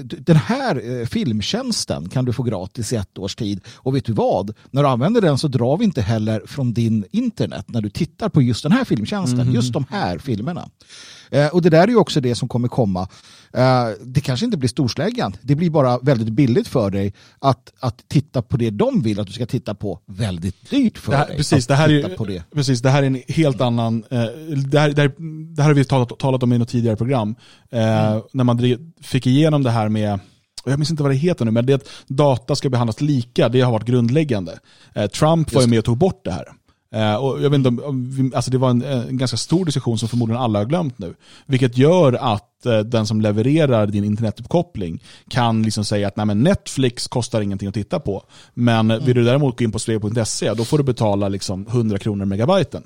den 0.00 0.36
här 0.36 0.84
uh, 0.84 1.06
filmtjänsten 1.06 2.08
kan 2.08 2.24
du 2.24 2.32
få 2.32 2.42
gratis 2.42 2.92
i 2.92 2.96
ett 2.96 3.18
års 3.18 3.36
tid. 3.36 3.60
Och 3.76 3.96
vet 3.96 4.04
du 4.04 4.12
vad? 4.12 4.54
När 4.70 4.82
du 4.82 4.88
använder 4.88 5.20
den 5.20 5.38
så 5.38 5.48
drar 5.48 5.76
vi 5.76 5.84
inte 5.84 6.02
heller 6.02 6.42
från 6.46 6.72
din 6.72 7.04
internet 7.10 7.64
när 7.68 7.80
du 7.80 7.90
tittar 7.90 8.28
på 8.28 8.42
just 8.42 8.62
den 8.62 8.72
här 8.72 8.84
filmtjänsten, 8.84 9.40
mm. 9.40 9.54
just 9.54 9.72
de 9.72 9.84
här 9.90 10.18
filmerna. 10.18 10.68
Uh, 11.34 11.46
och 11.46 11.62
det 11.62 11.70
där 11.70 11.82
är 11.82 11.88
ju 11.88 11.96
också 11.96 12.20
det 12.20 12.34
som 12.34 12.48
kommer 12.48 12.68
komma 12.68 13.08
Eh, 13.56 13.88
det 14.00 14.20
kanske 14.20 14.44
inte 14.44 14.56
blir 14.56 14.68
storsläggan. 14.68 15.36
Det 15.40 15.54
blir 15.54 15.70
bara 15.70 15.98
väldigt 15.98 16.28
billigt 16.28 16.68
för 16.68 16.90
dig 16.90 17.14
att, 17.38 17.72
att 17.80 18.08
titta 18.08 18.42
på 18.42 18.56
det 18.56 18.70
de 18.70 19.02
vill 19.02 19.20
att 19.20 19.26
du 19.26 19.32
ska 19.32 19.46
titta 19.46 19.74
på. 19.74 20.00
Väldigt 20.06 20.70
dyrt 20.70 20.98
för 20.98 21.12
det 21.12 21.18
här, 21.18 21.26
dig 21.26 21.36
precis, 21.36 21.66
det 21.66 21.74
här 21.74 21.88
är, 21.88 22.26
det. 22.26 22.44
Precis, 22.54 22.82
det 22.82 22.90
här 22.90 23.02
är 23.02 23.06
en 23.06 23.22
helt 23.28 23.60
annan... 23.60 24.04
Eh, 24.10 24.24
det, 24.56 24.80
här, 24.80 24.90
det, 24.90 25.02
här, 25.02 25.12
det 25.54 25.62
här 25.62 25.68
har 25.68 25.74
vi 25.74 25.84
talat, 25.84 26.18
talat 26.18 26.42
om 26.42 26.52
i 26.52 26.58
något 26.58 26.68
tidigare 26.68 26.96
program. 26.96 27.34
Eh, 27.70 28.06
mm. 28.06 28.22
När 28.32 28.44
man 28.44 28.56
fick 29.02 29.26
igenom 29.26 29.62
det 29.62 29.70
här 29.70 29.88
med 29.88 30.18
jag 30.64 30.78
minns 30.78 30.90
inte 30.90 31.02
vad 31.02 31.12
det 31.12 31.16
heter 31.16 31.44
nu, 31.44 31.50
men 31.50 31.66
det 31.66 31.74
att 31.74 31.88
data 32.06 32.56
ska 32.56 32.70
behandlas 32.70 33.00
lika, 33.00 33.48
det 33.48 33.60
har 33.60 33.72
varit 33.72 33.86
grundläggande. 33.86 34.58
Eh, 34.94 35.06
Trump 35.06 35.52
var 35.52 35.62
ju 35.62 35.68
med 35.68 35.78
och 35.78 35.84
tog 35.84 35.98
bort 35.98 36.24
det 36.24 36.32
här. 36.32 36.44
Eh, 36.94 37.14
och 37.14 37.42
jag 37.42 37.50
vet 37.50 37.58
inte 37.58 37.68
om, 37.68 38.32
alltså 38.34 38.50
det 38.50 38.58
var 38.58 38.70
en, 38.70 38.82
en, 38.82 39.16
ganska 39.16 39.36
stor 39.36 39.64
diskussion 39.64 39.98
som 39.98 40.08
förmodligen 40.08 40.42
alla 40.42 40.58
har 40.58 40.66
glömt 40.66 40.98
nu. 40.98 41.14
Vilket 41.46 41.78
gör 41.78 42.12
att 42.12 42.66
eh, 42.66 42.78
den 42.78 43.06
som 43.06 43.20
levererar 43.20 43.86
din 43.86 44.04
internetuppkoppling 44.04 45.02
kan 45.28 45.62
liksom 45.62 45.84
säga 45.84 46.08
att 46.08 46.16
Nej, 46.16 46.34
Netflix 46.34 47.08
kostar 47.08 47.40
ingenting 47.40 47.68
att 47.68 47.74
titta 47.74 48.00
på. 48.00 48.22
Men 48.54 48.90
mm. 48.90 49.04
vill 49.04 49.14
du 49.14 49.24
däremot 49.24 49.58
gå 49.58 49.64
in 49.64 49.72
på 49.72 49.78
svea.se 49.78 50.54
då 50.54 50.64
får 50.64 50.78
du 50.78 50.84
betala 50.84 51.28
liksom 51.28 51.66
100 51.66 51.98
kronor 51.98 52.24
megabyten. 52.24 52.82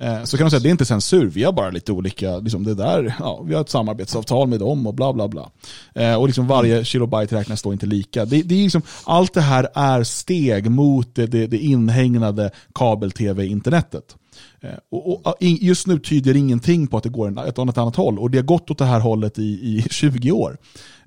Eh, 0.00 0.24
så 0.24 0.36
kan 0.36 0.44
man 0.44 0.50
säga 0.50 0.56
att 0.56 0.62
det 0.62 0.68
är 0.68 0.70
inte 0.70 0.84
censur, 0.84 1.26
vi 1.26 1.44
har 1.44 1.52
bara 1.52 1.70
lite 1.70 1.92
olika, 1.92 2.38
liksom 2.38 2.64
det 2.64 2.74
där, 2.74 3.14
ja, 3.18 3.42
vi 3.46 3.54
har 3.54 3.60
ett 3.60 3.68
samarbetsavtal 3.68 4.48
med 4.48 4.60
dem 4.60 4.86
och 4.86 4.94
bla 4.94 5.12
bla 5.12 5.28
bla. 5.28 5.50
Eh, 5.94 6.14
och 6.14 6.26
liksom 6.26 6.46
varje 6.46 6.84
kilobyte 6.84 7.36
räknas 7.36 7.62
då 7.62 7.72
inte 7.72 7.86
lika. 7.86 8.24
Det, 8.24 8.42
det 8.42 8.54
är 8.54 8.62
liksom, 8.62 8.82
allt 9.04 9.34
det 9.34 9.40
här 9.40 9.68
är 9.74 10.02
steg 10.02 10.70
mot 10.70 11.14
det, 11.14 11.26
det, 11.26 11.46
det 11.46 11.58
inhägnade 11.58 12.50
kabel-tv-internetet. 12.74 14.16
Eh, 14.60 14.70
och, 14.90 15.26
och, 15.26 15.36
just 15.40 15.86
nu 15.86 15.98
tyder 15.98 16.36
ingenting 16.36 16.86
på 16.86 16.96
att 16.96 17.02
det 17.02 17.08
går 17.08 17.48
ett 17.48 17.58
annat, 17.58 17.78
annat 17.78 17.96
håll 17.96 18.18
och 18.18 18.30
det 18.30 18.38
har 18.38 18.44
gått 18.44 18.70
åt 18.70 18.78
det 18.78 18.84
här 18.84 19.00
hållet 19.00 19.38
i, 19.38 19.42
i 19.42 19.84
20 19.90 20.32
år. 20.32 20.58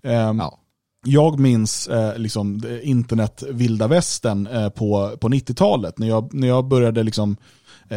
Ehm, 0.03 0.39
ja. 0.39 0.60
Jag 1.06 1.39
minns 1.39 1.88
eh, 1.88 2.17
liksom, 2.17 2.62
internet 2.84 3.43
vilda 3.49 3.88
västern 3.88 4.71
på, 4.75 5.17
på 5.19 5.29
90-talet 5.29 5.97
när 5.97 6.08
jag, 6.08 6.34
när 6.34 6.47
jag 6.47 6.67
började 6.67 7.03
liksom, 7.03 7.38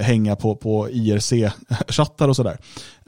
hänga 0.02 0.36
på, 0.36 0.56
på 0.56 0.88
IRC-chattar 0.88 2.28
och 2.28 2.36
sådär. 2.36 2.58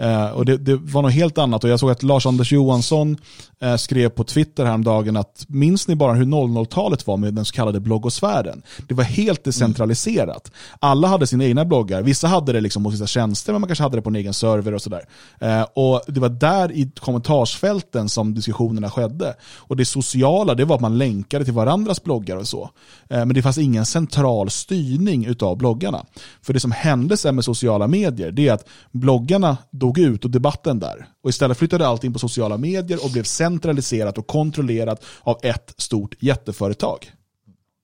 Eh, 0.00 0.30
och 0.30 0.44
det, 0.44 0.56
det, 0.56 0.76
var 0.76 1.02
något 1.02 1.12
helt 1.12 1.38
annat 1.38 1.64
och 1.64 1.70
jag 1.70 1.80
såg 1.80 1.90
att 1.90 2.02
Lars-Anders 2.02 2.52
Johansson 2.52 3.16
eh, 3.60 3.76
skrev 3.76 4.08
på 4.08 4.24
Twitter 4.24 4.64
häromdagen 4.64 5.16
att 5.16 5.44
minns 5.48 5.88
ni 5.88 5.94
bara 5.94 6.14
hur 6.14 6.24
00-talet 6.24 7.06
var 7.06 7.16
med 7.16 7.34
den 7.34 7.44
så 7.44 7.54
kallade 7.54 7.80
bloggosfären? 7.80 8.62
Det 8.88 8.94
var 8.94 9.04
helt 9.04 9.44
decentraliserat. 9.44 10.52
Alla 10.78 11.08
hade 11.08 11.26
sina 11.26 11.44
egna 11.44 11.64
bloggar, 11.64 12.02
vissa 12.02 12.28
hade 12.28 12.52
det 12.52 12.60
liksom 12.60 12.84
hos 12.84 12.94
vissa 12.94 13.06
tjänster 13.06 13.52
men 13.52 13.60
man 13.60 13.68
kanske 13.68 13.82
hade 13.82 13.96
det 13.96 14.02
på 14.02 14.10
en 14.10 14.16
egen 14.16 14.34
server 14.34 14.74
och 14.74 14.82
sådär. 14.82 15.02
Eh, 15.40 15.62
och 15.74 16.02
det 16.06 16.20
var 16.20 16.28
där 16.28 16.72
i 16.72 16.90
kommentarsfälten 17.00 18.08
som 18.08 18.34
diskussionerna 18.34 18.90
skedde. 18.90 19.34
Och 19.56 19.76
det 19.76 19.84
sociala 19.84 20.54
det 20.54 20.64
var 20.64 20.74
att 20.74 20.80
man 20.80 20.98
länkade 20.98 21.44
till 21.44 21.54
varandras 21.54 22.02
bloggar 22.02 22.36
och 22.36 22.48
så. 22.48 22.70
Eh, 23.10 23.18
men 23.18 23.34
det 23.34 23.42
fanns 23.42 23.58
ingen 23.58 23.86
central 23.86 24.50
styrning 24.50 25.24
utav 25.24 25.56
bloggarna. 25.56 26.04
För 26.42 26.52
det 26.52 26.60
som 26.60 26.72
hände 26.72 27.16
sen 27.16 27.34
med 27.34 27.44
sociala 27.44 27.86
medier 27.86 28.32
det 28.32 28.48
är 28.48 28.52
att 28.52 28.68
bloggarna 28.92 29.56
dog 29.88 29.98
ut 29.98 30.24
och 30.24 30.30
debatten 30.30 30.78
där. 30.78 31.08
Och 31.22 31.30
istället 31.30 31.58
flyttade 31.58 31.86
allt 31.86 32.04
in 32.04 32.12
på 32.12 32.18
sociala 32.18 32.58
medier 32.58 33.04
och 33.04 33.10
blev 33.10 33.22
centraliserat 33.22 34.18
och 34.18 34.26
kontrollerat 34.26 35.04
av 35.20 35.38
ett 35.42 35.74
stort 35.76 36.14
jätteföretag. 36.18 37.12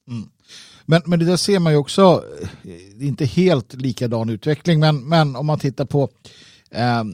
Mm. 0.09 0.29
Men, 0.87 1.03
men 1.05 1.19
det 1.19 1.25
där 1.25 1.37
ser 1.37 1.59
man 1.59 1.73
ju 1.73 1.79
också, 1.79 2.25
det 2.97 3.05
är 3.05 3.09
inte 3.09 3.25
helt 3.25 3.75
likadan 3.75 4.31
utveckling, 4.31 4.81
men, 4.81 5.09
men 5.09 5.37
om 5.37 5.47
man 5.47 5.59
tittar 5.59 5.85
på 5.85 6.09
eh, 6.71 7.05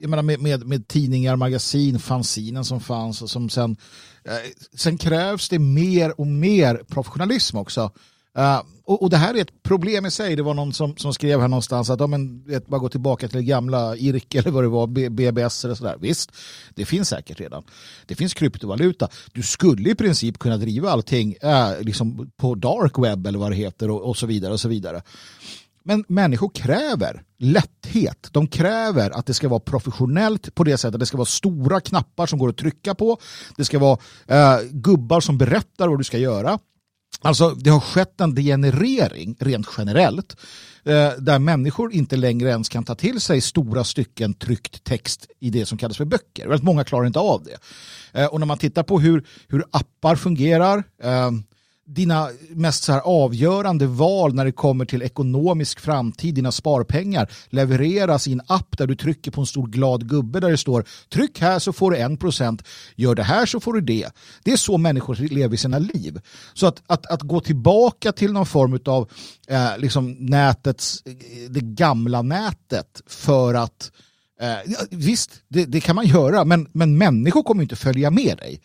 jag 0.00 0.10
menar 0.10 0.22
med, 0.22 0.40
med, 0.40 0.66
med, 0.66 0.88
tidningar, 0.88 1.36
magasin, 1.36 1.98
fanzinen 1.98 2.64
som 2.64 2.80
fanns 2.80 3.22
och 3.22 3.30
som 3.30 3.48
sen, 3.48 3.76
eh, 4.24 4.32
sen 4.74 4.98
krävs 4.98 5.48
det 5.48 5.58
mer 5.58 6.20
och 6.20 6.26
mer 6.26 6.82
professionalism 6.88 7.56
också. 7.56 7.90
Eh, 8.38 8.60
och, 8.86 9.02
och, 9.02 9.10
det 9.10 9.16
här 9.16 9.34
är 9.34 9.40
ett 9.40 9.62
problem 9.62 10.06
i 10.06 10.10
sig. 10.10 10.36
Det 10.36 10.42
var 10.42 10.54
någon 10.54 10.72
som, 10.72 10.96
som 10.96 11.14
skrev 11.14 11.40
här 11.40 11.48
någonstans 11.48 11.90
att 11.90 12.00
ja, 12.00 12.06
men, 12.06 12.44
vet, 12.44 12.66
bara 12.66 12.78
gå 12.78 12.88
tillbaka 12.88 13.28
till 13.28 13.42
gamla 13.42 13.96
IRK 13.96 14.34
eller 14.34 14.50
vad 14.50 14.64
det 14.64 14.68
var, 14.68 14.86
BBS 15.10 15.64
eller 15.64 15.74
sådär. 15.74 15.96
Visst, 16.00 16.32
det 16.74 16.84
finns 16.84 17.08
säkert 17.08 17.40
redan. 17.40 17.64
Det 18.06 18.14
finns 18.14 18.34
kryptovaluta. 18.34 19.08
Du 19.32 19.42
skulle 19.42 19.90
i 19.90 19.94
princip 19.94 20.38
kunna 20.38 20.56
driva 20.56 20.90
allting 20.90 21.36
äh, 21.42 21.70
liksom 21.80 22.30
på 22.36 22.54
dark 22.54 22.98
web 22.98 23.26
eller 23.26 23.38
vad 23.38 23.50
det 23.50 23.56
heter 23.56 23.90
och, 23.90 24.08
och 24.08 24.16
så 24.16 24.26
vidare 24.26 24.52
och 24.52 24.60
så 24.60 24.68
vidare. 24.68 25.02
Men 25.82 26.04
människor 26.08 26.50
kräver 26.54 27.22
lätthet. 27.38 28.28
De 28.32 28.46
kräver 28.46 29.10
att 29.10 29.26
det 29.26 29.34
ska 29.34 29.48
vara 29.48 29.60
professionellt 29.60 30.54
på 30.54 30.64
det 30.64 30.78
sättet. 30.78 31.00
Det 31.00 31.06
ska 31.06 31.16
vara 31.16 31.26
stora 31.26 31.80
knappar 31.80 32.26
som 32.26 32.38
går 32.38 32.48
att 32.48 32.56
trycka 32.56 32.94
på. 32.94 33.18
Det 33.56 33.64
ska 33.64 33.78
vara 33.78 33.98
eh, 34.26 34.60
gubbar 34.70 35.20
som 35.20 35.38
berättar 35.38 35.88
vad 35.88 35.98
du 35.98 36.04
ska 36.04 36.18
göra. 36.18 36.58
Alltså 37.20 37.50
det 37.50 37.70
har 37.70 37.80
skett 37.80 38.20
en 38.20 38.34
degenerering 38.34 39.36
rent 39.40 39.66
generellt 39.78 40.36
eh, 40.84 41.10
där 41.18 41.38
människor 41.38 41.92
inte 41.92 42.16
längre 42.16 42.48
ens 42.48 42.68
kan 42.68 42.84
ta 42.84 42.94
till 42.94 43.20
sig 43.20 43.40
stora 43.40 43.84
stycken 43.84 44.34
tryckt 44.34 44.84
text 44.84 45.26
i 45.40 45.50
det 45.50 45.66
som 45.66 45.78
kallas 45.78 45.96
för 45.96 46.04
böcker. 46.04 46.48
Väldigt 46.48 46.64
många 46.64 46.84
klarar 46.84 47.06
inte 47.06 47.18
av 47.18 47.44
det. 47.44 47.58
Eh, 48.20 48.26
och 48.26 48.40
när 48.40 48.46
man 48.46 48.58
tittar 48.58 48.82
på 48.82 49.00
hur, 49.00 49.24
hur 49.48 49.64
appar 49.70 50.16
fungerar 50.16 50.84
eh, 51.02 51.30
dina 51.86 52.28
mest 52.50 52.84
så 52.84 52.92
här 52.92 53.00
avgörande 53.00 53.86
val 53.86 54.34
när 54.34 54.44
det 54.44 54.52
kommer 54.52 54.84
till 54.84 55.02
ekonomisk 55.02 55.80
framtid, 55.80 56.34
dina 56.34 56.52
sparpengar 56.52 57.30
levereras 57.48 58.28
i 58.28 58.32
en 58.32 58.42
app 58.46 58.78
där 58.78 58.86
du 58.86 58.96
trycker 58.96 59.30
på 59.30 59.40
en 59.40 59.46
stor 59.46 59.66
glad 59.66 60.08
gubbe 60.08 60.40
där 60.40 60.50
det 60.50 60.58
står 60.58 60.84
tryck 61.12 61.40
här 61.40 61.58
så 61.58 61.72
får 61.72 61.90
du 61.90 61.96
en 61.96 62.16
procent, 62.16 62.62
gör 62.96 63.14
det 63.14 63.22
här 63.22 63.46
så 63.46 63.60
får 63.60 63.72
du 63.72 63.80
det. 63.80 64.08
Det 64.42 64.52
är 64.52 64.56
så 64.56 64.78
människor 64.78 65.14
lever 65.14 65.56
sina 65.56 65.78
liv. 65.78 66.20
Så 66.54 66.66
att, 66.66 66.82
att, 66.86 67.06
att 67.06 67.22
gå 67.22 67.40
tillbaka 67.40 68.12
till 68.12 68.32
någon 68.32 68.46
form 68.46 68.78
av 68.84 69.10
eh, 69.48 69.78
liksom 69.78 70.16
nätets, 70.18 71.02
eh, 71.06 71.12
det 71.50 71.60
gamla 71.60 72.22
nätet 72.22 73.02
för 73.06 73.54
att 73.54 73.92
eh, 74.40 74.74
visst, 74.90 75.30
det, 75.48 75.64
det, 75.64 75.80
kan 75.80 75.96
man 75.96 76.06
göra, 76.06 76.44
men, 76.44 76.68
men 76.72 76.98
människor 76.98 77.42
kommer 77.42 77.62
inte 77.62 77.76
följa 77.76 78.10
med 78.10 78.36
dig 78.38 78.60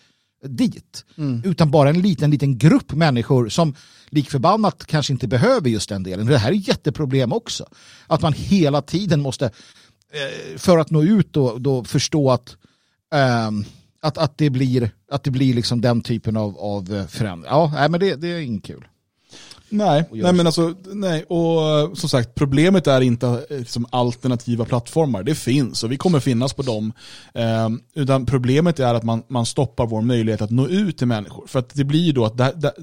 dit. 0.48 1.06
Mm. 1.18 1.42
Utan 1.46 1.72
bara 1.72 1.90
en 1.90 2.02
liten, 2.02 2.32
liten 2.32 2.58
grupp 2.58 2.92
människor 2.92 3.50
som 3.50 3.76
likförbannat 4.10 4.86
kanske 4.86 5.14
inte 5.14 5.28
behöver 5.28 5.70
just 5.70 5.90
den 5.90 6.04
delen. 6.04 6.26
Det 6.26 6.38
här 6.38 6.52
är 6.52 6.56
ett 6.56 6.68
jätteproblem 6.68 7.34
också. 7.34 7.66
Att 8.08 8.22
man 8.22 8.34
hela 8.34 8.82
tiden 8.82 9.22
måste, 9.22 9.46
eh, 9.46 10.58
för 10.58 10.78
att 10.78 10.92
nå 10.92 11.04
ut 11.04 11.34
då, 11.34 11.58
då 11.58 11.84
förstå 11.84 12.32
att, 12.32 12.58
um, 13.48 13.66
att, 14.02 14.18
att 14.18 14.38
det 14.38 14.50
blir, 14.50 14.92
att 15.12 15.24
det 15.24 15.32
blir 15.32 15.54
liksom 15.54 15.82
den 15.82 16.02
typen 16.02 16.38
av, 16.38 16.58
av 16.58 17.08
förändring. 17.08 17.52
Ja, 17.52 17.72
nej, 17.74 17.90
men 17.90 18.00
det, 18.00 18.16
det 18.16 18.28
är 18.28 18.40
inte 18.40 18.68
kul. 18.68 18.88
Nej, 19.72 20.04
nej 20.12 20.34
men 20.34 20.46
alltså, 20.46 20.74
nej, 20.86 21.24
och 21.24 21.70
eh, 21.70 21.94
som 21.94 22.10
sagt, 22.10 22.36
problemet 22.36 22.88
är 22.88 23.02
inte 23.02 23.46
liksom, 23.50 23.86
alternativa 23.90 24.66
plattformar. 24.66 25.24
Det 25.24 25.36
finns 25.36 25.84
och 25.84 25.92
vi 25.92 25.98
kommer 25.98 26.20
finnas 26.20 26.54
på 26.54 26.62
dem. 26.62 26.94
Eh, 27.34 27.70
utan 27.96 28.26
problemet 28.26 28.80
är 28.80 28.94
att 28.94 29.04
man, 29.04 29.24
man 29.28 29.46
stoppar 29.46 29.86
vår 29.86 30.02
möjlighet 30.02 30.42
att 30.42 30.52
nå 30.52 30.68
ut 30.68 30.98
till 30.98 31.08
människor. 31.08 31.48
För 31.48 31.60
att 31.60 31.70
det 31.74 31.84
blir 31.84 32.00
ju 32.00 32.12
då 32.12 32.26
att 32.26 32.38
det, 32.38 32.54
det, 32.56 32.74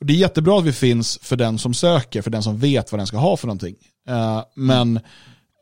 det 0.00 0.12
är 0.12 0.16
jättebra 0.16 0.58
att 0.58 0.64
vi 0.64 0.72
finns 0.72 1.18
för 1.22 1.36
den 1.36 1.58
som 1.58 1.74
söker, 1.74 2.22
för 2.22 2.30
den 2.30 2.42
som 2.42 2.58
vet 2.58 2.92
vad 2.92 2.98
den 2.98 3.06
ska 3.06 3.16
ha 3.16 3.36
för 3.36 3.46
någonting. 3.46 3.76
Eh, 4.08 4.42
men 4.54 4.96
eh, 4.96 5.02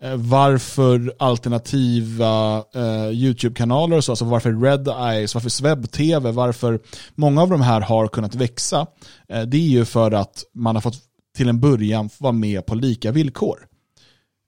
Eh, 0.02 0.16
varför 0.16 1.14
alternativa 1.18 2.64
eh, 2.74 3.10
YouTube-kanaler 3.10 3.96
och 3.96 4.04
så, 4.04 4.12
alltså 4.12 4.24
varför 4.24 4.52
Red 4.52 4.88
Eyes, 4.88 5.34
varför 5.34 5.48
Swebb-TV, 5.48 6.32
varför 6.32 6.80
många 7.14 7.42
av 7.42 7.50
de 7.50 7.60
här 7.60 7.80
har 7.80 8.08
kunnat 8.08 8.34
växa, 8.34 8.86
eh, 9.28 9.42
det 9.42 9.56
är 9.56 9.68
ju 9.68 9.84
för 9.84 10.12
att 10.12 10.44
man 10.54 10.76
har 10.76 10.80
fått 10.80 10.98
till 11.36 11.48
en 11.48 11.60
början 11.60 12.10
vara 12.18 12.32
med 12.32 12.66
på 12.66 12.74
lika 12.74 13.12
villkor. 13.12 13.58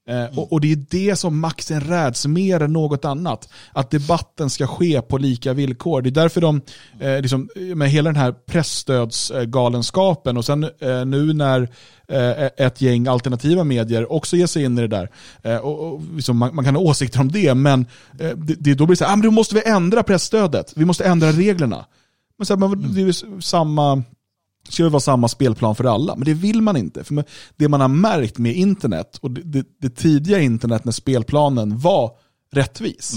Eh, 0.08 0.38
och, 0.38 0.52
och 0.52 0.60
det 0.60 0.72
är 0.72 0.84
det 0.90 1.16
som 1.16 1.40
makten 1.40 1.80
räds 1.80 2.26
mer 2.26 2.62
än 2.62 2.72
något 2.72 3.04
annat. 3.04 3.48
Att 3.72 3.90
debatten 3.90 4.50
ska 4.50 4.66
ske 4.66 5.02
på 5.02 5.18
lika 5.18 5.52
villkor. 5.52 6.02
Det 6.02 6.08
är 6.08 6.22
därför 6.22 6.40
de, 6.40 6.60
eh, 7.00 7.20
liksom, 7.20 7.48
med 7.74 7.90
hela 7.90 8.10
den 8.10 8.20
här 8.20 8.32
pressstödsgalenskapen 8.32 10.36
och 10.36 10.44
sen 10.44 10.64
eh, 10.64 11.04
nu 11.04 11.32
när 11.32 11.68
eh, 12.08 12.66
ett 12.66 12.80
gäng 12.80 13.06
alternativa 13.06 13.64
medier 13.64 14.12
också 14.12 14.36
ger 14.36 14.46
sig 14.46 14.64
in 14.64 14.78
i 14.78 14.80
det 14.80 14.88
där. 14.88 15.10
Eh, 15.42 15.56
och, 15.56 15.92
och, 15.92 16.00
liksom, 16.14 16.36
man, 16.36 16.54
man 16.54 16.64
kan 16.64 16.76
ha 16.76 16.82
åsikter 16.82 17.20
om 17.20 17.32
det, 17.32 17.54
men 17.54 17.86
eh, 18.20 18.30
det, 18.36 18.54
det, 18.58 18.74
då 18.74 18.86
blir 18.86 18.94
det 18.94 18.98
så 18.98 19.04
här, 19.04 19.12
ah, 19.12 19.16
men 19.16 19.26
då 19.26 19.30
måste 19.30 19.54
vi 19.54 19.62
ändra 19.66 20.02
pressstödet. 20.02 20.72
Vi 20.76 20.84
måste 20.84 21.04
ändra 21.04 21.32
reglerna. 21.32 21.86
Men, 22.38 22.46
så 22.46 22.56
här, 22.56 22.68
men 22.68 22.94
det 22.94 23.02
är 23.02 23.40
samma 23.40 24.02
det 24.66 24.72
ska 24.72 24.82
ju 24.82 24.88
vara 24.88 25.00
samma 25.00 25.28
spelplan 25.28 25.76
för 25.76 25.84
alla, 25.84 26.16
men 26.16 26.24
det 26.24 26.34
vill 26.34 26.62
man 26.62 26.76
inte. 26.76 27.04
För 27.04 27.24
det 27.56 27.68
man 27.68 27.80
har 27.80 27.88
märkt 27.88 28.38
med 28.38 28.56
internet, 28.56 29.18
och 29.20 29.30
det, 29.30 29.42
det, 29.42 29.66
det 29.80 29.90
tidiga 29.90 30.40
internet 30.40 30.84
när 30.84 30.92
spelplanen 30.92 31.78
var 31.78 32.10
rättvis, 32.52 33.16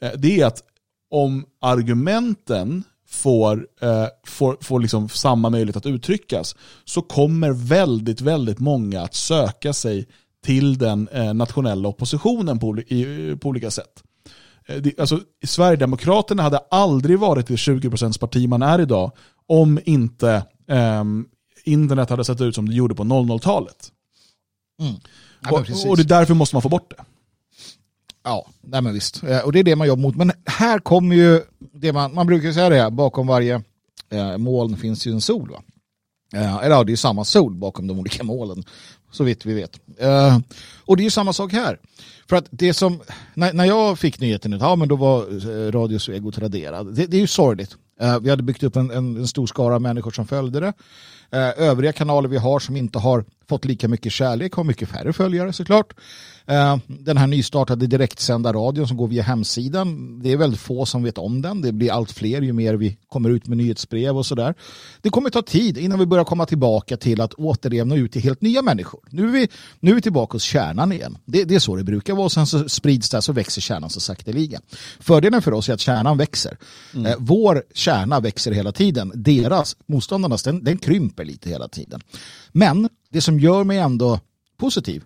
eh, 0.00 0.10
det 0.18 0.40
är 0.40 0.46
att 0.46 0.62
om 1.10 1.44
argumenten 1.60 2.84
får, 3.12 3.66
eh, 3.80 4.06
får, 4.26 4.56
får 4.60 4.80
liksom 4.80 5.08
samma 5.08 5.50
möjlighet 5.50 5.76
att 5.76 5.86
uttryckas, 5.86 6.56
så 6.84 7.02
kommer 7.02 7.52
väldigt, 7.52 8.20
väldigt 8.20 8.58
många 8.58 9.02
att 9.02 9.14
söka 9.14 9.72
sig 9.72 10.06
till 10.44 10.78
den 10.78 11.08
eh, 11.08 11.34
nationella 11.34 11.88
oppositionen 11.88 12.58
på, 12.58 12.78
i, 12.78 13.36
på 13.40 13.48
olika 13.48 13.70
sätt. 13.70 14.02
Eh, 14.66 14.76
det, 14.76 15.00
alltså, 15.00 15.20
Sverigedemokraterna 15.44 16.42
hade 16.42 16.58
aldrig 16.70 17.18
varit 17.18 17.46
det 17.46 17.54
20% 17.54 18.20
parti 18.20 18.48
man 18.48 18.62
är 18.62 18.80
idag 18.80 19.12
om 19.46 19.80
inte 19.84 20.44
ehm, 20.72 21.26
internet 21.64 22.10
hade 22.10 22.24
sett 22.24 22.40
ut 22.40 22.54
som 22.54 22.68
det 22.68 22.74
gjorde 22.74 22.94
på 22.94 23.02
00-talet. 23.04 23.92
Mm. 24.80 24.94
Ja, 25.42 25.50
och, 25.52 25.90
och 25.90 25.96
det 25.96 26.02
är 26.02 26.18
därför 26.18 26.34
måste 26.34 26.54
man 26.54 26.62
få 26.62 26.68
bort 26.68 26.90
det. 26.96 27.04
Ja, 28.24 28.46
nej 28.60 28.82
men 28.82 28.94
visst. 28.94 29.22
Eh, 29.22 29.38
Och 29.38 29.52
det 29.52 29.58
är 29.58 29.64
det 29.64 29.76
man 29.76 29.86
jobbar 29.86 30.02
mot. 30.02 30.16
Men 30.16 30.32
här 30.46 30.78
kommer 30.78 31.16
ju 31.16 31.40
det 31.72 31.92
man, 31.92 32.14
man 32.14 32.26
brukar 32.26 32.52
säga 32.52 32.68
det, 32.68 32.90
bakom 32.90 33.26
varje 33.26 33.62
eh, 34.10 34.38
moln 34.38 34.76
finns 34.76 35.06
ju 35.06 35.12
en 35.12 35.20
sol. 35.20 35.50
Va? 35.50 35.62
Eh, 36.34 36.56
eller 36.56 36.76
ja, 36.76 36.84
det 36.84 36.92
är 36.92 36.96
samma 36.96 37.24
sol 37.24 37.54
bakom 37.54 37.86
de 37.86 37.98
olika 37.98 38.24
målen, 38.24 38.64
så 39.12 39.24
vitt 39.24 39.46
vi 39.46 39.54
vet. 39.54 39.80
Eh, 39.98 40.38
och 40.84 40.96
det 40.96 41.02
är 41.02 41.04
ju 41.04 41.10
samma 41.10 41.32
sak 41.32 41.52
här. 41.52 41.78
För 42.28 42.36
att 42.36 42.46
det 42.50 42.74
som, 42.74 43.00
när, 43.34 43.52
när 43.52 43.64
jag 43.64 43.98
fick 43.98 44.20
nyheten, 44.20 44.52
ja 44.52 44.76
men 44.76 44.88
då 44.88 44.96
var 44.96 45.70
Radio 45.70 45.98
Svego 45.98 46.32
traderad. 46.32 46.94
Det, 46.94 47.06
det 47.06 47.16
är 47.16 47.20
ju 47.20 47.26
sorgligt. 47.26 47.76
Eh, 48.02 48.20
vi 48.20 48.30
hade 48.30 48.42
byggt 48.42 48.62
upp 48.62 48.76
en, 48.76 48.90
en, 48.90 49.16
en 49.16 49.26
stor 49.26 49.46
skara 49.46 49.78
människor 49.78 50.10
som 50.10 50.26
följde 50.26 50.60
det. 50.60 50.72
Eh, 51.30 51.68
övriga 51.68 51.92
kanaler 51.92 52.28
vi 52.28 52.36
har 52.36 52.58
som 52.58 52.76
inte 52.76 52.98
har 52.98 53.24
fått 53.52 53.64
lika 53.64 53.88
mycket 53.88 54.12
kärlek 54.12 54.52
har 54.52 54.64
mycket 54.64 54.88
färre 54.88 55.12
följare 55.12 55.52
såklart. 55.52 55.92
Eh, 56.46 56.76
den 56.86 57.16
här 57.16 57.26
nystartade 57.26 57.86
direktsända 57.86 58.52
radion 58.52 58.88
som 58.88 58.96
går 58.96 59.08
via 59.08 59.22
hemsidan, 59.22 60.18
det 60.22 60.32
är 60.32 60.36
väldigt 60.36 60.60
få 60.60 60.86
som 60.86 61.02
vet 61.02 61.18
om 61.18 61.42
den. 61.42 61.62
Det 61.62 61.72
blir 61.72 61.92
allt 61.92 62.12
fler 62.12 62.42
ju 62.42 62.52
mer 62.52 62.74
vi 62.74 62.96
kommer 63.08 63.30
ut 63.30 63.46
med 63.46 63.58
nyhetsbrev 63.58 64.16
och 64.16 64.26
sådär. 64.26 64.54
Det 65.02 65.10
kommer 65.10 65.30
ta 65.30 65.42
tid 65.42 65.78
innan 65.78 65.98
vi 65.98 66.06
börjar 66.06 66.24
komma 66.24 66.46
tillbaka 66.46 66.96
till 66.96 67.20
att 67.20 67.34
återigen 67.34 67.88
nå 67.88 67.96
ut 67.96 68.12
till 68.12 68.22
helt 68.22 68.40
nya 68.40 68.62
människor. 68.62 69.00
Nu 69.10 69.28
är 69.28 69.32
vi, 69.32 69.48
nu 69.80 69.90
är 69.90 69.94
vi 69.94 70.02
tillbaka 70.02 70.32
hos 70.32 70.42
kärnan 70.42 70.92
igen. 70.92 71.18
Det, 71.24 71.44
det 71.44 71.54
är 71.54 71.58
så 71.58 71.76
det 71.76 71.84
brukar 71.84 72.14
vara 72.14 72.24
och 72.24 72.32
sen 72.32 72.46
så 72.46 72.68
sprids 72.68 73.10
det 73.10 73.22
så 73.22 73.32
växer 73.32 73.60
kärnan 73.60 73.90
så 73.90 74.00
sakteliga. 74.00 74.60
Fördelen 75.00 75.42
för 75.42 75.52
oss 75.52 75.68
är 75.68 75.74
att 75.74 75.80
kärnan 75.80 76.18
växer. 76.18 76.58
Eh, 76.94 77.14
vår 77.18 77.62
kärna 77.74 78.20
växer 78.20 78.52
hela 78.52 78.72
tiden. 78.72 79.12
Deras, 79.14 79.76
motståndarnas, 79.86 80.42
den, 80.42 80.64
den 80.64 80.78
krymper 80.78 81.24
lite 81.24 81.48
hela 81.48 81.68
tiden. 81.68 82.00
Men 82.52 82.88
det 83.10 83.20
som 83.20 83.40
gör 83.40 83.64
mig 83.64 83.78
ändå 83.78 84.20
positiv 84.56 85.04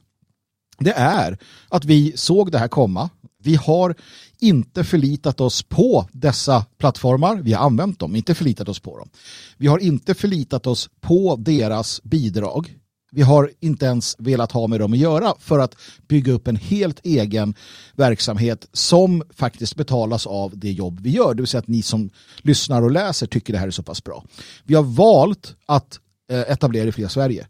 det 0.78 0.92
är 0.92 1.38
att 1.68 1.84
vi 1.84 2.12
såg 2.16 2.53
det 2.53 2.59
här 2.59 2.68
komma. 2.68 3.11
Vi 3.42 3.55
har 3.55 3.94
inte 4.40 4.84
förlitat 4.84 5.40
oss 5.40 5.62
på 5.62 6.09
dessa 6.12 6.64
plattformar. 6.78 7.36
Vi 7.36 7.53
har 7.53 7.66
använt 7.66 7.99
dem, 7.99 8.16
inte 8.16 8.34
förlitat 8.34 8.68
oss 8.68 8.80
på 8.80 8.99
dem. 8.99 9.09
Vi 9.57 9.66
har 9.66 9.78
inte 9.78 10.14
förlitat 10.14 10.66
oss 10.66 10.88
på 11.01 11.36
deras 11.36 12.03
bidrag. 12.03 12.76
Vi 13.12 13.22
har 13.22 13.51
inte 13.61 13.86
ens 13.86 14.16
velat 14.18 14.53
ha 14.53 14.66
med 14.66 14.80
dem 14.80 14.92
att 14.92 14.99
göra 14.99 15.34
för 15.38 15.59
att 15.59 15.76
bygga 16.09 16.32
upp 16.32 16.49
en 16.49 16.57
helt 16.57 17.01
egen 17.05 17.55
verksamhet 17.94 18.68
som 18.72 19.22
faktiskt 19.30 19.76
betalas 19.76 20.26
av 20.26 20.59
det 20.59 20.72
jobb 20.72 21.01
vi 21.01 21.11
gör. 21.11 21.34
Det 21.34 21.42
vill 21.42 21.49
säga 21.49 21.59
att 21.59 21.68
ni 21.68 21.82
som 21.82 22.11
lyssnar 22.38 22.82
och 22.82 22.90
läser 22.90 23.26
tycker 23.26 23.53
det 23.53 23.59
här 23.59 23.66
är 23.66 23.70
så 23.70 23.82
pass 23.82 24.05
bra. 24.05 24.24
Vi 24.64 24.74
har 24.74 24.82
valt 24.82 25.55
att 25.66 26.01
Eh, 26.29 26.41
etablerade 26.41 26.89
i 26.89 26.93
Fria 26.93 27.09
Sverige. 27.09 27.47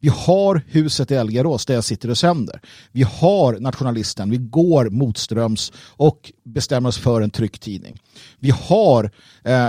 Vi 0.00 0.08
har 0.08 0.62
huset 0.66 1.10
i 1.10 1.14
Elgarås 1.14 1.66
där 1.66 1.74
jag 1.74 1.84
sitter 1.84 2.10
och 2.10 2.18
sänder. 2.18 2.60
Vi 2.92 3.02
har 3.02 3.58
Nationalisten, 3.60 4.30
vi 4.30 4.36
går 4.36 4.90
motströms 4.90 5.72
och 5.96 6.32
bestämmer 6.44 6.88
oss 6.88 6.98
för 6.98 7.20
en 7.20 7.30
trycktidning. 7.30 8.00
Vi 8.38 8.50
har, 8.50 9.10
eh, 9.44 9.68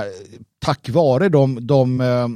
tack 0.59 0.89
vare 0.89 1.29
de, 1.29 1.67
de, 1.67 2.01
eh, 2.01 2.27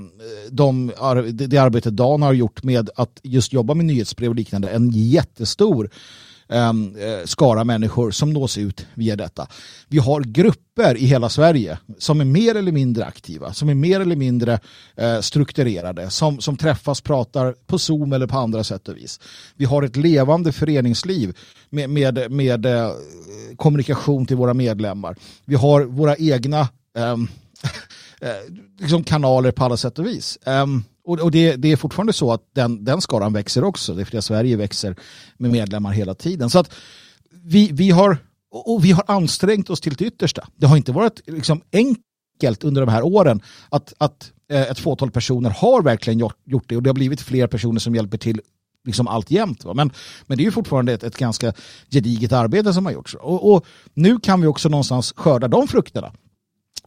de, 0.52 0.92
det 1.34 1.58
arbete 1.58 1.92
Dan 1.92 2.22
har 2.22 2.34
gjort 2.34 2.64
med 2.64 2.90
att 2.96 3.20
just 3.24 3.54
jobba 3.54 3.74
med 3.74 3.86
nyhetsbrev 3.86 4.30
och 4.30 4.36
liknande, 4.36 4.70
en 4.70 4.90
jättestor 4.90 5.90
Ehm, 6.50 6.96
eh, 6.96 7.26
skara 7.26 7.64
människor 7.64 8.12
som 8.12 8.34
nås 8.34 8.58
ut 8.58 8.86
via 8.94 9.16
detta. 9.16 9.48
Vi 9.88 9.98
har 9.98 10.22
grupper 10.22 10.98
i 10.98 11.06
hela 11.06 11.30
Sverige 11.30 11.78
som 11.98 12.22
är 12.22 12.26
mer 12.26 12.56
eller 12.56 12.72
mindre 12.72 13.06
aktiva, 13.06 13.54
som 13.54 13.70
är 13.70 13.74
mer 13.74 14.00
eller 14.00 14.16
mindre 14.16 14.60
eh, 14.96 15.20
strukturerade, 15.20 16.10
som, 16.10 16.42
som 16.42 16.58
träffas, 16.58 17.02
pratar 17.02 17.56
på 17.68 17.80
Zoom 17.80 18.14
eller 18.14 18.28
på 18.28 18.38
andra 18.38 18.64
sätt 18.64 18.88
och 18.88 18.98
vis. 18.98 19.20
Vi 19.56 19.66
har 19.66 19.84
ett 19.84 19.96
levande 19.96 20.52
föreningsliv 20.52 21.38
med, 21.70 21.90
med, 21.90 22.32
med 22.32 22.66
eh, 22.66 22.92
kommunikation 23.56 24.26
till 24.26 24.38
våra 24.38 24.54
medlemmar. 24.54 25.16
Vi 25.46 25.56
har 25.56 25.84
våra 25.84 26.16
egna 26.16 26.68
ehm, 26.98 27.28
eh, 28.22 28.54
liksom 28.80 29.04
kanaler 29.04 29.52
på 29.52 29.64
alla 29.64 29.78
sätt 29.78 30.00
och 30.00 30.06
vis. 30.06 30.38
Ehm, 30.46 30.84
och 31.06 31.20
och 31.20 31.32
det, 31.32 31.56
det 31.56 31.72
är 31.72 31.76
fortfarande 31.76 32.14
så 32.14 32.32
att 32.32 32.42
den, 32.54 32.84
den 32.84 33.02
skaran 33.02 33.34
växer 33.34 33.64
också. 33.64 33.94
Det 33.94 34.02
är 34.02 34.06
för 34.06 34.18
att 34.18 34.26
Sverige 34.26 34.56
växer 34.56 34.96
med 35.38 35.52
medlemmar 35.52 35.92
hela 35.92 36.14
tiden. 36.14 36.50
Så 36.50 36.60
att 36.60 36.74
vi, 37.44 37.70
vi, 37.72 37.90
har, 37.90 38.18
och 38.52 38.86
vi 38.86 38.92
har 38.92 39.04
ansträngt 39.08 39.70
oss 39.70 39.82
till 39.82 39.94
det 39.94 40.06
yttersta. 40.06 40.48
Det 40.56 40.66
har 40.66 40.78
inte 40.78 40.92
varit 40.92 41.22
liksom 41.28 41.62
enkelt 41.74 42.64
under 42.64 42.82
de 42.82 42.92
här 42.92 43.04
åren 43.04 43.42
att, 43.70 43.94
att 43.98 44.32
eh, 44.52 44.62
ett 44.62 44.80
fåtal 44.80 45.12
personer 45.12 45.50
har 45.50 45.82
verkligen 45.82 46.20
gjort, 46.20 46.38
gjort 46.46 46.70
det 46.70 46.76
och 46.76 46.84
det 46.84 46.90
har 46.90 46.96
blivit 46.96 47.22
fler 47.22 47.48
personer 47.48 47.80
som 47.80 47.96
hjälper 47.96 48.18
till 48.18 48.42
liksom 48.86 49.08
allt 49.08 49.32
jämt. 49.32 49.66
Va? 49.66 49.74
Men, 49.74 49.92
men 50.28 50.38
det 50.38 50.44
är 50.44 50.46
ju 50.46 50.52
fortfarande 50.52 50.94
ett, 50.94 51.04
ett 51.04 51.18
ganska 51.18 51.54
gediget 51.90 52.32
arbete 52.32 52.74
som 52.74 52.86
har 52.86 52.94
gjorts. 52.94 53.14
Och, 53.14 53.54
och 53.54 53.66
nu 53.94 54.20
kan 54.20 54.42
vi 54.42 54.48
också 54.48 54.70
någonstans 54.70 55.14
skörda 55.18 55.48
de 55.48 55.68
frukterna. 55.68 56.12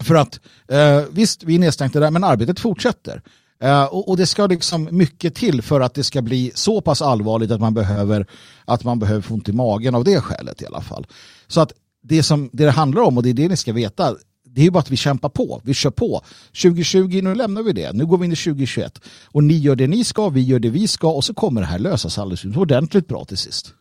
För 0.00 0.14
att 0.14 0.40
eh, 0.68 1.02
visst, 1.10 1.42
vi 1.42 1.54
är 1.54 1.58
nedstängda 1.58 2.00
där, 2.00 2.10
men 2.10 2.24
arbetet 2.24 2.60
fortsätter. 2.60 3.22
Eh, 3.60 3.84
och, 3.84 4.08
och 4.08 4.16
det 4.16 4.26
ska 4.26 4.46
liksom 4.46 4.88
mycket 4.92 5.34
till 5.34 5.62
för 5.62 5.80
att 5.80 5.94
det 5.94 6.04
ska 6.04 6.22
bli 6.22 6.52
så 6.54 6.80
pass 6.80 7.02
allvarligt 7.02 7.50
att 7.50 7.60
man 7.60 7.74
behöver, 7.74 8.26
att 8.64 8.84
man 8.84 8.98
behöver 8.98 9.20
få 9.20 9.34
ont 9.34 9.48
i 9.48 9.52
magen 9.52 9.94
av 9.94 10.04
det 10.04 10.20
skälet 10.20 10.62
i 10.62 10.66
alla 10.66 10.80
fall. 10.80 11.06
Så 11.46 11.60
att 11.60 11.72
det 12.02 12.22
som 12.22 12.50
det, 12.52 12.64
det 12.64 12.70
handlar 12.70 13.02
om, 13.02 13.16
och 13.16 13.22
det 13.22 13.30
är 13.30 13.34
det 13.34 13.48
ni 13.48 13.56
ska 13.56 13.72
veta, 13.72 14.16
det 14.44 14.60
är 14.60 14.64
ju 14.64 14.70
bara 14.70 14.78
att 14.78 14.90
vi 14.90 14.96
kämpar 14.96 15.28
på, 15.28 15.60
vi 15.64 15.74
kör 15.74 15.90
på. 15.90 16.22
2020, 16.62 17.20
nu 17.22 17.34
lämnar 17.34 17.62
vi 17.62 17.72
det, 17.72 17.92
nu 17.92 18.06
går 18.06 18.18
vi 18.18 18.24
in 18.24 18.32
i 18.32 18.36
2021. 18.36 19.00
Och 19.26 19.44
ni 19.44 19.54
gör 19.54 19.76
det 19.76 19.86
ni 19.86 20.04
ska, 20.04 20.28
vi 20.28 20.40
gör 20.40 20.58
det 20.58 20.70
vi 20.70 20.88
ska 20.88 21.10
och 21.10 21.24
så 21.24 21.34
kommer 21.34 21.60
det 21.60 21.66
här 21.66 21.78
lösas 21.78 22.18
alldeles 22.18 22.44
ordentligt 22.56 23.08
bra 23.08 23.24
till 23.24 23.38
sist. 23.38 23.74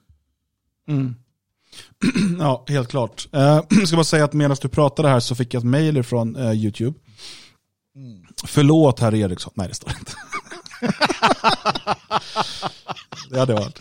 Mm. 0.88 1.15
Ja, 2.39 2.65
helt 2.67 2.88
klart. 2.88 3.28
Jag 3.32 3.57
eh, 3.57 3.84
ska 3.86 3.95
bara 3.95 4.03
säga 4.03 4.25
att 4.25 4.34
medan 4.34 4.57
du 4.61 4.67
pratade 4.67 5.09
här 5.09 5.19
så 5.19 5.36
fick 5.36 5.53
jag 5.53 5.61
ett 5.61 5.65
mejl 5.65 6.03
från 6.03 6.36
eh, 6.36 6.51
YouTube 6.51 6.99
YouTube. 7.97 8.47
Förlåt 8.47 8.99
herr 8.99 9.15
Eriksson. 9.15 9.53
Nej, 9.55 9.67
det 9.67 9.73
står 9.75 9.91
inte. 9.99 10.11
det 13.31 13.39
hade 13.39 13.53
varit. 13.53 13.79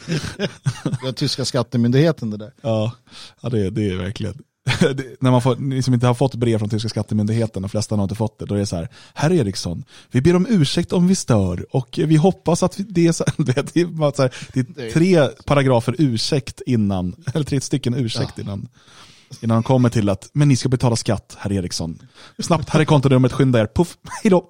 Den 1.02 1.14
tyska 1.14 1.44
skattemyndigheten 1.44 2.30
det 2.30 2.36
där. 2.36 2.52
Ja, 2.62 2.92
ja 3.40 3.48
det, 3.48 3.70
det 3.70 3.88
är 3.90 3.96
verkligen. 3.96 4.42
det- 4.80 5.16
när 5.22 5.30
man 5.30 5.42
får, 5.42 5.56
ni 5.56 5.82
som 5.82 5.94
inte 5.94 6.06
har 6.06 6.14
fått 6.14 6.34
brev 6.34 6.58
från 6.58 6.68
tyska 6.68 6.88
skattemyndigheten, 6.88 7.62
de 7.62 7.68
flesta 7.68 7.96
har 7.96 8.02
inte 8.02 8.14
fått 8.14 8.38
det, 8.38 8.46
då 8.46 8.54
är 8.54 8.58
det 8.58 8.66
så 8.66 8.76
här, 8.76 8.88
Herr 9.14 9.32
Eriksson, 9.32 9.84
vi 10.10 10.20
ber 10.20 10.36
om 10.36 10.46
ursäkt 10.50 10.92
om 10.92 11.06
vi 11.08 11.14
stör 11.14 11.76
och 11.76 11.98
vi 12.04 12.16
hoppas 12.16 12.62
att 12.62 12.78
vi, 12.80 12.84
det 12.88 13.06
är 13.06 13.12
så, 13.12 13.24
du 13.36 13.44
vet, 13.52 13.74
det 13.74 13.80
är, 13.80 14.16
så 14.16 14.22
här, 14.22 14.34
det 14.52 14.60
är 14.82 14.90
tre 14.90 15.28
paragrafer 15.46 15.94
ursäkt 15.98 16.60
innan, 16.66 17.16
eller 17.34 17.44
tre 17.44 17.60
stycken 17.60 17.94
ursäkt 17.94 18.38
innan, 18.38 18.68
innan 19.40 19.54
de 19.56 19.62
kommer 19.62 19.88
till 19.88 20.08
att, 20.08 20.30
men 20.32 20.48
ni 20.48 20.56
ska 20.56 20.68
betala 20.68 20.96
skatt, 20.96 21.36
herr 21.38 21.52
Eriksson. 21.52 21.98
Snabbt, 22.38 22.68
här 22.70 22.80
är 22.80 22.84
kontonumret, 22.84 23.32
skynda 23.32 23.60
er, 23.60 23.68
puff, 23.74 23.96
hejdå. 24.22 24.44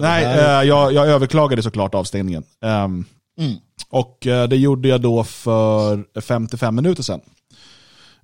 Nej, 0.00 0.24
eh, 0.24 0.68
jag, 0.68 0.92
jag 0.92 1.08
överklagade 1.08 1.62
såklart 1.62 1.94
avstängningen. 1.94 2.44
Ehm, 2.64 3.04
Mm. 3.38 3.54
och 3.90 4.26
eh, 4.26 4.48
det 4.48 4.56
gjorde 4.56 4.88
jag 4.88 5.00
då 5.00 5.24
för 5.24 6.20
55 6.20 6.74
minuter 6.74 7.02
sedan. 7.02 7.20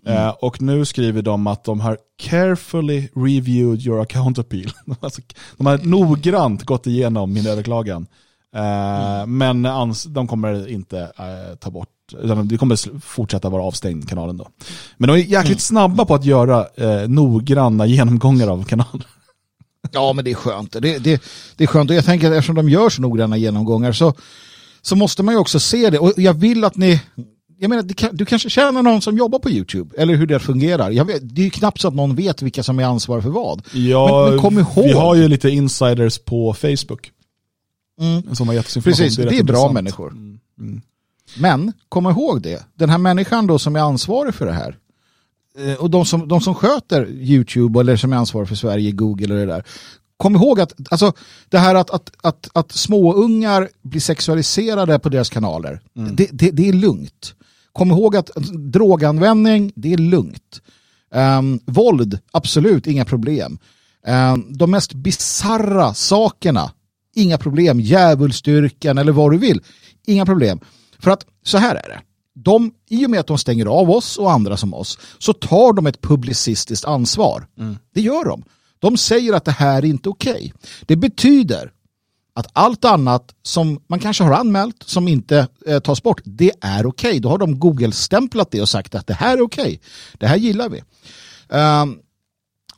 Eh, 0.07 0.29
och 0.29 0.63
nu 0.63 0.85
skriver 0.85 1.23
de 1.23 1.47
att 1.47 1.65
de 1.65 1.81
har 1.81 1.99
carefully 2.23 3.09
reviewed 3.15 3.87
your 3.87 4.01
account 4.03 4.39
appeal. 4.39 4.65
De 4.87 4.91
har 4.91 4.97
alltså- 5.07 5.23
de 5.57 5.67
har 5.67 5.79
noggrant 5.79 6.65
gått 6.65 6.87
igenom 6.87 7.33
min 7.33 7.47
överklagan. 7.47 8.07
Eh, 8.57 9.27
Men 9.27 9.67
ans- 9.67 10.09
de 10.09 10.29
kommer 10.29 10.69
inte 10.69 11.01
eh, 11.01 11.55
ta 11.61 11.71
bort, 11.71 11.89
utan 12.23 12.49
det 12.49 12.57
kommer 12.57 13.01
fortsätta 13.01 13.49
vara 13.49 13.63
avstängd 13.63 14.09
kanalen 14.09 14.37
då. 14.37 14.49
Men 14.97 15.09
de 15.09 15.13
är 15.15 15.19
jäkligt 15.19 15.61
snabba 15.61 16.05
på 16.05 16.15
att 16.15 16.25
göra 16.25 16.67
eh, 16.77 17.09
noggranna 17.09 17.87
genomgångar 17.87 18.49
av 18.49 18.65
kanalen. 18.65 19.03
Ja, 19.93 20.13
men 20.13 20.25
det 20.25 20.31
är 20.31 20.35
skönt. 20.35 20.73
Det, 20.73 20.99
det, 20.99 21.23
det 21.57 21.65
är 21.65 21.69
skönt. 21.69 21.91
Och 21.91 21.97
jag 21.97 22.05
tänker 22.05 22.31
att 22.31 22.37
eftersom 22.37 22.55
de 22.57 22.69
gör 22.69 22.89
så 22.91 23.03
noggranna 23.03 23.37
genomgångar 23.37 23.93
så, 23.93 24.15
så 24.83 24.97
måste 24.97 25.23
man 25.23 25.35
ju 25.35 25.39
också 25.41 25.61
se 25.61 25.91
det. 25.91 25.99
Och 25.99 26.13
jag 26.17 26.35
vill 26.35 26.65
att 26.65 26.77
ni... 26.77 27.01
Jag 27.59 27.69
menar, 27.69 27.83
det 27.83 28.09
du 28.13 28.25
kanske 28.25 28.51
känner 28.51 28.83
någon 28.83 29.01
som 29.01 29.17
jobbar 29.19 29.39
på 29.39 29.51
YouTube, 29.51 29.95
eller 30.03 30.15
hur 30.15 30.27
det 30.27 30.39
fungerar. 30.39 31.05
Vet, 31.05 31.35
det 31.35 31.41
är 31.43 31.45
ju 31.45 31.51
knappt 31.51 31.81
så 31.81 31.89
att 31.89 31.95
någon 31.95 32.15
vet 32.15 32.43
vilka 32.43 32.63
som 32.63 32.79
är 32.79 32.85
ansvariga 32.85 33.23
för 33.23 33.31
vad. 33.31 33.63
Ja, 33.73 34.23
Men- 34.25 34.31
men 34.31 34.41
kom 34.41 34.59
ihåg- 34.59 34.85
Vi 34.85 34.93
har 34.93 35.15
ju 35.15 35.29
lite 35.29 35.51
insiders 35.51 36.19
på 36.19 36.55
Facebook. 36.55 37.11
Mm. 38.01 38.35
Som 38.35 38.49
har 38.49 38.55
gett. 38.55 38.85
Precis, 38.85 39.17
det 39.17 39.23
är, 39.23 39.27
rätt 39.27 39.31
bra 39.31 39.39
intressant. 39.41 39.73
människor. 39.75 40.11
Mm. 40.13 40.81
Men 41.39 41.73
kom 41.89 42.07
ihåg 42.07 42.43
det, 42.43 42.65
den 42.75 42.91
här 42.91 42.99
människan 42.99 43.47
då 43.47 43.59
som 43.59 43.77
är 43.77 43.81
ansvarig 43.81 44.35
för 44.35 44.47
det 44.47 44.53
här 44.53 44.77
eh, 45.59 45.75
och 45.75 45.91
de 45.91 46.05
som, 46.05 46.29
de 46.29 46.41
som 46.41 46.55
sköter 46.55 47.11
YouTube 47.11 47.81
eller 47.81 47.97
som 47.97 48.13
är 48.13 48.17
ansvarig 48.17 48.49
för 48.49 48.55
Sverige, 48.55 48.91
Google 48.91 49.35
och 49.35 49.41
det 49.41 49.47
där. 49.47 49.65
Kom 50.17 50.37
ihåg 50.37 50.61
att 50.61 50.73
alltså, 50.91 51.13
det 51.49 51.59
här 51.59 51.75
att, 51.75 51.91
att, 51.91 52.11
att, 52.23 52.49
att 52.53 52.73
småungar 52.73 53.69
blir 53.83 54.01
sexualiserade 54.01 54.99
på 54.99 55.09
deras 55.09 55.31
kanaler, 55.31 55.81
det, 55.93 56.29
det, 56.33 56.51
det 56.51 56.69
är 56.69 56.73
lugnt. 56.73 57.35
Kom 57.73 57.91
ihåg 57.91 58.17
att 58.17 58.31
droganvändning, 58.73 59.73
det 59.75 59.93
är 59.93 59.99
lugnt. 59.99 60.61
Ehm, 61.15 61.61
våld, 61.65 62.19
absolut, 62.31 62.87
inga 62.87 63.05
problem. 63.05 63.59
Ehm, 64.07 64.45
de 64.49 64.71
mest 64.71 64.95
bizarra 64.95 65.95
sakerna, 65.95 66.73
inga 67.15 67.39
problem. 67.39 67.81
Djävulsstyrkan 67.81 68.99
eller 68.99 69.13
vad 69.13 69.33
du 69.33 69.39
vill, 69.39 69.61
inga 70.07 70.27
problem. 70.27 70.61
För 71.01 71.11
att 71.11 71.27
så 71.43 71.59
här 71.59 71.75
är 71.75 71.89
det. 71.89 72.01
De, 72.35 72.73
I 72.89 73.07
och 73.07 73.11
med 73.11 73.21
att 73.21 73.27
de 73.27 73.39
stänger 73.39 73.67
av 73.67 73.91
oss 73.91 74.19
och 74.19 74.33
andra 74.33 74.57
som 74.57 74.75
oss 74.75 74.99
så 75.19 75.33
tar 75.33 75.73
de 75.73 75.87
ett 75.87 76.01
publicistiskt 76.01 76.85
ansvar. 76.85 77.47
Det 77.95 78.01
gör 78.01 78.25
de. 78.25 78.45
De 78.79 78.97
säger 78.97 79.33
att 79.33 79.45
det 79.45 79.51
här 79.51 79.79
är 79.79 79.85
inte 79.85 80.09
okej. 80.09 80.53
Det 80.87 80.97
betyder 80.97 81.73
att 82.35 82.47
allt 82.53 82.85
annat 82.85 83.35
som 83.43 83.81
man 83.87 83.99
kanske 83.99 84.25
har 84.25 84.33
anmält 84.33 84.83
som 84.83 85.09
inte 85.09 85.49
eh, 85.67 85.81
tas 85.81 86.03
bort, 86.03 86.21
det 86.25 86.53
är 86.61 86.87
okej. 86.87 87.21
Då 87.21 87.29
har 87.29 87.39
de 87.39 87.59
Google-stämplat 87.59 88.51
det 88.51 88.61
och 88.61 88.69
sagt 88.69 88.95
att 88.95 89.07
det 89.07 89.15
här 89.15 89.37
är 89.37 89.43
okej. 89.43 89.81
Det 90.19 90.27
här 90.27 90.37
gillar 90.37 90.69
vi. 90.69 90.83
Ehm, 91.49 91.99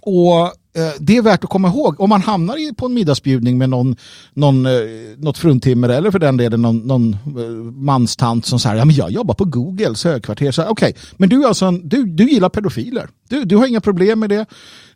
och 0.01 0.53
Eh, 0.75 0.93
det 1.01 1.17
är 1.17 1.23
värt 1.23 1.45
att 1.45 1.51
komma 1.51 1.69
ihåg. 1.69 2.01
Om 2.01 2.09
man 2.09 2.23
hamnar 2.23 2.75
på 2.75 2.87
en 2.87 2.95
middagsbjudning 2.95 3.59
med 3.59 3.71
någon, 3.71 3.97
någon, 4.35 4.67
eh, 4.67 4.73
något 5.17 5.39
fruntimmer 5.39 5.89
eller 5.89 6.11
för 6.11 6.19
den 6.19 6.37
delen 6.37 6.63
någon, 6.63 6.79
någon 6.79 7.13
eh, 7.13 7.73
manstant 7.73 8.47
som 8.47 8.61
säger 8.61 8.77
ja, 8.77 8.85
men 8.85 8.95
jag 8.95 9.11
jobbar 9.11 9.35
på 9.35 9.45
Googles 9.45 10.05
högkvarter. 10.05 10.49
Okej, 10.49 10.63
okay. 10.63 10.91
Okej, 10.91 10.97
men 11.17 11.29
du, 11.29 11.43
är 11.43 11.49
alltså 11.49 11.65
en, 11.65 11.89
du, 11.89 12.05
du 12.05 12.31
gillar 12.31 12.49
pedofiler. 12.49 13.09
Du, 13.29 13.45
du 13.45 13.57
har 13.57 13.67
inga 13.67 13.81
problem 13.81 14.21
med 14.21 14.31
det. 14.31 14.47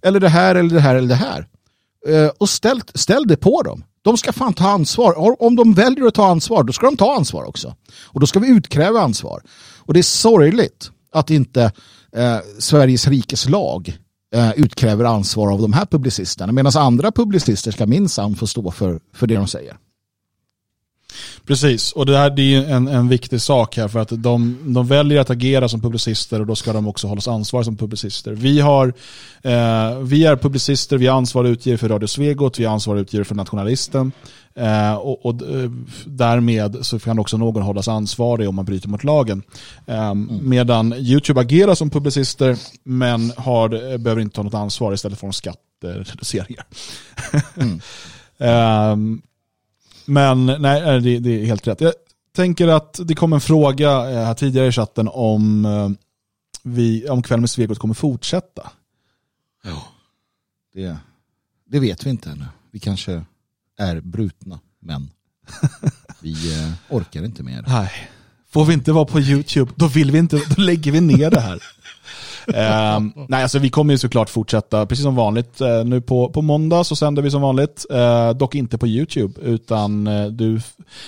Eller 0.03 0.20
det 0.20 0.29
här 0.29 0.55
eller 0.55 0.70
det 0.70 0.81
här 0.81 0.95
eller 0.95 1.09
det 1.09 1.14
här. 1.14 1.47
Och 2.39 2.49
ställ, 2.49 2.81
ställ 2.95 3.27
det 3.27 3.37
på 3.37 3.62
dem. 3.62 3.85
De 4.03 4.16
ska 4.16 4.33
fan 4.33 4.53
ta 4.53 4.68
ansvar. 4.68 5.43
Om 5.43 5.57
de 5.57 5.74
väljer 5.74 6.07
att 6.07 6.14
ta 6.14 6.27
ansvar, 6.27 6.64
då 6.64 6.72
ska 6.72 6.87
de 6.87 6.97
ta 6.97 7.16
ansvar 7.16 7.45
också. 7.45 7.74
Och 8.05 8.20
då 8.20 8.27
ska 8.27 8.39
vi 8.39 8.49
utkräva 8.49 9.01
ansvar. 9.01 9.43
Och 9.79 9.95
det 9.95 10.01
är 10.01 10.03
sorgligt 10.03 10.91
att 11.12 11.31
inte 11.31 11.72
eh, 12.16 12.39
Sveriges 12.59 13.09
rikes 13.09 13.49
lag 13.49 13.99
Eh, 14.35 14.53
utkräver 14.57 15.05
ansvar 15.05 15.53
av 15.53 15.62
de 15.62 15.72
här 15.72 15.87
publicisterna. 15.87 16.53
Medan 16.53 16.72
andra 16.77 17.12
publicister 17.12 17.70
ska 17.70 17.87
minsann 17.87 18.35
få 18.35 18.47
stå 18.47 18.70
för, 18.70 19.01
för 19.12 19.27
det 19.27 19.35
de 19.37 19.47
säger. 19.47 19.77
Precis, 21.47 21.93
och 21.93 22.07
det 22.07 22.19
här 22.19 22.31
det 22.31 22.43
är 22.43 22.47
ju 22.47 22.64
en, 22.64 22.89
en 22.89 23.09
viktig 23.09 23.41
sak 23.41 23.77
här 23.77 23.89
för 23.89 23.99
att 23.99 24.09
de, 24.23 24.59
de 24.75 24.87
väljer 24.87 25.21
att 25.21 25.31
agera 25.31 25.69
som 25.69 25.81
publicister 25.81 26.41
och 26.41 26.47
då 26.47 26.57
ska 26.57 26.73
de 26.73 26.89
också 26.89 27.07
hållas 27.07 27.29
ansvar 27.29 27.62
som 27.62 27.77
publicister. 27.77 28.33
Vi, 28.33 28.61
har, 28.61 28.87
eh, 29.43 29.99
vi 29.99 30.25
är 30.25 30.37
publicister, 30.37 30.99
vi 30.99 31.07
är 31.07 31.11
ansvariga 31.11 31.53
utgivare 31.53 31.79
för 31.79 31.89
Radio 31.89 32.07
Svegot, 32.07 32.59
vi 32.59 32.64
är 32.64 32.69
ansvariga 32.69 33.03
utgivare 33.03 33.25
för 33.25 33.35
Nationalisten 33.35 34.12
eh, 34.55 34.95
och, 34.95 35.27
och 35.27 35.43
eh, 35.43 35.71
därmed 36.05 36.77
så 36.81 36.99
kan 36.99 37.19
också 37.19 37.37
någon 37.37 37.62
hållas 37.62 37.89
ansvarig 37.89 38.49
om 38.49 38.55
man 38.55 38.64
bryter 38.64 38.89
mot 38.89 39.05
lagen. 39.05 39.43
Eh, 39.87 40.14
Medan 40.43 40.93
YouTube 40.93 41.41
agerar 41.41 41.75
som 41.75 41.91
publicister 41.91 42.57
men 42.83 43.33
har, 43.37 43.93
eh, 43.93 43.99
behöver 43.99 44.23
inte 44.23 44.37
ta 44.37 44.43
något 44.43 44.55
ansvar 44.55 44.93
istället 44.93 45.19
för 45.19 45.27
en 45.27 45.33
skattereduceringar. 45.33 46.64
Ehm, 48.39 49.23
men 50.07 50.46
nej, 50.46 50.82
eh, 50.82 51.02
det, 51.02 51.18
det 51.18 51.42
är 51.42 51.46
helt 51.46 51.66
rätt. 51.66 51.80
Jag 51.80 51.92
tänker 52.34 52.68
att 52.68 53.00
det 53.04 53.14
kom 53.14 53.32
en 53.32 53.40
fråga 53.40 53.90
eh, 53.90 54.24
här 54.24 54.34
tidigare 54.34 54.68
i 54.68 54.72
chatten 54.72 55.09
om, 55.12 55.64
eh, 55.64 55.90
vi, 56.62 57.09
om 57.09 57.22
Kväll 57.22 57.40
med 57.40 57.50
Svegot 57.50 57.78
kommer 57.78 57.94
fortsätta. 57.94 58.70
Det, 60.74 60.96
det 61.66 61.80
vet 61.80 62.07
vi 62.07 62.11
inte 62.11 62.30
ännu. 62.30 62.44
Vi 62.70 62.78
kanske 62.78 63.24
är 63.78 64.00
brutna 64.00 64.61
män. 64.80 65.11
Vi 66.20 66.36
orkar 66.88 67.24
inte 67.24 67.42
mer. 67.42 67.64
Nej, 67.68 67.90
får 68.48 68.64
vi 68.64 68.74
inte 68.74 68.92
vara 68.92 69.04
på 69.04 69.20
YouTube, 69.20 69.72
då 69.76 69.88
vill 69.88 70.11
vi 70.11 70.18
inte, 70.18 70.40
då 70.57 70.62
lägger 70.62 70.92
vi 70.92 71.00
ner 71.00 71.30
det 71.30 71.40
här 71.40 71.62
eh, 72.55 73.01
nej, 73.28 73.42
alltså 73.42 73.59
vi 73.59 73.70
kommer 73.70 73.94
ju 73.94 73.99
såklart 73.99 74.30
fortsätta 74.30 74.86
precis 74.86 75.03
som 75.03 75.14
vanligt. 75.14 75.61
Eh, 75.61 75.84
nu 75.84 76.01
på, 76.01 76.28
på 76.28 76.42
måndag 76.42 76.84
så 76.84 76.97
sänder 76.97 77.22
vi 77.22 77.30
som 77.30 77.42
vanligt, 77.42 77.86
eh, 77.90 78.30
dock 78.30 78.55
inte 78.55 78.78
på 78.78 78.86
YouTube, 78.86 79.40
utan 79.42 80.07
eh, 80.07 80.26
du... 80.26 80.61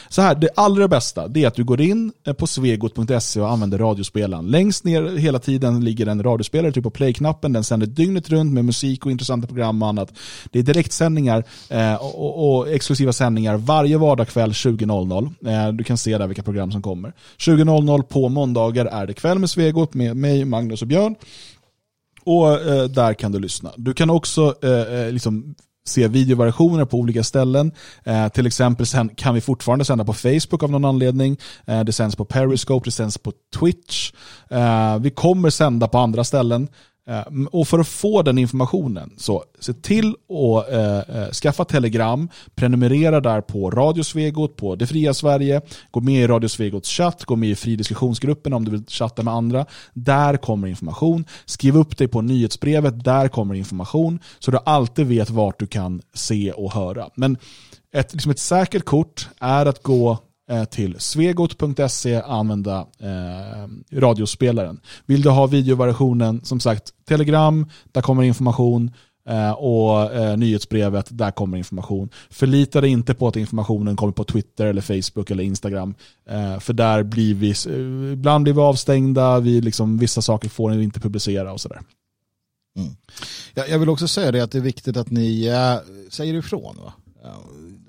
Så 0.09 0.23
här, 0.23 0.35
det 0.35 0.49
allra 0.57 0.89
bästa 0.89 1.29
det 1.29 1.45
är 1.45 1.49
att 1.49 1.55
du 1.55 1.65
går 1.65 1.81
in 1.81 2.13
eh, 2.27 2.33
på 2.33 2.47
svegot.se 2.47 3.41
och 3.41 3.51
använder 3.51 3.79
radiospelaren. 3.79 4.47
Längst 4.47 4.85
ner 4.85 5.17
hela 5.17 5.39
tiden 5.39 5.85
ligger 5.85 6.07
en 6.07 6.23
radiospelare, 6.23 6.73
typ 6.73 6.85
på 6.85 6.91
play-knappen. 6.91 7.53
Den 7.53 7.65
sänder 7.65 7.87
dygnet 7.87 8.31
runt 8.31 8.53
med 8.53 8.65
musik 8.65 9.07
och 9.07 9.13
intressanta 9.13 9.47
program 9.47 9.83
och 9.83 9.89
annat. 9.89 10.13
Det 10.51 10.59
är 10.59 10.63
direktsändningar 10.63 11.45
eh, 11.69 11.95
och, 11.95 12.25
och, 12.25 12.59
och 12.59 12.69
exklusiva 12.69 13.13
sändningar 13.13 13.57
varje 13.57 13.99
vardagkväll 13.99 14.51
20.00. 14.51 15.67
Eh, 15.67 15.73
du 15.73 15.85
kan 15.85 15.99
se 15.99 16.19
där 16.19 16.27
vilka 16.27 16.43
program 16.43 16.73
som 16.73 16.83
kommer. 16.83 17.13
20.00 17.39 18.03
på 18.03 18.29
måndagar 18.29 18.87
är 18.87 19.07
det 19.07 19.15
kväll 19.15 19.39
med 19.39 19.51
Svegot 19.51 19.95
med 19.95 20.17
mig, 20.17 20.45
Magnus 20.45 20.83
och 20.83 20.89
Björn. 20.89 21.15
Och 22.25 22.53
eh, 22.53 22.85
där 22.85 23.15
kan 23.15 23.33
du 23.33 23.39
lyssna. 23.39 23.73
Du 23.77 23.95
kan 23.95 24.11
också 24.11 24.55
eh, 24.63 24.71
eh, 24.71 25.13
liksom 25.13 25.55
se 25.89 26.09
videoversioner 26.09 26.85
på 26.85 26.97
olika 26.99 27.25
ställen. 27.25 27.73
Eh, 28.05 28.29
till 28.29 28.47
exempel 28.47 28.87
sen 28.87 29.09
kan 29.09 29.35
vi 29.35 29.41
fortfarande 29.41 29.85
sända 29.85 30.05
på 30.05 30.13
Facebook 30.13 30.63
av 30.63 30.71
någon 30.71 30.85
anledning. 30.85 31.37
Eh, 31.67 31.85
det 31.85 31.93
sänds 31.93 32.17
på 32.17 32.25
Periscope, 32.25 32.85
det 32.85 32.91
sänds 32.91 33.19
på 33.19 33.33
Twitch. 33.59 34.13
Eh, 34.51 34.99
vi 34.99 35.11
kommer 35.11 35.51
sända 35.51 35.89
på 35.89 35.99
andra 35.99 36.25
ställen. 36.25 36.69
Eh, 37.09 37.23
och 37.51 37.69
för 37.69 37.79
att 37.79 37.89
få 37.89 38.23
den 38.23 38.39
informationen, 38.39 39.11
så 39.17 39.45
se 39.61 39.73
till 39.73 40.09
att 40.09 40.73
eh, 40.73 40.99
eh 40.99 41.31
skaffa 41.31 41.65
Telegram, 41.65 42.29
prenumerera 42.55 43.21
där 43.21 43.41
på 43.41 43.71
Radio 43.71 44.03
Svegot, 44.03 44.57
på 44.57 44.75
Det 44.75 44.87
Fria 44.87 45.15
Sverige, 45.15 45.61
gå 45.91 46.01
med 46.01 46.23
i 46.23 46.27
Radio 46.27 46.49
Svegots 46.49 46.89
chatt, 46.89 47.25
gå 47.25 47.37
med 47.37 47.49
i 47.49 47.55
fridiskussionsgruppen 47.55 48.53
om 48.53 48.65
du 48.65 48.71
vill 48.71 48.85
chatta 48.89 49.23
med 49.23 49.35
andra. 49.35 49.67
Där 49.93 50.37
kommer 50.37 50.69
information. 50.69 51.25
Skriv 51.45 51.77
upp 51.77 51.99
dig 51.99 52.09
på 52.09 52.21
nyhetsbrevet, 52.21 53.05
där 53.05 53.29
kommer 53.29 53.55
information. 53.55 54.21
Så 54.39 54.51
du 54.51 54.59
alltid 54.65 55.07
vet 55.07 55.31
vart 55.31 55.59
du 55.59 55.67
kan 55.67 56.03
se 56.15 56.53
och 56.53 56.73
höra. 56.73 57.09
Men 57.15 57.37
ett, 57.93 58.13
liksom 58.13 58.31
ett 58.31 58.39
säkert 58.39 58.85
kort 58.85 59.29
är 59.41 59.67
att 59.67 59.83
gå 59.83 60.19
Eh, 60.51 60.65
till 60.65 61.01
svegot.se 61.01 62.21
använda 62.21 62.87
eh, 62.99 63.99
radiospelaren. 63.99 64.81
Vill 65.07 65.23
du 65.23 65.31
ha 65.31 65.47
videovariationen, 65.47 66.45
som 66.45 66.61
sagt, 66.61 66.93
Telegram, 67.09 67.67
där 67.93 68.03
kommer 68.03 68.23
information. 68.23 68.91
Eh, 69.29 69.51
och 69.51 70.15
eh, 70.15 70.37
nyhetsbrevet, 70.37 71.07
där 71.11 71.31
kommer 71.31 71.59
information. 71.59 72.09
Förlita 72.31 72.81
dig 72.81 72.91
inte 72.91 73.15
på 73.15 73.29
att 73.29 73.37
informationen 73.37 73.97
kommer 73.97 74.13
på 74.13 74.25
Twitter, 74.25 74.67
eller 74.67 74.83
Facebook 74.83 75.31
eller 75.31 75.45
Instagram. 75.45 75.95
Eh, 76.31 76.59
för 76.59 76.73
där 76.73 77.03
blir 77.03 77.35
vi, 77.35 77.51
eh, 77.51 78.13
ibland 78.13 78.45
blir 78.45 78.55
vi 78.55 78.61
avstängda, 78.61 79.41
vi 79.41 79.61
liksom, 79.61 79.99
vissa 79.99 80.23
saker 80.23 80.49
får 80.49 80.71
ni 80.71 80.83
inte 80.83 81.01
publicera 81.01 81.53
och 81.53 81.61
sådär. 81.61 81.81
Mm. 82.77 82.91
Jag, 83.55 83.69
jag 83.69 83.79
vill 83.79 83.89
också 83.89 84.09
säga 84.09 84.33
det 84.33 84.41
att 84.41 84.51
det 84.51 84.59
är 84.59 84.63
viktigt 84.63 84.97
att 84.97 85.11
ni 85.11 85.47
eh, 85.47 85.77
säger 86.11 86.35
ifrån. 86.35 86.77
Va? 86.85 86.93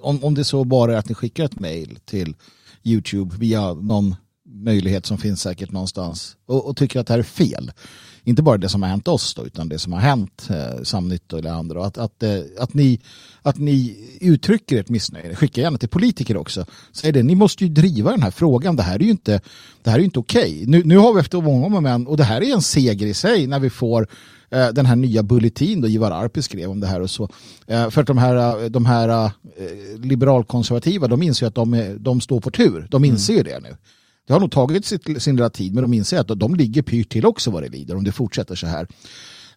Om, 0.01 0.23
om 0.23 0.35
det 0.35 0.43
så 0.43 0.63
bara 0.63 0.93
är 0.93 0.97
att 0.97 1.09
ni 1.09 1.15
skickar 1.15 1.45
ett 1.45 1.59
mail 1.59 1.99
till 2.05 2.35
YouTube 2.83 3.35
via 3.37 3.73
någon 3.73 4.15
möjlighet 4.49 5.05
som 5.05 5.17
finns 5.17 5.41
säkert 5.41 5.71
någonstans 5.71 6.37
och, 6.45 6.67
och, 6.67 6.77
tycker 6.77 6.99
att 6.99 7.07
det 7.07 7.13
här 7.13 7.19
är 7.19 7.23
fel. 7.23 7.71
Inte 8.23 8.41
bara 8.41 8.57
det 8.57 8.69
som 8.69 8.81
har 8.81 8.89
hänt 8.89 9.07
oss 9.07 9.33
då, 9.33 9.45
utan 9.45 9.69
det 9.69 9.79
som 9.79 9.93
har 9.93 9.99
hänt 9.99 10.47
eh, 10.49 10.83
Samnytt 10.83 11.33
eller 11.33 11.49
andra. 11.49 11.85
Att, 11.85 11.97
att, 11.97 12.23
eh, 12.23 12.39
att, 12.59 12.73
ni, 12.73 12.99
att 13.41 13.57
ni 13.57 13.97
uttrycker 14.21 14.79
ert 14.79 14.89
missnöje. 14.89 15.35
Skicka 15.35 15.61
gärna 15.61 15.77
till 15.77 15.89
politiker 15.89 16.37
också. 16.37 16.65
Säg 16.91 17.11
det, 17.11 17.23
ni 17.23 17.35
måste 17.35 17.63
ju 17.63 17.69
driva 17.69 18.11
den 18.11 18.21
här 18.21 18.31
frågan. 18.31 18.75
Det 18.75 18.83
här 18.83 18.95
är 18.95 19.03
ju 19.03 19.09
inte, 19.09 19.41
inte 19.85 20.19
okej. 20.19 20.41
Okay. 20.41 20.65
Nu, 20.65 20.83
nu 20.83 20.97
har 20.97 21.13
vi 21.13 21.19
efter 21.19 21.41
många 21.41 21.69
moment, 21.69 22.07
och 22.07 22.17
det 22.17 22.23
här 22.23 22.41
är 22.41 22.53
en 22.53 22.61
seger 22.61 23.07
i 23.07 23.13
sig 23.13 23.47
när 23.47 23.59
vi 23.59 23.69
får 23.69 24.07
eh, 24.49 24.67
den 24.67 24.85
här 24.85 24.95
nya 24.95 25.23
bulletin 25.23 25.81
då 25.81 25.87
Ivar 25.87 26.11
Arpi 26.11 26.41
skrev 26.41 26.69
om 26.69 26.79
det 26.79 26.87
här 26.87 27.01
och 27.01 27.09
så. 27.09 27.29
Eh, 27.67 27.89
för 27.89 28.01
att 28.01 28.07
de 28.07 28.17
här, 28.17 28.63
eh, 28.63 28.69
de 28.69 28.85
här 28.85 29.25
eh, 29.25 29.31
liberalkonservativa, 30.03 31.07
de 31.07 31.23
inser 31.23 31.47
att 31.47 31.55
de, 31.55 31.97
de 31.99 32.21
står 32.21 32.39
på 32.39 32.51
tur. 32.51 32.87
De 32.89 33.05
inser 33.05 33.33
ju 33.33 33.43
det 33.43 33.59
nu. 33.59 33.75
Det 34.29 34.33
har 34.33 34.39
nog 34.39 34.51
tagit 34.51 34.85
sitt, 34.85 35.21
sin 35.21 35.35
lilla 35.35 35.49
tid, 35.49 35.73
men 35.73 35.81
de 35.81 35.93
inser 35.93 36.19
att 36.19 36.39
de 36.39 36.55
ligger 36.55 36.81
pyrt 36.81 37.09
till 37.09 37.25
också 37.25 37.51
vad 37.51 37.63
det 37.63 37.69
lider 37.69 37.95
om 37.95 38.03
det 38.03 38.11
fortsätter 38.11 38.55
så 38.55 38.67
här. 38.67 38.87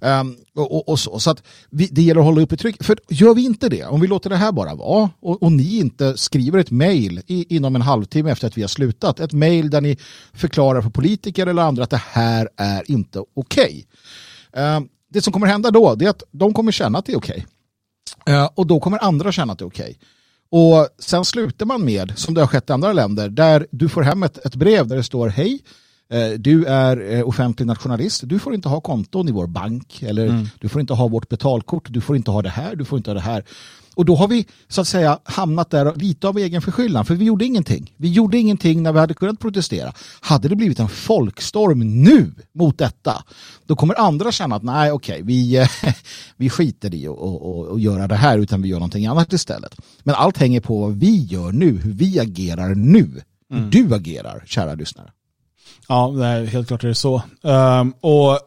Um, 0.01 0.37
och, 0.55 0.77
och, 0.77 0.89
och, 0.89 0.99
så 0.99 1.19
så 1.19 1.31
att 1.31 1.43
vi, 1.71 1.87
det 1.87 2.03
gäller 2.03 2.21
att 2.21 2.27
hålla 2.27 2.41
uppe 2.41 2.57
tryck. 2.57 2.85
För 2.85 2.99
gör 3.09 3.35
vi 3.35 3.45
inte 3.45 3.69
det, 3.69 3.85
om 3.85 4.01
vi 4.01 4.07
låter 4.07 4.31
det 4.31 4.37
här 4.37 4.53
bara 4.53 4.75
vara 4.75 5.11
och, 5.21 5.43
och 5.43 5.53
ni 5.53 5.79
inte 5.79 6.17
skriver 6.17 6.59
ett 6.59 6.71
mejl 6.71 7.23
inom 7.27 7.77
en 7.77 7.83
halvtimme 7.83 8.31
efter 8.31 8.47
att 8.47 8.59
vi 8.59 8.61
har 8.61 8.69
slutat, 8.69 9.21
ett 9.21 9.33
mejl 9.33 9.71
där 9.71 9.81
ni 9.81 9.97
förklarar 10.33 10.83
för 10.83 10.91
politiker 10.91 11.47
eller 11.47 11.63
andra 11.63 11.85
att 11.85 11.91
det 11.91 12.03
här 12.11 12.49
är 12.57 12.91
inte 12.91 13.25
okej. 13.35 13.87
Okay. 14.53 14.77
Um, 14.77 14.89
det 15.11 15.23
som 15.23 15.33
kommer 15.33 15.47
hända 15.47 15.71
då 15.71 15.97
är 16.01 16.09
att 16.09 16.23
de 16.31 16.55
kommer 16.55 16.73
känna 16.73 16.99
att 16.99 17.07
det 17.07 17.13
är 17.13 17.19
okej. 17.19 17.47
Okay. 18.21 18.37
Uh, 18.37 18.49
och 18.55 18.67
då 18.67 18.81
kommer 18.81 19.05
andra 19.05 19.33
känna 19.33 19.53
att 19.53 19.59
det 19.59 19.65
är 19.65 19.67
okej. 19.69 19.99
Och 20.55 20.89
sen 20.99 21.25
slutar 21.25 21.67
man 21.67 21.85
med, 21.85 22.13
som 22.17 22.35
det 22.35 22.41
har 22.41 22.47
skett 22.47 22.71
i 22.71 22.73
andra 22.73 22.93
länder, 22.93 23.29
där 23.29 23.67
du 23.71 23.89
får 23.89 24.03
hem 24.03 24.23
ett, 24.23 24.47
ett 24.47 24.55
brev 24.55 24.87
där 24.87 24.97
det 24.97 25.03
står 25.03 25.29
hej, 25.29 25.61
eh, 26.11 26.31
du 26.39 26.65
är 26.65 27.15
eh, 27.15 27.29
offentlig 27.29 27.67
nationalist, 27.67 28.23
du 28.25 28.39
får 28.39 28.55
inte 28.55 28.69
ha 28.69 28.81
konton 28.81 29.29
i 29.29 29.33
vår 29.33 29.47
bank 29.47 30.03
eller 30.03 30.27
mm. 30.27 30.47
du 30.61 30.69
får 30.69 30.81
inte 30.81 30.93
ha 30.93 31.09
vårt 31.09 31.29
betalkort, 31.29 31.87
du 31.91 32.01
får 32.01 32.17
inte 32.17 32.31
ha 32.31 32.43
det 32.43 32.49
här, 32.49 32.77
du 32.77 32.85
får 32.85 32.99
inte 32.99 33.11
ha 33.11 33.15
det 33.15 33.21
här. 33.21 33.45
Och 33.95 34.05
då 34.05 34.17
har 34.17 34.29
vi 34.29 34.47
så 34.69 34.81
att 34.81 34.89
säga 34.89 35.19
hamnat 35.25 35.71
där 35.71 35.95
lite 35.95 36.29
av 36.29 36.39
egen 36.39 36.63
förskyllan, 36.63 37.05
för 37.05 37.15
vi 37.15 37.25
gjorde 37.25 37.45
ingenting. 37.45 37.95
Vi 37.97 38.13
gjorde 38.13 38.39
ingenting 38.39 38.83
när 38.83 38.93
vi 38.93 38.99
hade 38.99 39.15
kunnat 39.15 39.39
protestera. 39.39 39.93
Hade 40.21 40.49
det 40.49 40.57
blivit 40.57 40.79
en 40.79 40.89
folkstorm 40.89 42.03
nu 42.03 42.35
mot 42.55 42.79
detta, 42.79 43.25
då 43.67 43.77
kommer 43.77 44.01
andra 44.01 44.33
känna 44.33 44.57
att 44.57 44.63
nej, 44.63 44.93
okej, 44.93 45.23
vi, 45.23 45.67
vi 46.37 46.51
skiter 46.51 46.95
i 46.95 47.09
att 47.09 47.81
göra 47.81 48.07
det 48.09 48.17
här, 48.17 48.39
utan 48.39 48.63
vi 48.63 48.69
gör 48.69 48.79
någonting 48.79 49.07
annat 49.07 49.33
istället. 49.33 49.77
Men 50.03 50.15
allt 50.15 50.39
hänger 50.39 50.61
på 50.61 50.81
vad 50.81 50.97
vi 50.97 51.25
gör 51.25 51.53
nu, 51.53 51.79
hur 51.79 51.93
vi 51.93 52.21
agerar 52.21 52.75
nu. 52.75 53.23
Hur 53.51 53.59
mm. 53.59 53.71
du 53.71 53.95
agerar, 53.95 54.43
kära 54.47 54.75
lyssnare. 54.75 55.11
Ja, 55.93 56.11
nej, 56.11 56.47
helt 56.47 56.69
klart 56.69 56.85
är 56.85 56.89
det 56.89 56.95
så. 56.95 57.23
Um, 57.43 57.95
och 58.01 58.39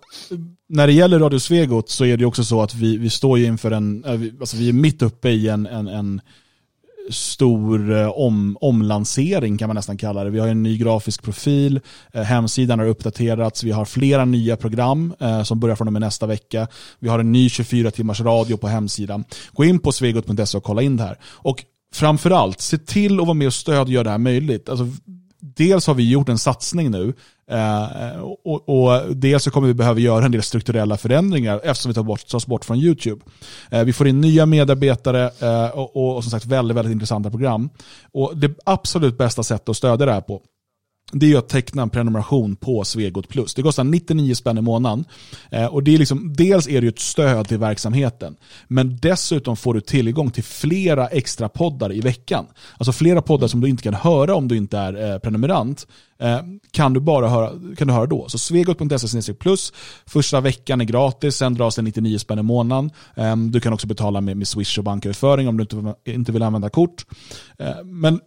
när 0.69 0.87
det 0.87 0.93
gäller 0.93 1.19
Radio 1.19 1.39
Svegot 1.39 1.89
så 1.89 2.05
är 2.05 2.17
det 2.17 2.25
också 2.25 2.43
så 2.43 2.61
att 2.61 2.75
vi, 2.75 2.97
vi 2.97 3.09
står 3.09 3.39
inför 3.39 3.71
en, 3.71 4.03
eh, 4.03 4.21
alltså 4.39 4.57
vi 4.57 4.69
är 4.69 4.73
mitt 4.73 5.01
uppe 5.01 5.29
i 5.29 5.49
en, 5.49 5.65
en, 5.65 5.87
en 5.87 6.21
stor 7.09 7.91
eh, 7.91 8.07
om, 8.07 8.57
omlansering 8.61 9.57
kan 9.57 9.69
man 9.69 9.75
nästan 9.75 9.97
kalla 9.97 10.23
det. 10.23 10.29
Vi 10.29 10.39
har 10.39 10.47
en 10.47 10.63
ny 10.63 10.77
grafisk 10.77 11.23
profil, 11.23 11.79
eh, 12.13 12.21
hemsidan 12.21 12.79
har 12.79 12.87
uppdaterats, 12.87 13.63
vi 13.63 13.71
har 13.71 13.85
flera 13.85 14.25
nya 14.25 14.57
program 14.57 15.13
eh, 15.19 15.43
som 15.43 15.59
börjar 15.59 15.75
från 15.75 15.87
och 15.87 15.93
med 15.93 16.01
nästa 16.01 16.25
vecka. 16.25 16.67
Vi 16.99 17.09
har 17.09 17.19
en 17.19 17.31
ny 17.31 17.49
24 17.49 17.91
timmars 17.91 18.21
radio 18.21 18.57
på 18.57 18.67
hemsidan. 18.67 19.23
Gå 19.53 19.65
in 19.65 19.79
på 19.79 19.91
svegot.se 19.91 20.57
och 20.57 20.63
kolla 20.63 20.81
in 20.81 20.97
det 20.97 21.03
här. 21.03 21.17
Och 21.25 21.63
framförallt, 21.93 22.61
se 22.61 22.77
till 22.77 23.19
att 23.19 23.25
vara 23.25 23.33
med 23.33 23.47
och 23.47 23.53
stödja 23.53 24.03
det 24.03 24.09
här 24.09 24.17
möjligt. 24.17 24.69
Alltså, 24.69 24.87
dels 25.55 25.87
har 25.87 25.93
vi 25.93 26.09
gjort 26.09 26.29
en 26.29 26.37
satsning 26.37 26.91
nu 26.91 27.13
eh, 27.51 28.19
och, 28.19 28.69
och, 28.69 29.15
dels 29.15 29.43
så 29.43 29.51
kommer 29.51 29.67
vi 29.67 29.73
behöva 29.73 29.99
göra 29.99 30.25
en 30.25 30.31
del 30.31 30.43
strukturella 30.43 30.97
förändringar 30.97 31.61
eftersom 31.63 31.89
vi 31.89 31.95
tar 31.95 32.03
bort, 32.03 32.27
tas 32.27 32.47
bort 32.47 32.65
från 32.65 32.77
YouTube. 32.77 33.21
Eh, 33.69 33.83
vi 33.83 33.93
får 33.93 34.07
in 34.07 34.21
nya 34.21 34.45
medarbetare 34.45 35.31
eh, 35.39 35.69
och, 35.69 36.15
och, 36.15 36.23
som 36.23 36.31
sagt 36.31 36.45
väldigt, 36.45 36.77
väldigt 36.77 36.93
intressanta 36.93 37.29
program. 37.29 37.69
Och 38.11 38.37
det 38.37 38.51
absolut 38.63 39.17
bästa 39.17 39.43
sättet 39.43 39.69
att 39.69 39.77
stödja 39.77 40.05
det 40.05 40.13
här 40.13 40.21
på 40.21 40.41
det 41.11 41.25
är 41.25 41.29
ju 41.29 41.37
att 41.37 41.49
teckna 41.49 41.81
en 41.81 41.89
prenumeration 41.89 42.55
på 42.55 42.83
Svegot 42.83 43.27
Plus. 43.29 43.53
Det 43.53 43.61
kostar 43.61 43.83
99 43.83 44.35
spänn 44.35 44.57
i 44.57 44.61
månaden. 44.61 45.05
Eh, 45.51 45.65
och 45.65 45.83
det 45.83 45.93
är 45.93 45.97
liksom, 45.97 46.33
dels 46.33 46.67
är 46.67 46.81
det 46.81 46.85
ju 46.85 46.89
ett 46.89 46.99
stöd 46.99 47.47
till 47.47 47.57
verksamheten, 47.57 48.35
men 48.67 48.97
dessutom 49.01 49.57
får 49.57 49.73
du 49.73 49.81
tillgång 49.81 50.31
till 50.31 50.43
flera 50.43 51.07
extra 51.07 51.49
poddar 51.49 51.93
i 51.93 51.99
veckan. 51.99 52.45
Alltså 52.77 52.91
flera 52.91 53.21
poddar 53.21 53.47
som 53.47 53.61
du 53.61 53.69
inte 53.69 53.83
kan 53.83 53.93
höra 53.93 54.35
om 54.35 54.47
du 54.47 54.57
inte 54.57 54.77
är 54.77 55.11
eh, 55.11 55.19
prenumerant, 55.19 55.87
eh, 56.19 56.39
kan 56.71 56.93
du 56.93 56.99
bara 56.99 57.29
höra, 57.29 57.51
kan 57.77 57.87
du 57.87 57.93
höra 57.93 58.05
då. 58.05 58.29
Så 58.29 58.37
svegot.se 58.37 59.33
plus, 59.33 59.73
första 60.05 60.41
veckan 60.41 60.81
är 60.81 60.85
gratis, 60.85 61.35
sen 61.35 61.53
dras 61.53 61.75
det 61.75 61.81
99 61.81 62.17
spänn 62.17 62.39
i 62.39 62.43
månaden. 62.43 62.91
Ehm, 63.15 63.51
du 63.51 63.59
kan 63.59 63.73
också 63.73 63.87
betala 63.87 64.21
med, 64.21 64.37
med 64.37 64.47
Swish 64.47 64.77
och 64.77 64.83
banköverföring 64.83 65.47
om 65.47 65.57
du 65.57 65.61
inte, 65.61 65.95
inte 66.05 66.31
vill 66.31 66.43
använda 66.43 66.69
kort. 66.69 67.05
Men 67.83 68.19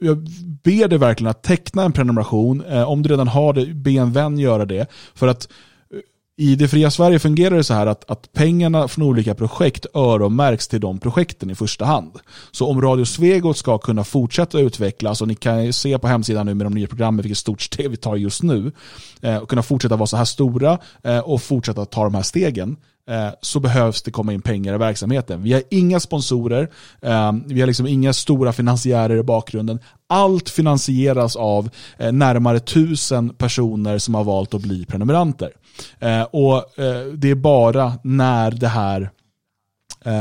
jag 0.00 0.18
ber 0.64 0.88
dig 0.88 0.98
verkligen 0.98 1.30
att 1.30 1.42
teckna 1.42 1.84
en 1.84 1.92
prenumeration. 1.92 2.64
Eh, 2.64 2.90
om 2.90 3.02
du 3.02 3.08
redan 3.08 3.28
har 3.28 3.52
det, 3.52 3.66
be 3.66 3.90
en 3.90 4.12
vän 4.12 4.38
göra 4.38 4.64
det. 4.64 4.90
För 5.14 5.28
att 5.28 5.48
i 6.40 6.56
det 6.56 6.68
fria 6.68 6.90
Sverige 6.90 7.18
fungerar 7.18 7.56
det 7.56 7.64
så 7.64 7.74
här 7.74 7.86
att, 7.86 8.10
att 8.10 8.32
pengarna 8.32 8.88
från 8.88 9.04
olika 9.04 9.34
projekt 9.34 9.86
öronmärks 9.94 10.68
till 10.68 10.80
de 10.80 10.98
projekten 10.98 11.50
i 11.50 11.54
första 11.54 11.84
hand. 11.84 12.12
Så 12.50 12.66
om 12.66 12.82
Radio 12.82 13.04
Svegot 13.04 13.56
ska 13.56 13.78
kunna 13.78 14.04
fortsätta 14.04 14.58
utvecklas, 14.58 15.20
och 15.20 15.28
ni 15.28 15.34
kan 15.34 15.64
ju 15.64 15.72
se 15.72 15.98
på 15.98 16.08
hemsidan 16.08 16.46
nu 16.46 16.54
med 16.54 16.66
de 16.66 16.74
nya 16.74 16.86
programmen 16.86 17.22
vilket 17.22 17.38
stort 17.38 17.62
steg 17.62 17.90
vi 17.90 17.96
tar 17.96 18.16
just 18.16 18.42
nu, 18.42 18.72
eh, 19.20 19.36
och 19.36 19.48
kunna 19.48 19.62
fortsätta 19.62 19.96
vara 19.96 20.06
så 20.06 20.16
här 20.16 20.24
stora 20.24 20.78
eh, 21.04 21.18
och 21.18 21.42
fortsätta 21.42 21.84
ta 21.84 22.04
de 22.04 22.14
här 22.14 22.22
stegen, 22.22 22.76
eh, 23.10 23.28
så 23.40 23.60
behövs 23.60 24.02
det 24.02 24.10
komma 24.10 24.32
in 24.32 24.42
pengar 24.42 24.74
i 24.74 24.78
verksamheten. 24.78 25.42
Vi 25.42 25.52
har 25.52 25.62
inga 25.70 26.00
sponsorer, 26.00 26.70
eh, 27.02 27.32
vi 27.46 27.60
har 27.60 27.66
liksom 27.66 27.86
inga 27.86 28.12
stora 28.12 28.52
finansiärer 28.52 29.16
i 29.16 29.22
bakgrunden. 29.22 29.78
Allt 30.08 30.48
finansieras 30.48 31.36
av 31.36 31.70
eh, 31.98 32.12
närmare 32.12 32.60
tusen 32.60 33.28
personer 33.28 33.98
som 33.98 34.14
har 34.14 34.24
valt 34.24 34.54
att 34.54 34.62
bli 34.62 34.86
prenumeranter. 34.86 35.50
Eh, 35.98 36.22
och 36.22 36.78
eh, 36.78 37.06
det 37.06 37.30
är 37.30 37.34
bara 37.34 37.98
när 38.04 38.50
det 38.50 38.68
här 38.68 39.10
eh, 40.04 40.12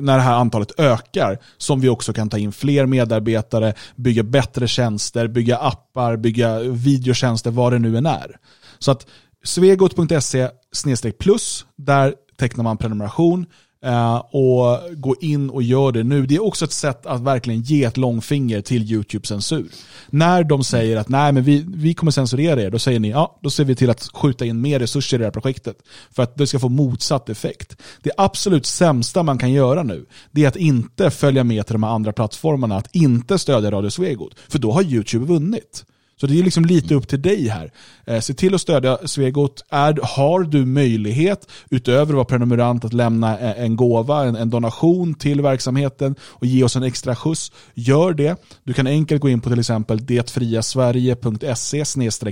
när 0.00 0.16
det 0.16 0.22
här 0.22 0.34
antalet 0.34 0.80
ökar 0.80 1.38
som 1.58 1.80
vi 1.80 1.88
också 1.88 2.12
kan 2.12 2.28
ta 2.28 2.38
in 2.38 2.52
fler 2.52 2.86
medarbetare, 2.86 3.74
bygga 3.96 4.22
bättre 4.22 4.68
tjänster, 4.68 5.28
bygga 5.28 5.56
appar, 5.56 6.16
bygga 6.16 6.58
videotjänster, 6.58 7.50
vad 7.50 7.72
det 7.72 7.78
nu 7.78 7.96
än 7.96 8.06
är. 8.06 8.36
Så 8.78 8.90
att 8.90 9.06
svegot.se 9.44 11.12
plus, 11.18 11.66
där 11.76 12.14
tecknar 12.36 12.64
man 12.64 12.76
prenumeration 12.76 13.46
Eh, 13.84 14.16
och 14.16 14.80
gå 14.96 15.16
in 15.20 15.50
och 15.50 15.62
gör 15.62 15.92
det 15.92 16.04
nu. 16.04 16.26
Det 16.26 16.34
är 16.34 16.44
också 16.44 16.64
ett 16.64 16.72
sätt 16.72 17.06
att 17.06 17.20
verkligen 17.20 17.60
ge 17.60 17.84
ett 17.84 17.96
långfinger 17.96 18.60
till 18.60 18.82
YouTube-censur. 18.82 19.66
När 20.10 20.44
de 20.44 20.64
säger 20.64 20.96
att 20.96 21.08
nej, 21.08 21.32
men 21.32 21.42
vi, 21.42 21.64
vi 21.68 21.94
kommer 21.94 22.12
censurera 22.12 22.62
er, 22.62 22.70
då 22.70 22.78
säger 22.78 23.00
ni 23.00 23.10
ja, 23.10 23.38
då 23.42 23.50
ser 23.50 23.64
vi 23.64 23.74
till 23.74 23.90
att 23.90 24.10
skjuta 24.14 24.44
in 24.44 24.60
mer 24.60 24.78
resurser 24.78 25.16
i 25.16 25.18
det 25.18 25.24
här 25.24 25.30
projektet 25.30 25.76
för 26.10 26.22
att 26.22 26.36
det 26.36 26.46
ska 26.46 26.58
få 26.58 26.68
motsatt 26.68 27.28
effekt. 27.28 27.76
Det 28.02 28.10
absolut 28.16 28.66
sämsta 28.66 29.22
man 29.22 29.38
kan 29.38 29.52
göra 29.52 29.82
nu, 29.82 30.06
det 30.30 30.44
är 30.44 30.48
att 30.48 30.56
inte 30.56 31.10
följa 31.10 31.44
med 31.44 31.66
till 31.66 31.74
de 31.74 31.82
här 31.82 31.90
andra 31.90 32.12
plattformarna, 32.12 32.76
att 32.76 32.94
inte 32.94 33.38
stödja 33.38 33.70
Radio 33.70 33.90
Svegot, 33.90 34.34
för 34.48 34.58
då 34.58 34.72
har 34.72 34.82
YouTube 34.82 35.26
vunnit. 35.26 35.84
Så 36.24 36.28
det 36.28 36.38
är 36.38 36.42
liksom 36.42 36.64
lite 36.64 36.94
upp 36.94 37.08
till 37.08 37.22
dig 37.22 37.48
här. 37.48 37.72
Eh, 38.06 38.20
se 38.20 38.34
till 38.34 38.54
att 38.54 38.60
stödja 38.60 38.98
Svegot. 39.04 39.64
Är, 39.68 39.98
har 40.02 40.42
du 40.42 40.66
möjlighet, 40.66 41.50
utöver 41.70 42.02
att 42.02 42.14
vara 42.14 42.24
prenumerant, 42.24 42.84
att 42.84 42.92
lämna 42.92 43.38
eh, 43.38 43.64
en 43.64 43.76
gåva, 43.76 44.24
en, 44.24 44.36
en, 44.36 44.50
donation 44.50 45.14
till 45.14 45.40
verksamheten 45.40 46.14
och 46.20 46.46
ge 46.46 46.64
oss 46.64 46.76
en 46.76 46.82
extra 46.82 47.16
skjuts, 47.16 47.52
gör 47.74 48.14
det. 48.14 48.36
Du 48.62 48.72
kan 48.72 48.86
enkelt 48.86 49.22
gå 49.22 49.28
in 49.28 49.40
på 49.40 49.50
till 49.50 49.58
exempel 49.58 50.06
detfriasverige.se 50.06 51.84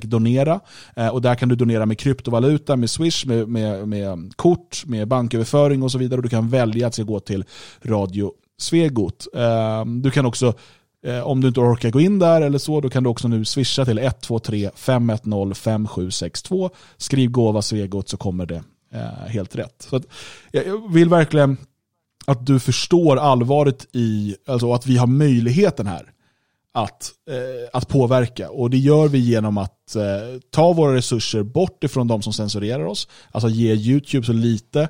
donera 0.03 0.61
eh, 0.97 1.09
och 1.09 1.23
där 1.23 1.35
kan 1.35 1.49
du 1.49 1.57
donera 1.57 1.87
med 1.87 1.99
kryptovaluta, 1.99 2.77
med 2.77 2.91
Swish, 2.91 3.27
med, 3.27 3.49
med, 3.49 3.89
med 3.89 4.37
kort, 4.37 4.83
med 4.87 5.09
banköverföring 5.09 5.83
och 5.83 5.93
så 5.93 5.99
vidare. 5.99 6.19
Och 6.19 6.23
du 6.23 6.29
kan 6.29 6.49
välja 6.49 6.87
att 6.87 6.99
gå 6.99 7.21
till 7.21 7.45
Radio 7.85 8.33
Svegot. 8.59 9.27
Eh, 9.35 9.85
du 9.85 10.11
kan 10.11 10.27
också 10.27 10.55
Eh, 11.05 11.21
om 11.21 11.41
du 11.41 11.49
inte 11.49 11.61
orkar 11.61 11.91
gå 11.91 12.01
in 12.01 12.19
där 12.19 12.41
eller 12.41 12.59
så, 12.59 12.81
då 12.81 12.91
kan 12.91 13.03
du 13.03 13.09
också 13.09 13.29
nu 13.29 13.45
swisha 13.45 13.85
till 13.85 13.99
123 13.99 14.71
510 14.75 15.55
5762. 15.55 16.71
Skriv 16.97 17.31
gåva 17.31 17.63
Svegot 17.63 18.09
så 18.09 18.17
kommer 18.17 18.47
det 18.47 18.63
eh, 18.93 19.29
helt 19.29 19.57
rätt. 19.57 19.87
Så 19.91 19.97
att, 19.97 20.05
jag 20.51 20.93
vill 20.93 21.09
verkligen 21.09 21.57
att 22.27 22.47
du 22.47 22.61
förstår 22.61 23.17
allvaret 23.17 23.87
i, 23.93 24.37
alltså 24.47 24.73
att 24.73 24.87
vi 24.87 24.97
har 24.97 25.07
möjligheten 25.07 25.87
här 25.87 26.13
att, 26.73 27.13
eh, 27.29 27.69
att 27.73 27.89
påverka. 27.89 28.51
Och 28.51 28.71
det 28.71 28.79
gör 28.79 29.09
vi 29.09 29.19
genom 29.19 29.59
att 29.59 29.97
eh, 29.97 30.41
ta 30.51 30.73
våra 30.73 30.95
resurser 30.95 31.43
bort 31.43 31.85
ifrån 31.85 32.09
de 32.09 32.23
som 32.23 32.33
censurerar 32.33 32.85
oss, 32.85 33.09
alltså 33.31 33.49
ge 33.49 33.75
YouTube 33.75 34.27
så 34.27 34.33
lite 34.33 34.89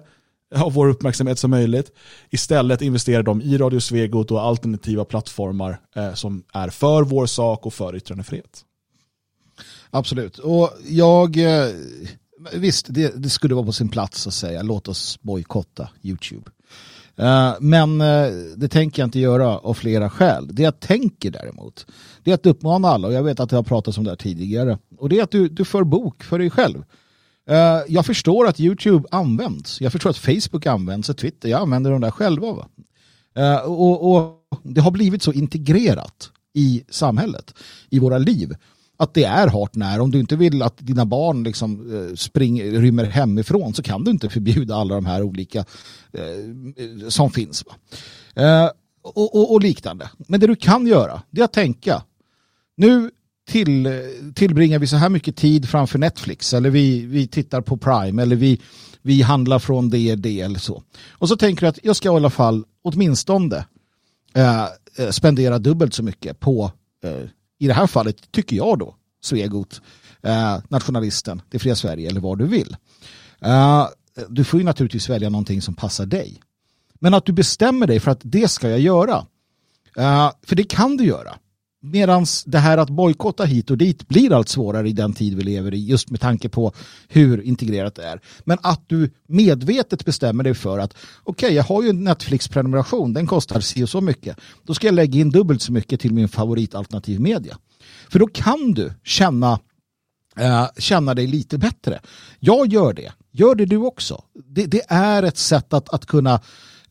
av 0.55 0.73
vår 0.73 0.89
uppmärksamhet 0.89 1.39
som 1.39 1.51
möjligt. 1.51 1.93
Istället 2.31 2.83
investerar 2.83 3.23
de 3.23 3.43
i 3.43 3.59
Radio 3.59 3.81
Svegot 3.81 4.31
och 4.31 4.43
alternativa 4.43 5.05
plattformar 5.05 5.81
eh, 5.97 6.15
som 6.15 6.43
är 6.53 6.69
för 6.69 7.03
vår 7.03 7.27
sak 7.27 7.67
och 7.67 7.75
för 7.75 7.97
yttrandefrihet. 7.97 8.65
Absolut. 9.91 10.39
Och 10.39 10.71
jag, 10.89 11.37
eh, 11.37 11.69
visst, 12.53 12.87
det, 12.91 13.23
det, 13.23 13.31
skulle 13.31 13.55
vara 13.55 13.67
på 13.67 13.73
sin 13.73 13.89
plats 13.89 14.27
att 14.27 14.35
säga 14.35 14.63
låt 14.63 14.89
oss 14.89 15.19
bojkotta 15.23 15.89
YouTube. 16.03 16.51
Eh, 17.17 17.55
men 17.61 18.01
eh, 18.01 18.27
det 18.57 18.69
tänker 18.69 19.03
jag 19.03 19.07
inte 19.07 19.21
göra 19.21 19.59
av 19.59 19.75
flera 19.75 20.11
skäl. 20.11 20.49
Det 20.53 20.63
jag 20.63 20.81
tänker 20.81 21.31
däremot, 21.31 21.87
det 22.23 22.31
är 22.31 22.35
att 22.35 22.47
uppmana 22.47 22.89
alla, 22.89 23.09
och 23.09 23.15
jag 23.15 23.23
vet 23.23 23.41
att 23.41 23.53
jag 23.53 23.59
har 23.59 23.65
pratat 23.65 23.99
om 23.99 24.05
det 24.05 24.11
här 24.11 24.17
tidigare, 24.17 24.79
och 24.99 25.09
det 25.09 25.19
är 25.19 25.23
att 25.23 25.31
du, 25.31 25.49
du 25.49 25.65
för 25.65 25.85
bok 25.85 26.23
för 26.23 26.39
dig 26.39 26.51
själv. 26.51 26.85
Eh, 27.53 27.81
jag 27.89 28.07
förstår 28.07 28.47
att 28.47 28.61
YouTube 28.61 29.09
används, 29.11 29.81
jag 29.81 29.93
förstår 29.93 30.11
att 30.11 30.17
Facebook 30.17 30.67
används, 30.67 31.09
och 31.09 31.17
Twitter, 31.17 31.49
jag 31.49 31.61
använder 31.61 31.91
de 31.91 32.01
där 32.01 32.11
själva. 32.11 32.53
Va? 32.53 32.69
Eh, 33.37 33.71
och, 33.71 34.15
och 34.15 34.39
det 34.63 34.81
har 34.81 34.91
blivit 34.91 35.23
så 35.23 35.33
integrerat 35.33 36.31
i 36.55 36.85
samhället, 36.89 37.55
i 37.91 37.99
våra 37.99 38.19
liv 38.19 38.55
att 38.97 39.15
det 39.15 39.25
är 39.25 39.49
hart 39.49 39.75
när. 39.75 40.01
Om 40.01 40.11
du 40.11 40.21
inte 40.21 40.37
vill 40.37 40.63
att 40.63 40.79
dina 40.79 41.07
barn 41.07 41.43
liksom 41.43 41.95
eh, 41.95 42.15
spring, 42.15 42.63
rymmer 42.63 43.05
hemifrån 43.05 43.75
så 43.75 43.83
kan 43.83 44.05
du 44.05 44.11
inte 44.11 44.29
förbjuda 44.29 44.77
alla 44.77 44.95
de 44.95 45.07
här 45.07 45.23
olika 45.23 45.59
eh, 46.13 47.09
som 47.09 47.31
finns. 47.31 47.65
Eh, 48.35 48.71
och, 49.03 49.35
och, 49.37 49.53
och, 49.53 49.61
liknande. 49.61 50.11
Men 50.19 50.41
det 50.41 50.47
du 50.47 50.57
kan 50.57 50.87
göra 50.87 51.23
det 51.31 51.41
är 51.41 51.45
att 51.45 51.53
tänka. 51.53 52.03
Nu 52.77 53.11
till, 53.49 53.89
tillbringar 54.35 54.79
vi 54.79 54.87
så 54.87 54.97
här 54.97 55.09
mycket 55.09 55.37
tid 55.37 55.69
framför 55.69 55.99
Netflix 55.99 56.55
eller 56.55 56.71
vi, 56.71 57.07
vi 57.07 57.27
tittar 57.27 57.61
på 57.61 57.77
Prime 57.77 58.23
eller 58.23 58.37
vi, 58.37 58.61
vi 59.03 59.23
handlar 59.23 59.59
från 59.59 59.91
det, 59.91 60.15
det 60.15 60.41
eller 60.41 60.59
så. 60.59 60.83
Och 61.11 61.29
så 61.29 61.37
tänker 61.37 61.61
du 61.61 61.67
att 61.67 61.79
jag 61.83 61.97
ska 61.97 62.13
i 62.13 62.17
alla 62.17 62.31
fall 62.31 62.65
åtminstone 62.83 63.65
eh, 64.35 64.65
eh, 64.99 65.11
spendera 65.11 65.59
dubbelt 65.59 65.95
så 65.95 66.03
mycket 66.03 66.41
på 66.41 66.73
eh, 67.05 67.29
i 67.59 67.67
det 67.67 67.75
här 67.75 67.87
fallet 67.87 68.33
tycker 68.33 68.57
jag 68.57 68.79
då, 68.79 68.95
Svegot, 69.23 69.81
eh, 70.23 70.59
nationalisten, 70.69 71.43
det 71.49 71.59
fria 71.59 71.77
Sverige 71.77 72.11
eller 72.11 72.21
vad 72.21 72.39
du 72.39 72.47
vill. 72.47 72.77
Eh, 73.41 73.87
du 74.29 74.45
får 74.45 74.61
ju 74.61 74.65
naturligtvis 74.65 75.09
välja 75.09 75.29
någonting 75.29 75.63
som 75.63 75.75
passar 75.75 76.07
dig. 76.07 76.41
Men 77.01 77.15
att 77.15 77.27
du 77.27 77.33
bestämmer 77.33 77.87
dig 77.87 78.01
för 78.01 78.11
att 78.11 78.21
det 78.23 78.49
ska 78.49 78.71
jag 78.71 78.81
göra. 78.81 79.27
Eh, 79.97 80.31
för 80.43 80.57
det 80.57 80.65
kan 80.65 80.97
du 80.97 81.05
göra. 81.05 81.35
Medan 81.85 82.27
det 82.47 82.59
här 82.59 82.79
att 82.79 82.91
bojkotta 82.91 83.45
hit 83.45 83.71
och 83.71 83.79
dit 83.79 84.09
blir 84.09 84.33
allt 84.33 84.49
svårare 84.49 84.89
i 84.89 84.93
den 84.93 85.13
tid 85.13 85.35
vi 85.35 85.43
lever 85.43 85.75
i 85.75 85.87
just 85.87 86.11
med 86.11 86.21
tanke 86.21 86.49
på 86.49 86.73
hur 87.09 87.43
integrerat 87.43 87.95
det 87.95 88.05
är. 88.05 88.21
Men 88.45 88.59
att 88.63 88.85
du 88.87 89.11
medvetet 89.27 90.05
bestämmer 90.05 90.45
dig 90.45 90.55
för 90.55 90.79
att 90.79 90.95
okej, 91.23 91.47
okay, 91.47 91.57
jag 91.57 91.65
har 91.65 91.83
ju 91.83 91.89
en 91.89 92.05
Netflix-prenumeration, 92.05 93.13
den 93.13 93.27
kostar 93.27 93.61
si 93.61 93.85
och 93.85 93.89
så 93.89 94.01
mycket. 94.01 94.37
Då 94.67 94.75
ska 94.75 94.87
jag 94.87 94.95
lägga 94.95 95.21
in 95.21 95.31
dubbelt 95.31 95.63
så 95.63 95.73
mycket 95.73 96.01
till 96.01 96.15
min 96.15 96.29
favoritalternativ 96.29 97.21
media. 97.21 97.59
För 98.11 98.19
då 98.19 98.27
kan 98.27 98.73
du 98.73 98.93
känna, 99.05 99.61
äh, 100.39 100.67
känna 100.79 101.15
dig 101.15 101.27
lite 101.27 101.59
bättre. 101.59 102.01
Jag 102.41 102.73
gör 102.73 102.93
det, 102.93 103.13
gör 103.31 103.55
det 103.55 103.67
du 103.67 103.77
också. 103.77 104.25
Det, 104.47 104.67
det 104.67 104.83
är 104.89 105.23
ett 105.23 105.39
sätt 105.39 105.73
att, 105.73 105.89
att 105.89 106.07
kunna, 106.07 106.41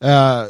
äh, 0.00 0.42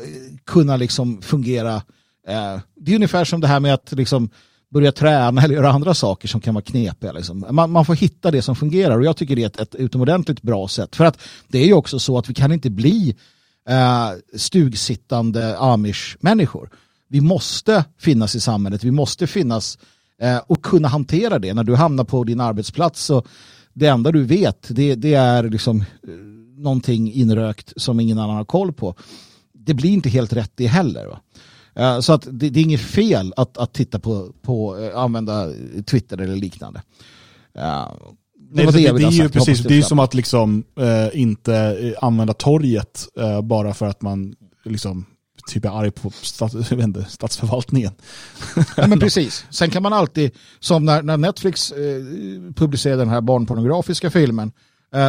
kunna 0.44 0.76
liksom 0.76 1.22
fungera 1.22 1.82
Eh, 2.28 2.60
det 2.76 2.90
är 2.90 2.94
ungefär 2.94 3.24
som 3.24 3.40
det 3.40 3.46
här 3.46 3.60
med 3.60 3.74
att 3.74 3.92
liksom 3.92 4.30
börja 4.72 4.92
träna 4.92 5.42
eller 5.42 5.54
göra 5.54 5.70
andra 5.70 5.94
saker 5.94 6.28
som 6.28 6.40
kan 6.40 6.54
vara 6.54 6.64
knepiga. 6.64 7.12
Liksom. 7.12 7.46
Man, 7.50 7.70
man, 7.70 7.84
får 7.84 7.94
hitta 7.94 8.30
det 8.30 8.42
som 8.42 8.56
fungerar 8.56 8.98
och 8.98 9.04
jag 9.04 9.16
tycker 9.16 9.36
det 9.36 9.42
är 9.42 9.46
ett, 9.46 9.60
ett 9.60 9.74
utomordentligt 9.74 10.42
bra 10.42 10.68
sätt. 10.68 10.96
För 10.96 11.04
att 11.04 11.18
det 11.48 11.58
är 11.58 11.66
ju 11.66 11.74
också 11.74 11.98
så 11.98 12.18
att 12.18 12.30
vi 12.30 12.34
kan 12.34 12.52
inte 12.52 12.70
bli 12.70 13.16
eh, 13.68 14.10
stugsittande 14.36 15.58
amish-människor. 15.58 16.70
Vi 17.08 17.20
måste 17.20 17.84
finnas 17.98 18.34
i 18.34 18.40
samhället, 18.40 18.84
vi 18.84 18.90
måste 18.90 19.26
finnas 19.26 19.78
eh, 20.20 20.38
och 20.46 20.62
kunna 20.62 20.88
hantera 20.88 21.38
det. 21.38 21.54
När 21.54 21.64
du 21.64 21.74
hamnar 21.74 22.04
på 22.04 22.24
din 22.24 22.40
arbetsplats 22.40 23.04
så 23.04 23.24
det 23.72 23.86
enda 23.86 24.12
du 24.12 24.24
vet 24.24 24.66
det, 24.70 24.94
det 24.94 25.14
är 25.14 25.42
liksom 25.42 25.80
eh, 25.80 26.14
någonting 26.56 27.12
inrökt 27.12 27.72
som 27.76 28.00
ingen 28.00 28.18
annan 28.18 28.36
har 28.36 28.44
koll 28.44 28.72
på. 28.72 28.94
Det 29.52 29.74
blir 29.74 29.90
inte 29.90 30.08
helt 30.08 30.32
rätt 30.32 30.52
det 30.54 30.66
heller. 30.66 31.06
Va? 31.06 31.20
Eh, 31.74 32.00
så 32.00 32.12
att 32.12 32.22
det, 32.30 32.50
det, 32.50 32.60
är 32.60 32.64
inget 32.64 32.80
fel 32.80 33.32
att, 33.36 33.58
att 33.58 33.72
titta 33.72 33.98
på, 33.98 34.32
på 34.42 34.76
uh, 34.76 34.98
använda 34.98 35.48
Twitter 35.86 36.18
eller 36.18 36.36
liknande. 36.36 36.82
Uh, 37.58 37.92
det, 38.54 38.62
det, 38.62 38.72
det, 38.72 38.92
det 38.92 39.04
är 39.04 39.10
ju 39.10 39.28
precis, 39.28 39.62
det 39.62 39.78
är 39.78 39.82
som 39.82 39.98
att 39.98 40.14
liksom 40.14 40.64
uh, 40.80 41.20
inte 41.20 41.76
använda 42.00 42.34
torget 42.34 43.08
bara 43.42 43.74
för 43.74 43.86
att 43.86 44.02
man 44.02 44.34
liksom 44.64 45.06
typ 45.46 45.64
är 45.64 45.80
arg 45.80 45.90
på 45.90 46.10
stats, 46.10 46.72
inte, 46.72 47.04
statsförvaltningen. 47.04 47.92
Ja, 48.76 48.86
men 48.86 49.00
precis. 49.00 49.44
Sen 49.50 49.70
kan 49.70 49.82
man 49.82 49.92
alltid, 49.92 50.30
som 50.60 50.84
när, 50.84 51.02
när 51.02 51.16
Netflix 51.16 51.72
publicerade 52.54 53.02
den 53.02 53.08
här 53.08 53.20
barnpornografiska 53.20 54.10
filmen, 54.10 54.52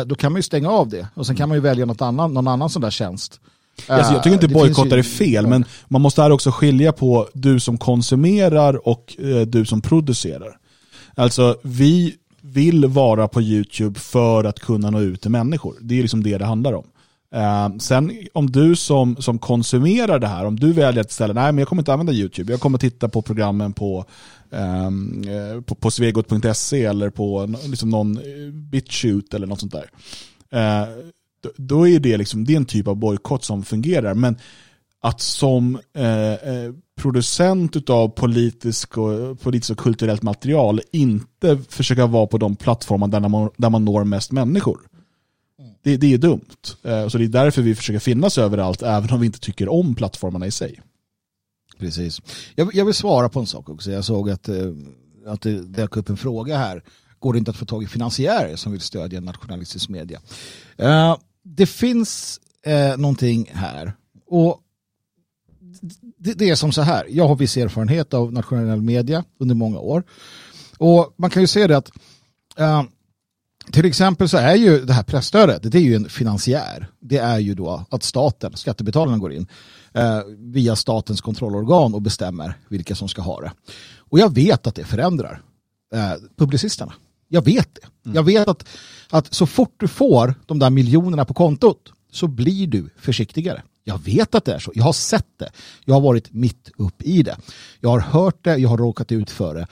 då 0.06 0.16
kan 0.16 0.32
man 0.32 0.40
ju 0.40 0.44
stänga 0.44 0.70
av 0.70 0.90
det 0.90 1.08
och 1.14 1.26
sen 1.28 1.36
kan 1.36 1.50
man 1.50 1.58
ju 1.58 1.62
välja 1.62 1.86
något 1.86 2.02
annan, 2.02 2.34
någon 2.34 2.48
annan 2.48 2.70
sån 2.70 2.82
där 2.82 2.92
tjänst. 2.92 3.40
Alltså, 3.88 4.14
jag 4.14 4.24
tycker 4.24 4.34
inte 4.34 4.48
bojkottar 4.48 4.98
är 4.98 5.04
fel, 5.04 5.48
men 5.48 5.66
man 5.88 6.02
måste 6.02 6.22
här 6.22 6.32
också 6.32 6.52
skilja 6.52 6.92
på 6.92 7.30
du 7.34 7.60
som 7.60 7.78
konsumerar 7.78 8.88
och 8.88 9.16
eh, 9.20 9.42
du 9.42 9.66
som 9.66 9.82
producerar. 9.82 10.58
Alltså, 11.16 11.58
vi 11.64 12.16
vill 12.42 12.86
vara 12.86 13.28
på 13.28 13.42
YouTube 13.42 14.00
för 14.00 14.44
att 14.44 14.60
kunna 14.60 14.90
nå 14.90 15.00
ut 15.00 15.22
till 15.22 15.32
människor. 15.32 15.76
Det 15.82 15.98
är 15.98 16.02
liksom 16.02 16.24
det 16.24 16.38
det 16.38 16.46
handlar 16.46 16.74
om. 16.74 16.86
Uh, 17.36 17.78
sen 17.78 18.12
om 18.34 18.52
du 18.52 18.76
som, 18.76 19.16
som 19.16 19.40
konsumerar 19.40 20.20
det 20.20 20.28
här, 20.28 20.46
om 20.46 20.60
du 20.60 20.74
väljer 20.74 21.02
att 21.02 21.12
ställa, 21.12 21.34
nej 21.34 21.52
men 21.52 21.58
jag 21.58 21.68
kommer 21.68 21.82
inte 21.82 21.94
använda 21.94 22.14
YouTube, 22.14 22.54
jag 22.54 22.60
kommer 22.60 22.78
titta 22.78 23.10
på 23.10 23.22
programmen 23.22 23.74
på, 23.74 24.06
um, 24.50 25.24
på, 25.66 25.76
på 25.76 25.92
svegot.se 25.92 26.86
eller 26.86 27.10
på 27.10 27.56
liksom 27.66 27.90
någon 27.90 28.20
BitChute 28.54 29.36
eller 29.36 29.48
något 29.48 29.60
sånt 29.60 29.74
där. 29.74 29.90
Då 31.56 31.88
är 31.88 32.00
det, 32.00 32.18
liksom, 32.18 32.46
det 32.46 32.54
är 32.54 32.58
en 32.58 32.66
typ 32.66 32.88
av 32.88 32.96
bojkott 32.96 33.44
som 33.44 33.64
fungerar. 33.64 34.14
Men 34.14 34.38
att 35.02 35.22
som 35.22 35.80
eh, 35.94 36.34
eh 36.34 36.74
producent 36.96 37.90
av 37.90 38.10
politiskt 38.10 38.98
och, 38.98 39.40
politisk 39.40 39.72
och 39.72 39.78
kulturellt 39.78 40.22
material 40.22 40.82
inte 40.92 41.58
försöka 41.70 42.08
vara 42.08 42.28
på 42.28 42.38
de 42.38 42.56
plattformar 42.56 43.08
där 43.08 43.20
man, 43.20 43.50
där 43.58 43.70
man 43.70 43.86
når 43.86 44.04
mest 44.04 44.32
människor. 44.32 44.80
Det, 45.84 45.98
det 45.98 46.14
är 46.14 46.18
dumt. 46.18 46.50
Eh, 46.84 47.08
så 47.08 47.18
det 47.18 47.24
är 47.24 47.28
därför 47.28 47.62
vi 47.62 47.76
försöker 47.76 48.00
finnas 48.00 48.38
överallt, 48.38 48.82
även 48.82 49.14
om 49.14 49.20
vi 49.20 49.26
inte 49.26 49.40
tycker 49.40 49.70
om 49.70 49.96
plattformarna 49.96 50.48
i 50.48 50.52
sig. 50.52 50.82
Precis. 51.80 52.22
Jag, 52.56 52.76
jag 52.76 52.86
vill 52.86 52.94
svara 52.94 53.30
på 53.30 53.40
en 53.40 53.46
sak 53.46 53.70
också. 53.70 53.92
Jag 53.92 54.06
såg 54.06 54.30
att, 54.30 54.50
eh, 54.50 54.72
att 55.26 55.42
det 55.42 55.62
dök 55.62 55.98
upp 55.98 56.10
en 56.10 56.18
fråga 56.18 56.58
här. 56.58 56.84
Går 57.20 57.34
det 57.34 57.40
inte 57.40 57.52
att 57.52 57.58
få 57.58 57.66
tag 57.66 57.84
i 57.84 57.88
finansiärer 57.88 58.56
som 58.56 58.72
vill 58.72 58.82
stödja 58.82 59.22
nationalistisk 59.22 59.90
media? 59.90 60.22
Eh, 60.78 61.18
det 61.44 61.66
finns 61.66 62.40
eh, 62.66 62.98
någonting 62.98 63.52
här. 63.54 63.94
Och 64.28 64.60
det, 66.18 66.34
det, 66.34 66.50
är 66.50 66.56
som 66.56 66.72
så 66.72 66.82
här. 66.82 67.06
Jag 67.10 67.28
har 67.28 67.36
viss 67.36 67.58
erfarenhet 67.58 68.14
av 68.14 68.34
nationell 68.34 68.82
media 68.82 69.24
under 69.40 69.56
många 69.56 69.80
år. 69.80 70.04
Och 70.78 71.14
man 71.18 71.30
kan 71.30 71.44
ju 71.44 71.48
se 71.48 71.68
det 71.68 71.78
att 71.78 71.92
eh, 72.58 72.84
till 73.72 73.86
exempel 73.86 74.30
så 74.30 74.38
är 74.38 74.56
ju 74.56 74.86
det 74.86 74.94
här 74.94 75.04
pressstödet, 75.04 75.72
det 75.72 75.78
är 75.78 75.82
ju 75.82 75.96
en 75.96 76.10
finansiär. 76.10 76.88
Det 77.00 77.18
är 77.18 77.40
ju 77.40 77.56
då 77.56 77.86
att 77.90 78.04
staten, 78.04 78.58
skattebetalarna 78.58 79.18
går 79.18 79.34
in 79.34 79.48
eh, 79.94 80.22
via 80.38 80.76
statens 80.76 81.22
kontrollorgan 81.22 81.94
och 81.94 82.02
bestämmer 82.02 82.58
vilka 82.68 82.96
som 82.96 83.08
ska 83.08 83.22
ha 83.22 83.42
det. 83.42 83.52
Och 83.98 84.20
jag 84.20 84.36
vet 84.36 84.68
att 84.68 84.76
det 84.76 84.84
förändrar 84.84 85.42
eh, 85.94 86.14
publicisterna. 86.38 86.94
Jag 87.28 87.46
vet 87.46 87.76
det. 87.76 87.82
Mm. 88.06 88.16
Jag 88.16 88.24
vet 88.24 88.48
att, 88.48 88.68
att 89.10 89.34
så 89.34 89.46
fort 89.46 89.76
du 89.78 89.88
får 89.88 90.36
de 90.46 90.60
där 90.60 90.70
miljonerna 90.70 91.26
på 91.26 91.34
kontot 91.34 91.94
så 92.12 92.28
blir 92.28 92.68
du 92.68 92.90
försiktigare. 92.98 93.62
Jag 93.84 94.04
vet 94.04 94.36
att 94.36 94.46
det 94.46 94.54
är 94.54 94.60
så. 94.60 94.72
Jag 94.76 94.84
har 94.84 94.94
sett 94.94 95.40
det. 95.40 95.52
Jag 95.86 95.94
har 95.94 96.02
varit 96.02 96.34
mitt 96.34 96.72
upp 96.78 97.02
i 97.02 97.24
det. 97.24 97.38
Jag 97.80 97.90
har 97.90 98.00
hört 98.00 98.44
det, 98.44 98.58
jag 98.58 98.70
har 98.70 98.78
råkat 98.78 99.12
ut 99.12 99.32
för 99.32 99.56
det. 99.56 99.68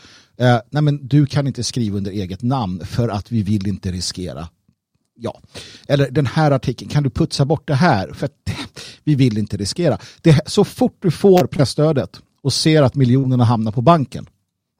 Eh, 0.45 0.59
nej 0.69 0.81
men 0.83 1.07
du 1.07 1.25
kan 1.25 1.47
inte 1.47 1.63
skriva 1.63 1.97
under 1.97 2.11
eget 2.11 2.41
namn 2.41 2.85
för 2.85 3.09
att 3.09 3.31
vi 3.31 3.43
vill 3.43 3.67
inte 3.67 3.91
riskera 3.91 4.47
ja, 5.21 5.41
eller 5.87 6.11
den 6.11 6.25
här 6.25 6.51
artikeln, 6.51 6.91
kan 6.91 7.03
du 7.03 7.09
putsa 7.09 7.45
bort 7.45 7.67
det 7.67 7.75
här? 7.75 8.13
För 8.13 8.25
att 8.25 8.33
vi 9.03 9.15
vill 9.15 9.37
inte 9.37 9.57
riskera. 9.57 9.97
Det, 10.21 10.41
så 10.45 10.63
fort 10.63 10.97
du 10.99 11.11
får 11.11 11.47
pressstödet 11.47 12.21
och 12.41 12.53
ser 12.53 12.83
att 12.83 12.95
miljonerna 12.95 13.43
hamnar 13.43 13.71
på 13.71 13.81
banken, 13.81 14.29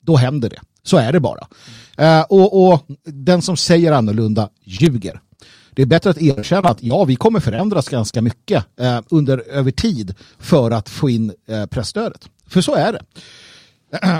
då 0.02 0.16
händer 0.16 0.50
det. 0.50 0.62
Så 0.84 0.98
är 0.98 1.14
det 1.14 1.20
bara. 1.20 1.48
Uh, 2.02 2.22
och, 2.30 2.68
och, 2.68 2.86
den 3.04 3.42
som 3.42 3.58
säger 3.58 3.92
annorlunda 3.92 4.50
ljuger. 4.64 5.22
Det 5.74 5.82
är 5.82 5.86
bättre 5.86 6.10
att 6.10 6.22
erkänna 6.22 6.70
att 6.70 6.84
ja, 6.84 7.04
vi 7.04 7.16
kommer 7.16 7.40
förändras 7.40 7.90
ganska 7.90 8.22
mycket 8.22 8.66
eh, 8.80 9.00
under, 9.10 9.38
över 9.50 9.72
tid 9.72 10.16
för 10.40 10.72
att 10.72 10.90
få 10.90 11.10
in 11.10 11.34
eh, 11.48 11.66
pressstödet. 11.66 12.30
För 12.48 12.62
så 12.62 12.76
är 12.76 12.94
det. 12.94 13.02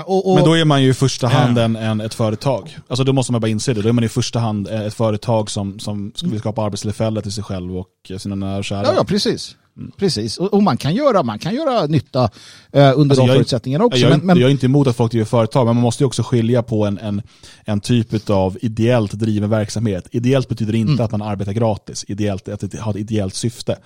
Och, 0.06 0.30
och, 0.30 0.34
men 0.34 0.44
då 0.44 0.56
är 0.56 0.64
man 0.64 0.82
ju 0.82 0.90
i 0.90 0.94
första 0.94 1.28
hand 1.28 1.58
en, 1.58 1.76
en, 1.76 2.00
ett 2.00 2.14
företag. 2.14 2.78
Alltså 2.88 3.04
då 3.04 3.12
måste 3.12 3.32
man 3.32 3.40
bara 3.40 3.48
inse 3.48 3.74
det. 3.74 3.82
Då 3.82 3.88
är 3.88 3.92
man 3.92 4.04
i 4.04 4.08
första 4.08 4.38
hand 4.38 4.68
ett 4.68 4.94
företag 4.94 5.50
som, 5.50 5.78
som 5.78 6.12
vill 6.22 6.38
skapa 6.38 6.62
arbetstillfällen 6.62 7.22
till 7.22 7.32
sig 7.32 7.44
själv 7.44 7.76
och 7.76 7.88
sina 8.18 8.34
nära 8.34 8.58
och 8.58 8.64
kära. 8.64 8.86
Ja, 8.86 8.94
ja, 8.96 9.04
precis. 9.04 9.56
Precis, 9.96 10.38
och, 10.38 10.54
och, 10.54 10.62
man, 10.62 10.76
kan 10.76 10.94
göra, 10.94 11.22
man 11.22 11.38
kan 11.38 11.54
göra 11.54 11.86
nytta 11.86 12.30
eh, 12.72 12.92
under 12.98 13.14
alltså 13.14 13.26
de 13.26 13.32
förutsättningarna 13.32 13.84
också. 13.84 13.98
Jag, 13.98 14.10
men, 14.10 14.26
men, 14.26 14.38
jag 14.38 14.48
är 14.48 14.52
inte 14.52 14.66
emot 14.66 14.86
att 14.86 14.96
folk 14.96 15.12
driver 15.12 15.24
företag, 15.24 15.66
men 15.66 15.76
man 15.76 15.82
måste 15.82 16.02
ju 16.02 16.06
också 16.06 16.22
skilja 16.22 16.62
på 16.62 16.86
en, 16.86 16.98
en, 16.98 17.22
en 17.64 17.80
typ 17.80 18.30
av 18.30 18.58
ideellt 18.62 19.12
driven 19.12 19.50
verksamhet. 19.50 20.08
Ideellt 20.10 20.48
betyder 20.48 20.74
inte 20.74 20.92
mm. 20.92 21.04
att 21.04 21.10
man 21.10 21.22
arbetar 21.22 21.52
gratis, 21.52 22.04
ideellt 22.08 22.48
att 22.48 22.70
det 22.70 22.80
har 22.80 22.90
ett 22.90 22.98
ideellt 22.98 23.34
syfte. 23.34 23.78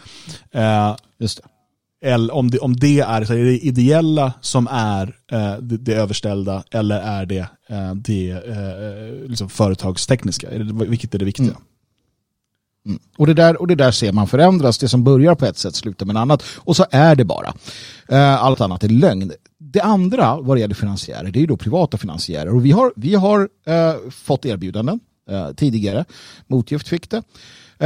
Eh, 0.53 0.97
Just 1.19 1.37
det 1.43 1.49
eller 2.03 2.35
om 2.35 2.51
det, 2.51 2.59
om 2.59 2.77
det 2.77 3.01
är, 3.01 3.25
så 3.25 3.33
är 3.33 3.45
det 3.45 3.59
ideella 3.59 4.33
som 4.41 4.69
är 4.71 5.17
eh, 5.33 5.57
det, 5.61 5.77
det, 5.77 5.95
överställda 5.95 6.65
eller 6.71 7.01
är 7.01 7.27
det 7.27 7.49
eh, 7.69 7.95
det 7.95 8.31
eh, 8.31 9.29
liksom 9.29 9.49
företagstekniska? 9.49 10.49
Vilket 10.73 11.15
är 11.15 11.19
det 11.19 11.25
viktiga? 11.25 11.47
Mm. 11.47 11.63
Mm. 12.87 12.99
Och, 13.17 13.27
det 13.27 13.35
där, 13.35 13.61
och 13.61 13.67
det 13.67 13.75
där 13.75 13.91
ser 13.91 14.13
man 14.13 14.27
förändras. 14.27 14.79
Det 14.79 14.89
som 14.89 15.05
börjar 15.05 15.35
på 15.35 15.47
ett 15.47 15.59
sätt 15.59 15.75
slutar 15.75 16.07
med 16.07 16.17
ett 16.17 16.21
annat. 16.21 16.43
Och 16.57 16.77
så 16.77 16.87
är 16.91 17.15
det 17.15 17.25
bara. 17.25 17.55
Eh, 18.09 18.45
allt 18.45 18.61
annat 18.61 18.85
är 18.85 18.89
lögn. 18.89 19.33
Det 19.59 19.81
andra 19.81 20.41
vad 20.41 20.57
det 20.57 20.61
gäller 20.61 20.75
finansiärer, 20.75 21.31
det 21.31 21.39
är 21.39 21.41
ju 21.41 21.47
då 21.47 21.57
privata 21.57 21.99
finansiärer. 21.99 22.55
Och 22.55 22.65
vi 22.65 22.71
har, 22.71 22.93
vi 22.97 23.15
har 23.15 23.49
eh, 23.67 24.11
fått 24.11 24.47
erbjudanden 24.47 25.01
eh, 25.31 25.51
tidigare. 25.53 26.05
Motgift 26.47 26.89
fick 26.89 27.11
det. 27.11 27.23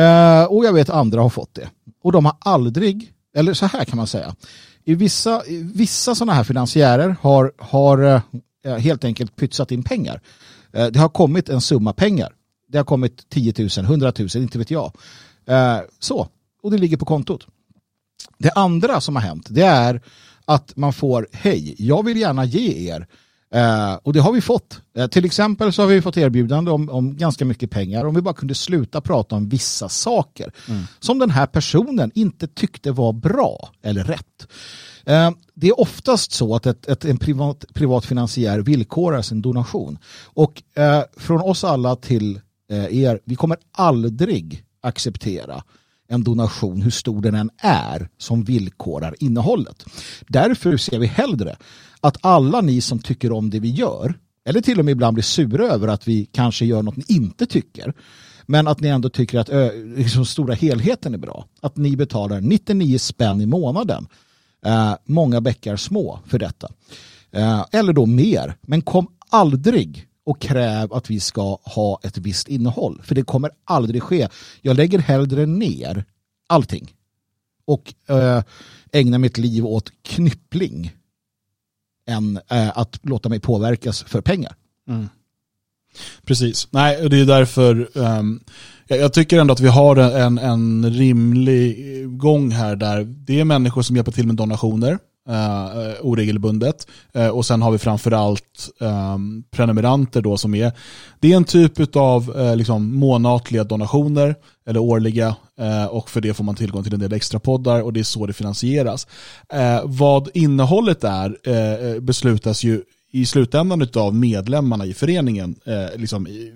Eh, 0.01 0.44
och 0.44 0.64
jag 0.64 0.72
vet 0.72 0.90
andra 0.90 1.20
har 1.20 1.30
fått 1.30 1.55
det. 1.55 1.68
Och 2.03 2.12
de 2.12 2.24
har 2.24 2.36
aldrig 2.40 3.12
eller 3.36 3.55
så 3.55 3.66
här 3.66 3.84
kan 3.84 3.96
man 3.96 4.07
säga. 4.07 4.34
I 4.84 4.94
vissa, 4.94 5.46
i 5.46 5.62
vissa 5.74 6.14
sådana 6.14 6.32
här 6.32 6.44
finansiärer 6.44 7.16
har, 7.20 7.53
har 7.59 8.22
eh, 8.64 8.76
helt 8.76 9.05
enkelt 9.05 9.36
pytsat 9.36 9.72
in 9.72 9.82
pengar. 9.82 10.20
Eh, 10.72 10.86
det 10.86 10.98
har 10.98 11.09
kommit 11.09 11.48
en 11.48 11.61
summa 11.61 11.92
pengar. 11.92 12.32
Det 12.71 12.79
har 12.79 12.85
kommit 12.85 13.29
10 13.29 13.55
000, 13.59 13.68
100 13.79 14.12
000, 14.18 14.29
inte 14.35 14.59
vet 14.59 14.71
jag. 14.71 14.93
Eh, 15.47 15.79
så, 15.99 16.29
och 16.62 16.71
det 16.71 16.79
ligger 16.79 16.97
på 16.97 17.05
kontot. 17.05 17.47
Det 18.39 18.51
andra 18.51 19.01
som 19.01 19.16
har 19.16 19.23
hänt 19.23 19.47
det 19.51 19.62
är 19.62 20.03
att 20.45 20.77
man 20.77 20.93
får, 20.93 21.29
hej, 21.33 21.75
jag 21.79 22.05
vill 22.05 22.16
gärna 22.16 22.45
ge 22.45 22.91
er 22.91 23.07
Uh, 23.55 23.95
och 24.03 24.12
det 24.12 24.21
har 24.21 24.33
vi 24.33 24.41
fått. 24.41 24.81
Uh, 24.99 25.07
till 25.07 25.25
exempel 25.25 25.73
så 25.73 25.83
har 25.83 25.87
vi 25.87 26.03
fått 26.03 26.16
erbjudande 26.16 26.71
om, 26.71 26.91
om 26.91 27.16
ganska 27.16 27.45
mycket 27.45 27.71
pengar 27.71 28.05
om 28.05 28.14
vi 28.14 28.23
bara 28.23 28.35
kunde 28.35 28.55
sluta 28.55 29.01
prata 29.01 29.37
om 29.37 29.49
vissa 29.49 29.89
saker 29.89 30.53
mm. 30.68 30.83
som 31.01 31.18
den 31.18 31.31
här 31.31 31.47
personen 31.47 32.11
inte 32.14 32.47
tyckte 32.47 32.93
var 32.93 33.12
bra 33.12 33.71
eller 33.83 34.05
rätt. 34.05 34.47
Uh, 35.09 35.31
det 35.55 35.68
är 35.68 35.81
oftast 35.81 36.33
så 36.33 36.55
att 36.55 36.66
ett, 36.66 36.89
ett, 36.89 37.05
en 37.05 37.18
privat, 37.18 37.64
privat 37.75 38.05
finansiär 38.05 38.59
villkorar 38.59 39.23
sin 39.23 39.43
donation. 39.43 39.99
Och 40.25 40.62
från 41.16 41.41
oss 41.41 41.64
alla 41.64 41.97
till 41.97 42.41
Eh, 42.71 43.03
er, 43.03 43.21
vi 43.25 43.35
kommer 43.35 43.57
aldrig 43.73 44.64
acceptera 44.81 45.62
en 46.09 46.25
donation, 46.25 46.83
hur 46.83 46.91
stor 46.91 47.23
den 47.23 47.35
än 47.35 47.51
är, 47.59 48.09
som 48.18 48.45
villkorar 48.45 49.14
innehållet. 49.18 49.85
Därför 50.29 50.77
ser 50.77 50.99
vi 50.99 51.07
hellre 51.07 51.57
att 52.01 52.16
alla 52.21 52.61
ni 52.61 52.81
som 52.81 52.99
tycker 52.99 53.33
om 53.33 53.51
det 53.51 53.61
vi 53.61 53.71
gör, 53.71 54.14
eller 54.45 54.61
till 54.61 54.79
och 54.79 54.85
med 54.85 54.93
ibland 54.93 55.14
blir 55.14 55.25
sura 55.25 55.64
över 55.64 55.89
att 55.89 56.09
vi 56.09 56.29
kanske 56.33 56.64
gör 56.64 56.83
något 56.83 56.97
ni 56.97 57.05
inte 57.09 57.47
tycker, 57.47 57.95
men 58.47 58.68
att 58.68 58.81
ni 58.81 58.89
ändå 58.89 59.09
tycker 59.09 59.39
att 59.39 59.51
liksom, 59.97 60.27
stora 60.27 60.55
helheten 60.55 61.14
är 61.14 61.18
bra. 61.18 61.47
Att 61.61 61.77
ni 61.77 61.97
betalar 61.97 62.41
99 62.41 62.99
spänn 62.99 63.41
i 63.41 63.47
månaden. 63.47 64.07
Eh, 64.66 64.95
många 65.05 65.41
bäckar 65.41 65.77
små 65.77 66.21
för 66.27 66.39
detta. 66.39 66.68
Eh, 67.31 67.64
eller 67.73 67.93
då 67.93 68.07
mer. 68.07 68.55
Men 68.62 68.83
kom 68.83 69.07
aldrig 69.29 70.09
och 70.25 70.41
kräv 70.41 70.93
att 70.93 71.11
vi 71.11 71.21
ska 71.21 71.59
ha 71.62 72.01
ett 72.03 72.18
visst 72.18 72.49
innehåll. 72.49 73.01
För 73.05 73.14
det 73.14 73.23
kommer 73.23 73.51
aldrig 73.64 74.03
ske. 74.03 74.29
Jag 74.61 74.77
lägger 74.77 74.99
hellre 74.99 75.47
ner 75.47 76.05
allting 76.47 76.95
och 77.64 77.95
eh, 78.07 78.43
ägnar 78.93 79.18
mitt 79.18 79.39
liv 79.39 79.66
åt 79.66 79.93
knyppling 80.03 80.93
än 82.07 82.41
eh, 82.51 82.79
att 82.79 82.99
låta 83.03 83.29
mig 83.29 83.41
påverkas 83.41 84.03
för 84.03 84.21
pengar. 84.21 84.55
Mm. 84.89 85.09
Precis, 86.25 86.68
nej 86.71 87.09
det 87.09 87.21
är 87.21 87.27
därför 87.27 87.89
um, 87.95 88.41
jag, 88.87 88.99
jag, 88.99 89.12
tycker 89.12 89.39
ändå 89.39 89.53
att 89.53 89.61
vi 89.61 89.68
har 89.68 89.97
en, 89.97 90.39
en 90.39 90.91
rimlig 90.91 91.77
gång 92.18 92.51
här 92.51 92.77
där 92.77 93.05
det 93.05 93.41
är 93.41 93.45
människor 93.45 93.83
som 93.83 93.97
hjälper 93.97 94.12
till 94.12 94.27
med 94.27 94.37
donationer 94.37 94.99
eh, 95.29 95.93
oregelbundet. 96.01 96.87
Eh, 97.14 97.29
och 97.29 97.47
sen 97.47 97.62
har 97.62 97.71
vi 97.71 97.79
framförallt 97.79 98.71
eh, 98.81 99.18
prenumeranter 99.51 100.23
då 100.23 100.37
som 100.37 100.55
är, 100.55 100.73
det 101.21 101.33
är 101.33 101.37
en 101.37 101.45
typ 101.45 101.97
av 101.97 102.37
eh, 102.39 102.57
liksom 102.57 102.95
månatliga 102.97 103.64
donationer 103.64 104.35
eller 104.66 104.81
årliga 104.81 105.37
eh, 105.61 105.85
och 105.85 106.11
för 106.11 106.21
det 106.21 106.35
får 106.35 106.45
man 106.45 106.55
tillgång 106.55 106.85
till 106.85 106.95
en 106.95 107.01
del 107.01 107.12
extra 107.12 107.41
poddar 107.41 107.83
och 107.83 107.93
det 107.93 108.01
är 108.01 108.05
så 108.05 108.27
det 108.27 108.33
finansieras. 108.33 109.07
Eh, 109.53 109.81
vad 109.85 110.29
innehållet 110.35 111.05
är 111.05 111.37
eh, 111.43 112.01
beslutas 112.01 112.64
ju 112.64 112.83
i 113.12 113.27
slutändan 113.27 113.89
av 113.95 114.14
medlemmarna 114.14 114.87
i 114.87 114.95
föreningen 114.95 115.57
liksom, 115.97 116.27
i, 116.27 116.53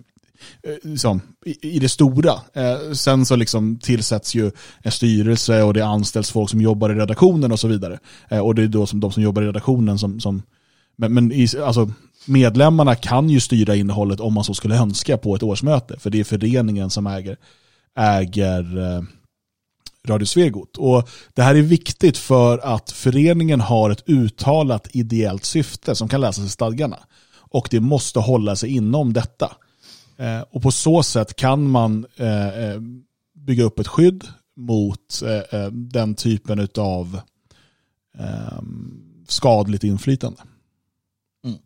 liksom, 0.82 1.20
i, 1.44 1.76
i 1.76 1.78
det 1.78 1.88
stora. 1.88 2.32
Eh, 2.52 2.92
sen 2.92 3.26
så 3.26 3.36
liksom 3.36 3.78
tillsätts 3.78 4.34
ju 4.34 4.50
en 4.82 4.92
styrelse 4.92 5.62
och 5.62 5.74
det 5.74 5.86
anställs 5.86 6.30
folk 6.30 6.50
som 6.50 6.60
jobbar 6.60 6.90
i 6.90 6.94
redaktionen 6.94 7.52
och 7.52 7.60
så 7.60 7.68
vidare. 7.68 7.98
Eh, 8.28 8.38
och 8.38 8.54
det 8.54 8.62
är 8.62 8.68
då 8.68 8.86
som 8.86 9.00
de 9.00 9.12
som 9.12 9.22
jobbar 9.22 9.42
i 9.42 9.46
redaktionen 9.46 9.98
som, 9.98 10.20
som 10.20 10.42
men, 10.96 11.14
men 11.14 11.32
i, 11.32 11.48
alltså, 11.64 11.90
medlemmarna 12.26 12.94
kan 12.94 13.30
ju 13.30 13.40
styra 13.40 13.74
innehållet 13.74 14.20
om 14.20 14.32
man 14.32 14.44
så 14.44 14.54
skulle 14.54 14.76
önska 14.76 15.16
på 15.16 15.36
ett 15.36 15.42
årsmöte. 15.42 15.98
För 15.98 16.10
det 16.10 16.20
är 16.20 16.24
föreningen 16.24 16.90
som 16.90 17.06
äger, 17.06 17.36
äger 17.98 18.78
eh, 18.78 19.02
Radio 20.08 20.26
Svegot. 20.26 20.76
Och 20.76 21.08
det 21.34 21.42
här 21.42 21.54
är 21.54 21.62
viktigt 21.62 22.18
för 22.18 22.58
att 22.58 22.90
föreningen 22.90 23.60
har 23.60 23.90
ett 23.90 24.08
uttalat 24.08 24.88
ideellt 24.92 25.44
syfte 25.44 25.94
som 25.94 26.08
kan 26.08 26.20
läsas 26.20 26.44
i 26.44 26.48
stadgarna. 26.48 26.98
Och 27.50 27.68
det 27.70 27.80
måste 27.80 28.18
hålla 28.18 28.56
sig 28.56 28.70
inom 28.70 29.12
detta. 29.12 29.52
Eh, 30.16 30.40
och 30.40 30.62
på 30.62 30.70
så 30.70 31.02
sätt 31.02 31.36
kan 31.36 31.70
man 31.70 32.06
eh, 32.16 32.64
eh, 32.64 32.80
bygga 33.34 33.64
upp 33.64 33.78
ett 33.78 33.88
skydd 33.88 34.24
mot 34.56 35.22
den 35.72 36.14
typen 36.14 36.68
av 36.78 37.20
ehm, 38.18 39.24
skadligt 39.28 39.84
inflytande. 39.84 40.42
Mm. 41.44 41.58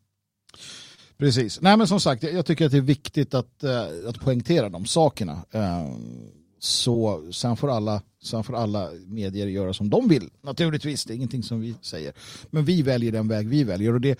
Precis. 1.18 1.60
Nej 1.60 1.76
men 1.76 1.88
som 1.88 2.00
sagt, 2.00 2.22
jag 2.22 2.46
tycker 2.46 2.66
att 2.66 2.72
det 2.72 2.78
är 2.78 2.82
viktigt 2.82 3.34
att, 3.34 3.64
att 4.08 4.20
poängtera 4.20 4.68
de 4.68 4.86
sakerna. 4.86 5.44
Ehm, 5.50 6.30
så 6.58 7.28
sen 7.32 7.56
får, 7.56 7.70
alla, 7.70 8.02
sen 8.22 8.44
får 8.44 8.56
alla 8.56 8.90
medier 9.06 9.46
göra 9.46 9.74
som 9.74 9.90
de 9.90 10.08
vill. 10.08 10.30
Naturligtvis, 10.42 11.04
det 11.04 11.12
är 11.12 11.16
ingenting 11.16 11.42
som 11.42 11.60
vi 11.60 11.74
säger. 11.82 12.12
Men 12.50 12.64
vi 12.64 12.82
väljer 12.82 13.12
den 13.12 13.28
väg 13.28 13.48
vi 13.48 13.64
väljer. 13.64 13.94
Och 13.94 14.00
det, 14.00 14.18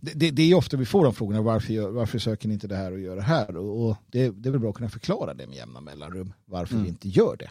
det, 0.00 0.30
det, 0.30 0.42
är 0.42 0.54
ofta 0.54 0.76
vi 0.76 0.86
får 0.86 1.04
de 1.04 1.14
frågorna, 1.14 1.42
varför, 1.42 1.90
varför 1.90 2.18
söker 2.18 2.48
ni 2.48 2.54
inte 2.54 2.68
det 2.68 2.76
här 2.76 2.92
och 2.92 3.00
gör 3.00 3.16
det 3.16 3.22
här? 3.22 3.56
Och, 3.56 3.86
och 3.86 3.96
det, 4.06 4.30
det, 4.30 4.48
är 4.48 4.50
väl 4.50 4.60
bra 4.60 4.70
att 4.70 4.76
kunna 4.76 4.90
förklara 4.90 5.34
det 5.34 5.46
med 5.46 5.56
jämna 5.56 5.80
mellanrum, 5.80 6.32
varför 6.44 6.74
mm. 6.74 6.84
vi 6.84 6.88
inte 6.88 7.08
gör 7.08 7.36
det. 7.36 7.50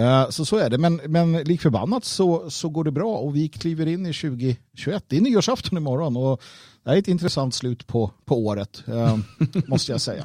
Uh, 0.00 0.30
så 0.30 0.44
så 0.44 0.56
är 0.56 0.70
det, 0.70 0.78
men, 0.78 1.00
men 1.06 1.32
lik 1.32 1.60
förbannat 1.60 2.04
så, 2.04 2.50
så 2.50 2.68
går 2.68 2.84
det 2.84 2.90
bra 2.90 3.16
och 3.16 3.36
vi 3.36 3.48
kliver 3.48 3.86
in 3.86 4.06
i 4.06 4.12
2021. 4.12 5.04
Det 5.08 5.16
är 5.16 5.20
nyårsafton 5.20 5.78
imorgon 5.78 6.16
och 6.16 6.42
det 6.84 6.90
är 6.90 6.96
ett 6.96 7.08
intressant 7.08 7.54
slut 7.54 7.86
på, 7.86 8.10
på 8.24 8.46
året, 8.46 8.84
uh, 8.88 9.18
måste 9.66 9.92
jag 9.92 10.00
säga. 10.00 10.24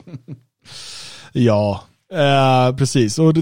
Ja, 1.34 1.84
uh, 2.14 2.78
precis. 2.78 3.20
Och 3.20 3.34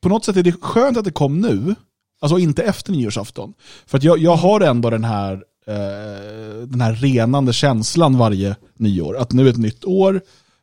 på 0.00 0.08
något 0.08 0.24
sätt 0.24 0.36
är 0.36 0.42
det 0.42 0.52
skönt 0.52 0.96
att 0.96 1.04
det 1.04 1.10
kom 1.10 1.40
nu, 1.40 1.74
alltså 2.20 2.38
inte 2.38 2.62
efter 2.62 2.92
nyårsafton. 2.92 3.54
För 3.86 3.98
att 3.98 4.04
jag, 4.04 4.18
jag 4.18 4.36
har 4.36 4.60
ändå 4.60 4.90
den 4.90 5.04
här 5.04 5.44
Eh, 5.68 6.66
den 6.66 6.80
här 6.80 6.92
renande 6.92 7.52
känslan 7.52 8.18
varje 8.18 8.56
nyår. 8.76 9.16
Att 9.16 9.32
nu 9.32 9.46
är 9.46 9.50
ett 9.50 9.56
nytt 9.56 9.84
år, 9.84 10.20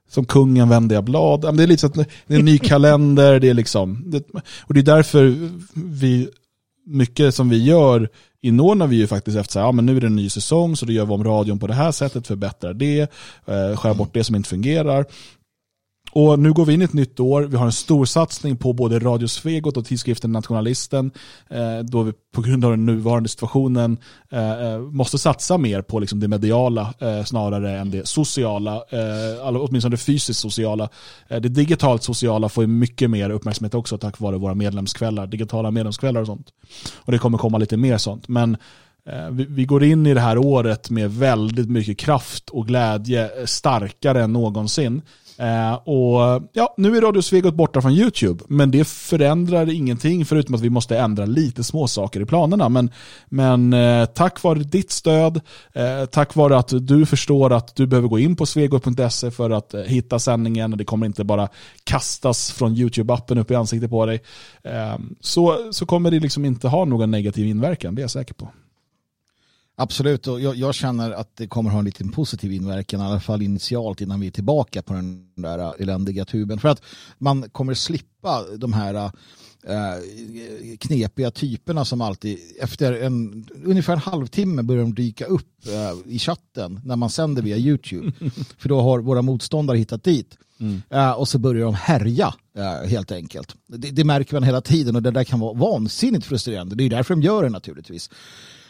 som 0.10 0.26
kungen 0.26 0.70
vänder 0.70 0.96
jag 0.96 1.04
blad. 1.04 1.58
Det 1.58 1.64
är 1.64 1.68
lite 1.68 1.82
så 1.82 1.88
att 1.88 1.94
det 1.94 2.36
är 2.36 2.40
en 2.40 2.46
ny 2.46 2.58
kalender, 2.58 3.40
det 3.40 3.50
är 3.50 3.54
liksom, 3.54 4.14
och 4.64 4.74
det 4.74 4.80
är 4.80 4.84
därför 4.84 5.36
vi, 5.74 6.30
mycket 6.86 7.36
som 7.36 7.50
vi 7.50 7.64
gör 7.64 8.10
inordnar 8.42 8.88
vi 8.88 8.96
ju 8.96 9.08
faktiskt 9.08 9.38
efter 9.38 9.60
att 9.60 9.66
ja, 9.66 9.72
men 9.72 9.86
nu 9.86 9.98
är 9.98 10.02
det 10.02 10.08
en 10.08 10.16
ny 10.16 10.30
säsong 10.30 10.76
så 10.76 10.86
då 10.86 10.92
gör 10.92 11.06
vi 11.06 11.14
om 11.14 11.24
radion 11.24 11.60
på 11.60 11.68
det 11.68 11.74
här 11.74 11.92
sättet, 11.92 12.28
förbättrar 12.28 12.74
det, 12.74 13.00
eh, 13.46 13.78
skär 13.78 13.94
bort 13.94 14.14
det 14.14 14.24
som 14.24 14.36
inte 14.36 14.50
fungerar. 14.50 15.06
Och 16.18 16.40
nu 16.40 16.54
går 16.54 16.66
vi 16.66 16.74
in 16.74 16.82
i 16.82 16.86
ett 16.86 16.94
nytt 16.94 17.20
år. 17.20 17.42
Vi 17.42 17.58
har 17.58 17.66
en 17.66 17.72
stor 17.72 18.06
satsning 18.06 18.58
på 18.58 18.74
både 18.74 19.00
Radio 19.00 19.28
Svegot 19.28 19.78
och 19.78 19.86
tidskriften 19.86 20.32
Nationalisten. 20.32 21.12
Eh, 21.50 21.80
då 21.80 22.04
vi 22.04 22.14
på 22.34 22.42
grund 22.42 22.66
av 22.66 22.72
den 22.72 22.86
nuvarande 22.86 23.30
situationen 23.30 23.98
eh, 24.32 24.52
eh 24.52 24.80
måste 24.80 25.18
satsa 25.18 25.58
mer 25.58 25.82
på 25.82 26.00
liksom 26.00 26.20
det 26.20 26.28
mediala 26.28 26.94
eh, 27.00 27.24
snarare 27.24 27.80
än 27.80 27.92
det 27.92 28.08
sociala. 28.08 28.76
Eh, 28.76 29.56
åtminstone 29.56 29.94
det 29.94 29.98
fysiskt 29.98 30.40
sociala. 30.40 30.90
Eh, 31.28 31.42
det 31.42 31.50
digitalt 31.50 32.04
sociala 32.04 32.50
får 32.50 32.68
mycket 32.68 33.10
mer 33.10 33.30
uppmärksamhet 33.30 33.74
också 33.74 33.98
tack 33.98 34.20
vare 34.20 34.38
våra 34.38 34.56
medlemskvällar. 34.56 35.28
Digitala 35.28 35.72
medlemskvällar 35.72 36.22
och 36.22 36.28
sånt. 36.28 36.48
Och 36.96 37.12
det 37.12 37.18
kommer 37.18 37.38
komma 37.38 37.58
lite 37.58 37.78
mer 37.78 37.98
sånt. 37.98 38.28
Men 38.28 38.58
eh, 39.06 39.30
vi 39.30 39.66
går 39.66 39.84
in 39.84 40.06
i 40.06 40.14
det 40.14 40.22
här 40.22 40.38
året 40.38 40.90
med 40.90 41.12
väldigt 41.12 41.70
mycket 41.70 41.98
kraft 41.98 42.50
och 42.50 42.68
glädje, 42.68 43.40
eh, 43.40 43.46
starkare 43.46 44.24
än 44.24 44.34
någonsin. 44.34 45.02
Eh, 45.38 45.74
och 45.74 46.50
ja, 46.54 46.74
Nu 46.78 46.98
är 46.98 47.02
Radio 47.02 47.22
Svegot 47.22 47.54
borta 47.54 47.82
från 47.82 47.92
YouTube, 47.92 48.44
men 48.48 48.72
det 48.72 48.88
förändrar 48.88 49.70
ingenting 49.70 50.26
förutom 50.26 50.56
att 50.56 50.62
vi 50.62 50.70
måste 50.70 50.98
ändra 51.00 51.26
lite 51.26 51.64
små 51.64 51.88
saker 51.88 52.22
i 52.22 52.26
planerna. 52.26 52.70
Men, 52.70 52.92
men 53.26 53.74
eh, 53.74 54.06
tack 54.06 54.44
vare 54.44 54.60
ditt 54.60 54.92
stöd, 54.92 55.42
eh, 55.74 56.06
tack 56.06 56.36
vare 56.36 56.58
att 56.58 56.88
du 56.88 57.06
förstår 57.06 57.54
att 57.54 57.76
du 57.76 57.88
behöver 57.88 58.08
gå 58.08 58.20
in 58.20 58.36
på 58.36 58.46
svegot.se 58.46 59.32
för 59.32 59.50
att 59.50 59.74
eh, 59.74 59.82
hitta 59.82 60.20
sändningen 60.20 60.72
och 60.72 60.78
det 60.78 60.86
kommer 60.86 61.06
inte 61.06 61.24
bara 61.24 61.48
kastas 61.84 62.52
från 62.52 62.76
YouTube-appen 62.76 63.40
upp 63.40 63.52
i 63.52 63.56
ansiktet 63.56 63.90
på 63.90 64.06
dig. 64.06 64.22
så, 65.20 65.58
så 65.72 65.86
kommer 65.86 66.12
det 66.12 66.20
liksom 66.20 66.46
inte 66.46 66.68
ha 66.68 66.86
någon 66.86 67.12
negativ 67.12 67.46
inverkan, 67.46 67.96
det 67.96 68.00
är 68.00 68.04
jag 68.04 68.12
säker 68.12 68.34
på. 68.34 68.50
Absolut, 69.78 70.28
och 70.28 70.42
jag, 70.42 70.56
jag, 70.56 70.76
känner 70.76 71.12
att 71.12 71.36
det 71.36 71.48
kommer 71.48 71.70
ha 71.70 71.80
en 71.80 71.86
liten 71.86 72.12
positiv 72.12 72.52
inverkan, 72.52 73.02
i 73.02 73.04
alla 73.04 73.20
fall 73.20 73.42
initialt 73.42 74.02
innan 74.02 74.20
vi 74.20 74.28
är 74.28 74.32
tillbaka 74.32 74.82
på 74.82 74.94
den 74.94 75.28
där 75.36 75.82
eländiga 75.82 76.26
tuben. 76.26 76.60
För 76.60 76.70
att 76.70 76.82
man 77.18 77.50
kommer 77.50 77.74
slippa 77.74 78.44
de 78.58 78.74
här 78.74 78.94
äh, 79.66 80.78
knepiga 80.80 81.32
typerna 81.32 81.86
som 81.86 82.02
alltid, 82.02 82.40
efter 82.60 82.94
en, 82.94 83.48
ungefär 83.64 83.94
en 83.94 84.00
halvtimme 84.00 84.64
börjar 84.64 84.82
de 84.82 84.94
dyka 84.94 85.26
upp 85.26 85.68
äh, 85.68 86.14
i 86.14 86.20
chatten 86.20 86.82
när 86.84 86.96
man 86.96 87.10
sänder 87.10 87.42
via 87.42 87.58
YouTube. 87.58 88.12
För 88.58 88.70
då 88.70 88.82
har 88.82 89.00
våra 89.00 89.22
motståndare 89.22 89.78
hittat 89.78 90.04
dit. 90.04 90.38
Mm. 90.60 90.82
Uh, 90.94 91.12
och 91.12 91.28
så 91.28 91.40
börjar 91.40 91.66
de 91.66 91.74
härja 91.74 92.34
uh, 92.58 92.90
helt 92.90 93.12
enkelt. 93.12 93.56
Det, 93.68 93.92
det, 93.92 94.04
märker 94.04 94.34
man 94.34 94.44
hela 94.44 94.62
tiden 94.62 94.96
och 94.96 95.02
det 95.02 95.12
där 95.12 95.24
kan 95.24 95.40
vara 95.40 95.54
vansinnigt 95.54 96.26
frustrerande. 96.26 96.76
Det 96.76 96.84
är 96.84 96.90
därför 96.90 97.16
de 97.16 97.22
gör 97.22 97.44
det 97.44 97.50
naturligtvis. 97.50 98.10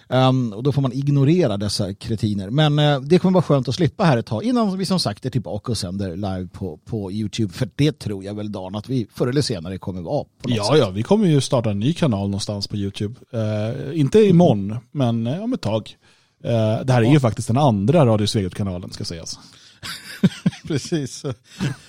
Um, 0.07 0.53
och 0.53 0.63
då 0.63 0.71
får 0.71 0.81
man 0.81 0.93
ignorera 0.93 1.57
dessa 1.57 1.93
kretiner. 1.93 2.49
Men 2.49 2.79
uh, 2.79 3.01
det 3.01 3.19
kommer 3.19 3.33
vara 3.33 3.43
skönt 3.43 3.67
att 3.67 3.75
slippa 3.75 4.03
här 4.03 4.17
ett 4.17 4.25
tag 4.25 4.43
innan 4.43 4.77
vi 4.77 4.85
som 4.85 4.99
sagt 4.99 5.25
är 5.25 5.29
tillbaka 5.29 5.71
och 5.71 5.77
sänder 5.77 6.15
live 6.15 6.47
på, 6.47 6.77
på 6.77 7.11
YouTube. 7.11 7.53
För 7.53 7.69
det 7.75 7.99
tror 7.99 8.23
jag 8.23 8.33
väl 8.33 8.51
Dan 8.51 8.75
att 8.75 8.89
vi 8.89 9.07
förr 9.13 9.27
eller 9.27 9.41
senare 9.41 9.77
kommer 9.77 10.01
vara. 10.01 10.25
Ja, 10.47 10.63
sätt. 10.63 10.77
ja, 10.79 10.89
vi 10.89 11.03
kommer 11.03 11.27
ju 11.27 11.41
starta 11.41 11.71
en 11.71 11.79
ny 11.79 11.93
kanal 11.93 12.27
någonstans 12.29 12.67
på 12.67 12.77
YouTube. 12.77 13.15
Uh, 13.33 13.99
inte 13.99 14.19
imorgon, 14.19 14.77
men 14.91 15.27
uh, 15.27 15.43
om 15.43 15.53
ett 15.53 15.61
tag. 15.61 15.97
Det 16.85 16.93
här 16.93 17.01
är 17.01 17.11
ju 17.11 17.19
faktiskt 17.19 17.47
den 17.47 17.57
andra 17.57 18.05
Radio 18.05 18.27
Svegot-kanalen 18.27 18.91
ska 18.91 19.05
sägas. 19.05 19.39
Precis. 20.67 21.25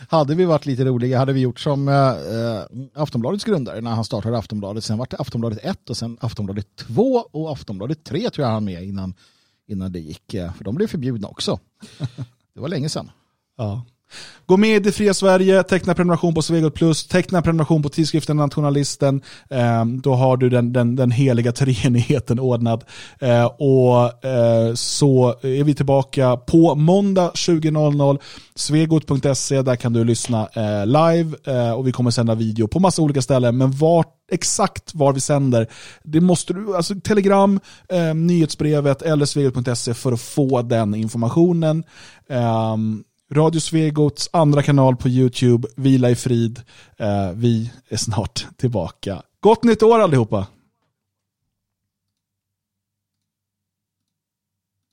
Hade 0.09 0.35
vi 0.35 0.45
varit 0.45 0.67
lite 0.67 0.85
roliga 0.85 1.19
hade 1.19 1.33
vi 1.33 1.41
gjort 1.41 1.61
som 1.61 1.89
äh, 1.89 3.03
Aftonbladets 3.03 3.45
grundare 3.45 3.81
när 3.81 3.91
han 3.91 4.05
startade 4.05 4.39
Aftonbladet. 4.39 4.85
Sen 4.85 4.99
var 4.99 5.07
det 5.11 5.17
Aftonbladet 5.17 5.59
1 5.63 5.91
och 5.91 5.97
sen 5.97 6.19
Aftonbladet 6.21 6.77
2 6.77 7.03
och 7.33 7.53
Aftonbladet 7.53 8.05
3 8.05 8.31
tror 8.31 8.47
jag 8.47 8.53
han 8.53 8.65
med 8.65 8.85
innan, 8.85 9.15
innan 9.67 9.93
det 9.93 10.01
gick. 10.01 10.35
Eh, 10.35 10.55
för 10.55 10.65
de 10.65 10.75
blev 10.75 10.87
förbjudna 10.87 11.29
också. 11.29 11.59
Det 12.55 12.61
var 12.61 12.69
länge 12.69 12.89
sedan. 12.89 13.11
Ja. 13.57 13.85
Gå 14.47 14.57
med 14.57 14.77
i 14.77 14.79
Det 14.79 14.93
fria 14.93 15.15
Sverige, 15.15 15.63
teckna 15.63 15.95
prenumeration 15.95 16.35
på 16.35 16.43
Svegot 16.43 16.75
Plus, 16.75 17.07
teckna 17.07 17.43
prenumeration 17.43 17.83
på 17.83 17.89
tidskriften 17.89 18.37
Nationalisten. 18.37 19.23
Eh, 19.51 19.85
då 19.85 20.15
har 20.15 20.37
du 20.37 20.49
den, 20.49 20.73
den, 20.73 20.97
den 20.97 21.11
heliga 21.11 21.53
treenigheten 21.53 22.41
ordnad. 22.41 22.85
Eh, 23.21 23.45
och 23.45 24.25
eh, 24.25 24.75
så 24.75 25.29
är 25.43 25.65
vi 25.65 25.75
tillbaka 25.75 26.37
på 26.37 26.75
måndag 26.75 27.31
20.00. 27.35 28.21
Svegot.se, 28.55 29.63
där 29.63 29.77
kan 29.77 29.93
du 29.93 30.05
lyssna 30.05 30.49
eh, 30.55 30.87
live 30.87 31.37
eh, 31.47 31.73
och 31.73 31.87
vi 31.87 31.93
kommer 31.93 32.11
sända 32.11 32.35
video 32.35 32.69
på 32.69 32.81
massa 32.81 33.03
olika 33.03 33.23
ställen. 33.23 33.57
Men 33.57 33.71
vart 33.71 34.13
exakt 34.33 34.95
var 34.95 35.13
vi 35.13 35.21
sänder, 35.21 35.67
det 36.03 36.21
måste 36.21 36.53
du, 36.53 36.77
alltså 36.77 36.95
telegram, 36.95 37.61
eh, 37.89 38.15
nyhetsbrevet 38.15 39.03
eller 39.03 39.27
svegot.se 39.27 39.95
för 39.95 40.13
att 40.13 40.21
få 40.21 40.63
den 40.63 40.95
informationen. 40.95 41.85
Um, 42.29 43.05
Radio 43.33 43.61
Svegots 43.61 44.29
andra 44.33 44.63
kanal 44.63 44.97
på 44.97 45.09
YouTube, 45.09 45.69
Vila 45.77 46.11
i 46.11 46.15
frid. 46.15 46.61
Eh, 46.99 47.31
vi 47.35 47.71
är 47.89 47.97
snart 47.97 48.47
tillbaka. 48.57 49.23
Gott 49.41 49.65
nytt 49.65 49.83
år 49.83 50.01
allihopa! 50.01 50.47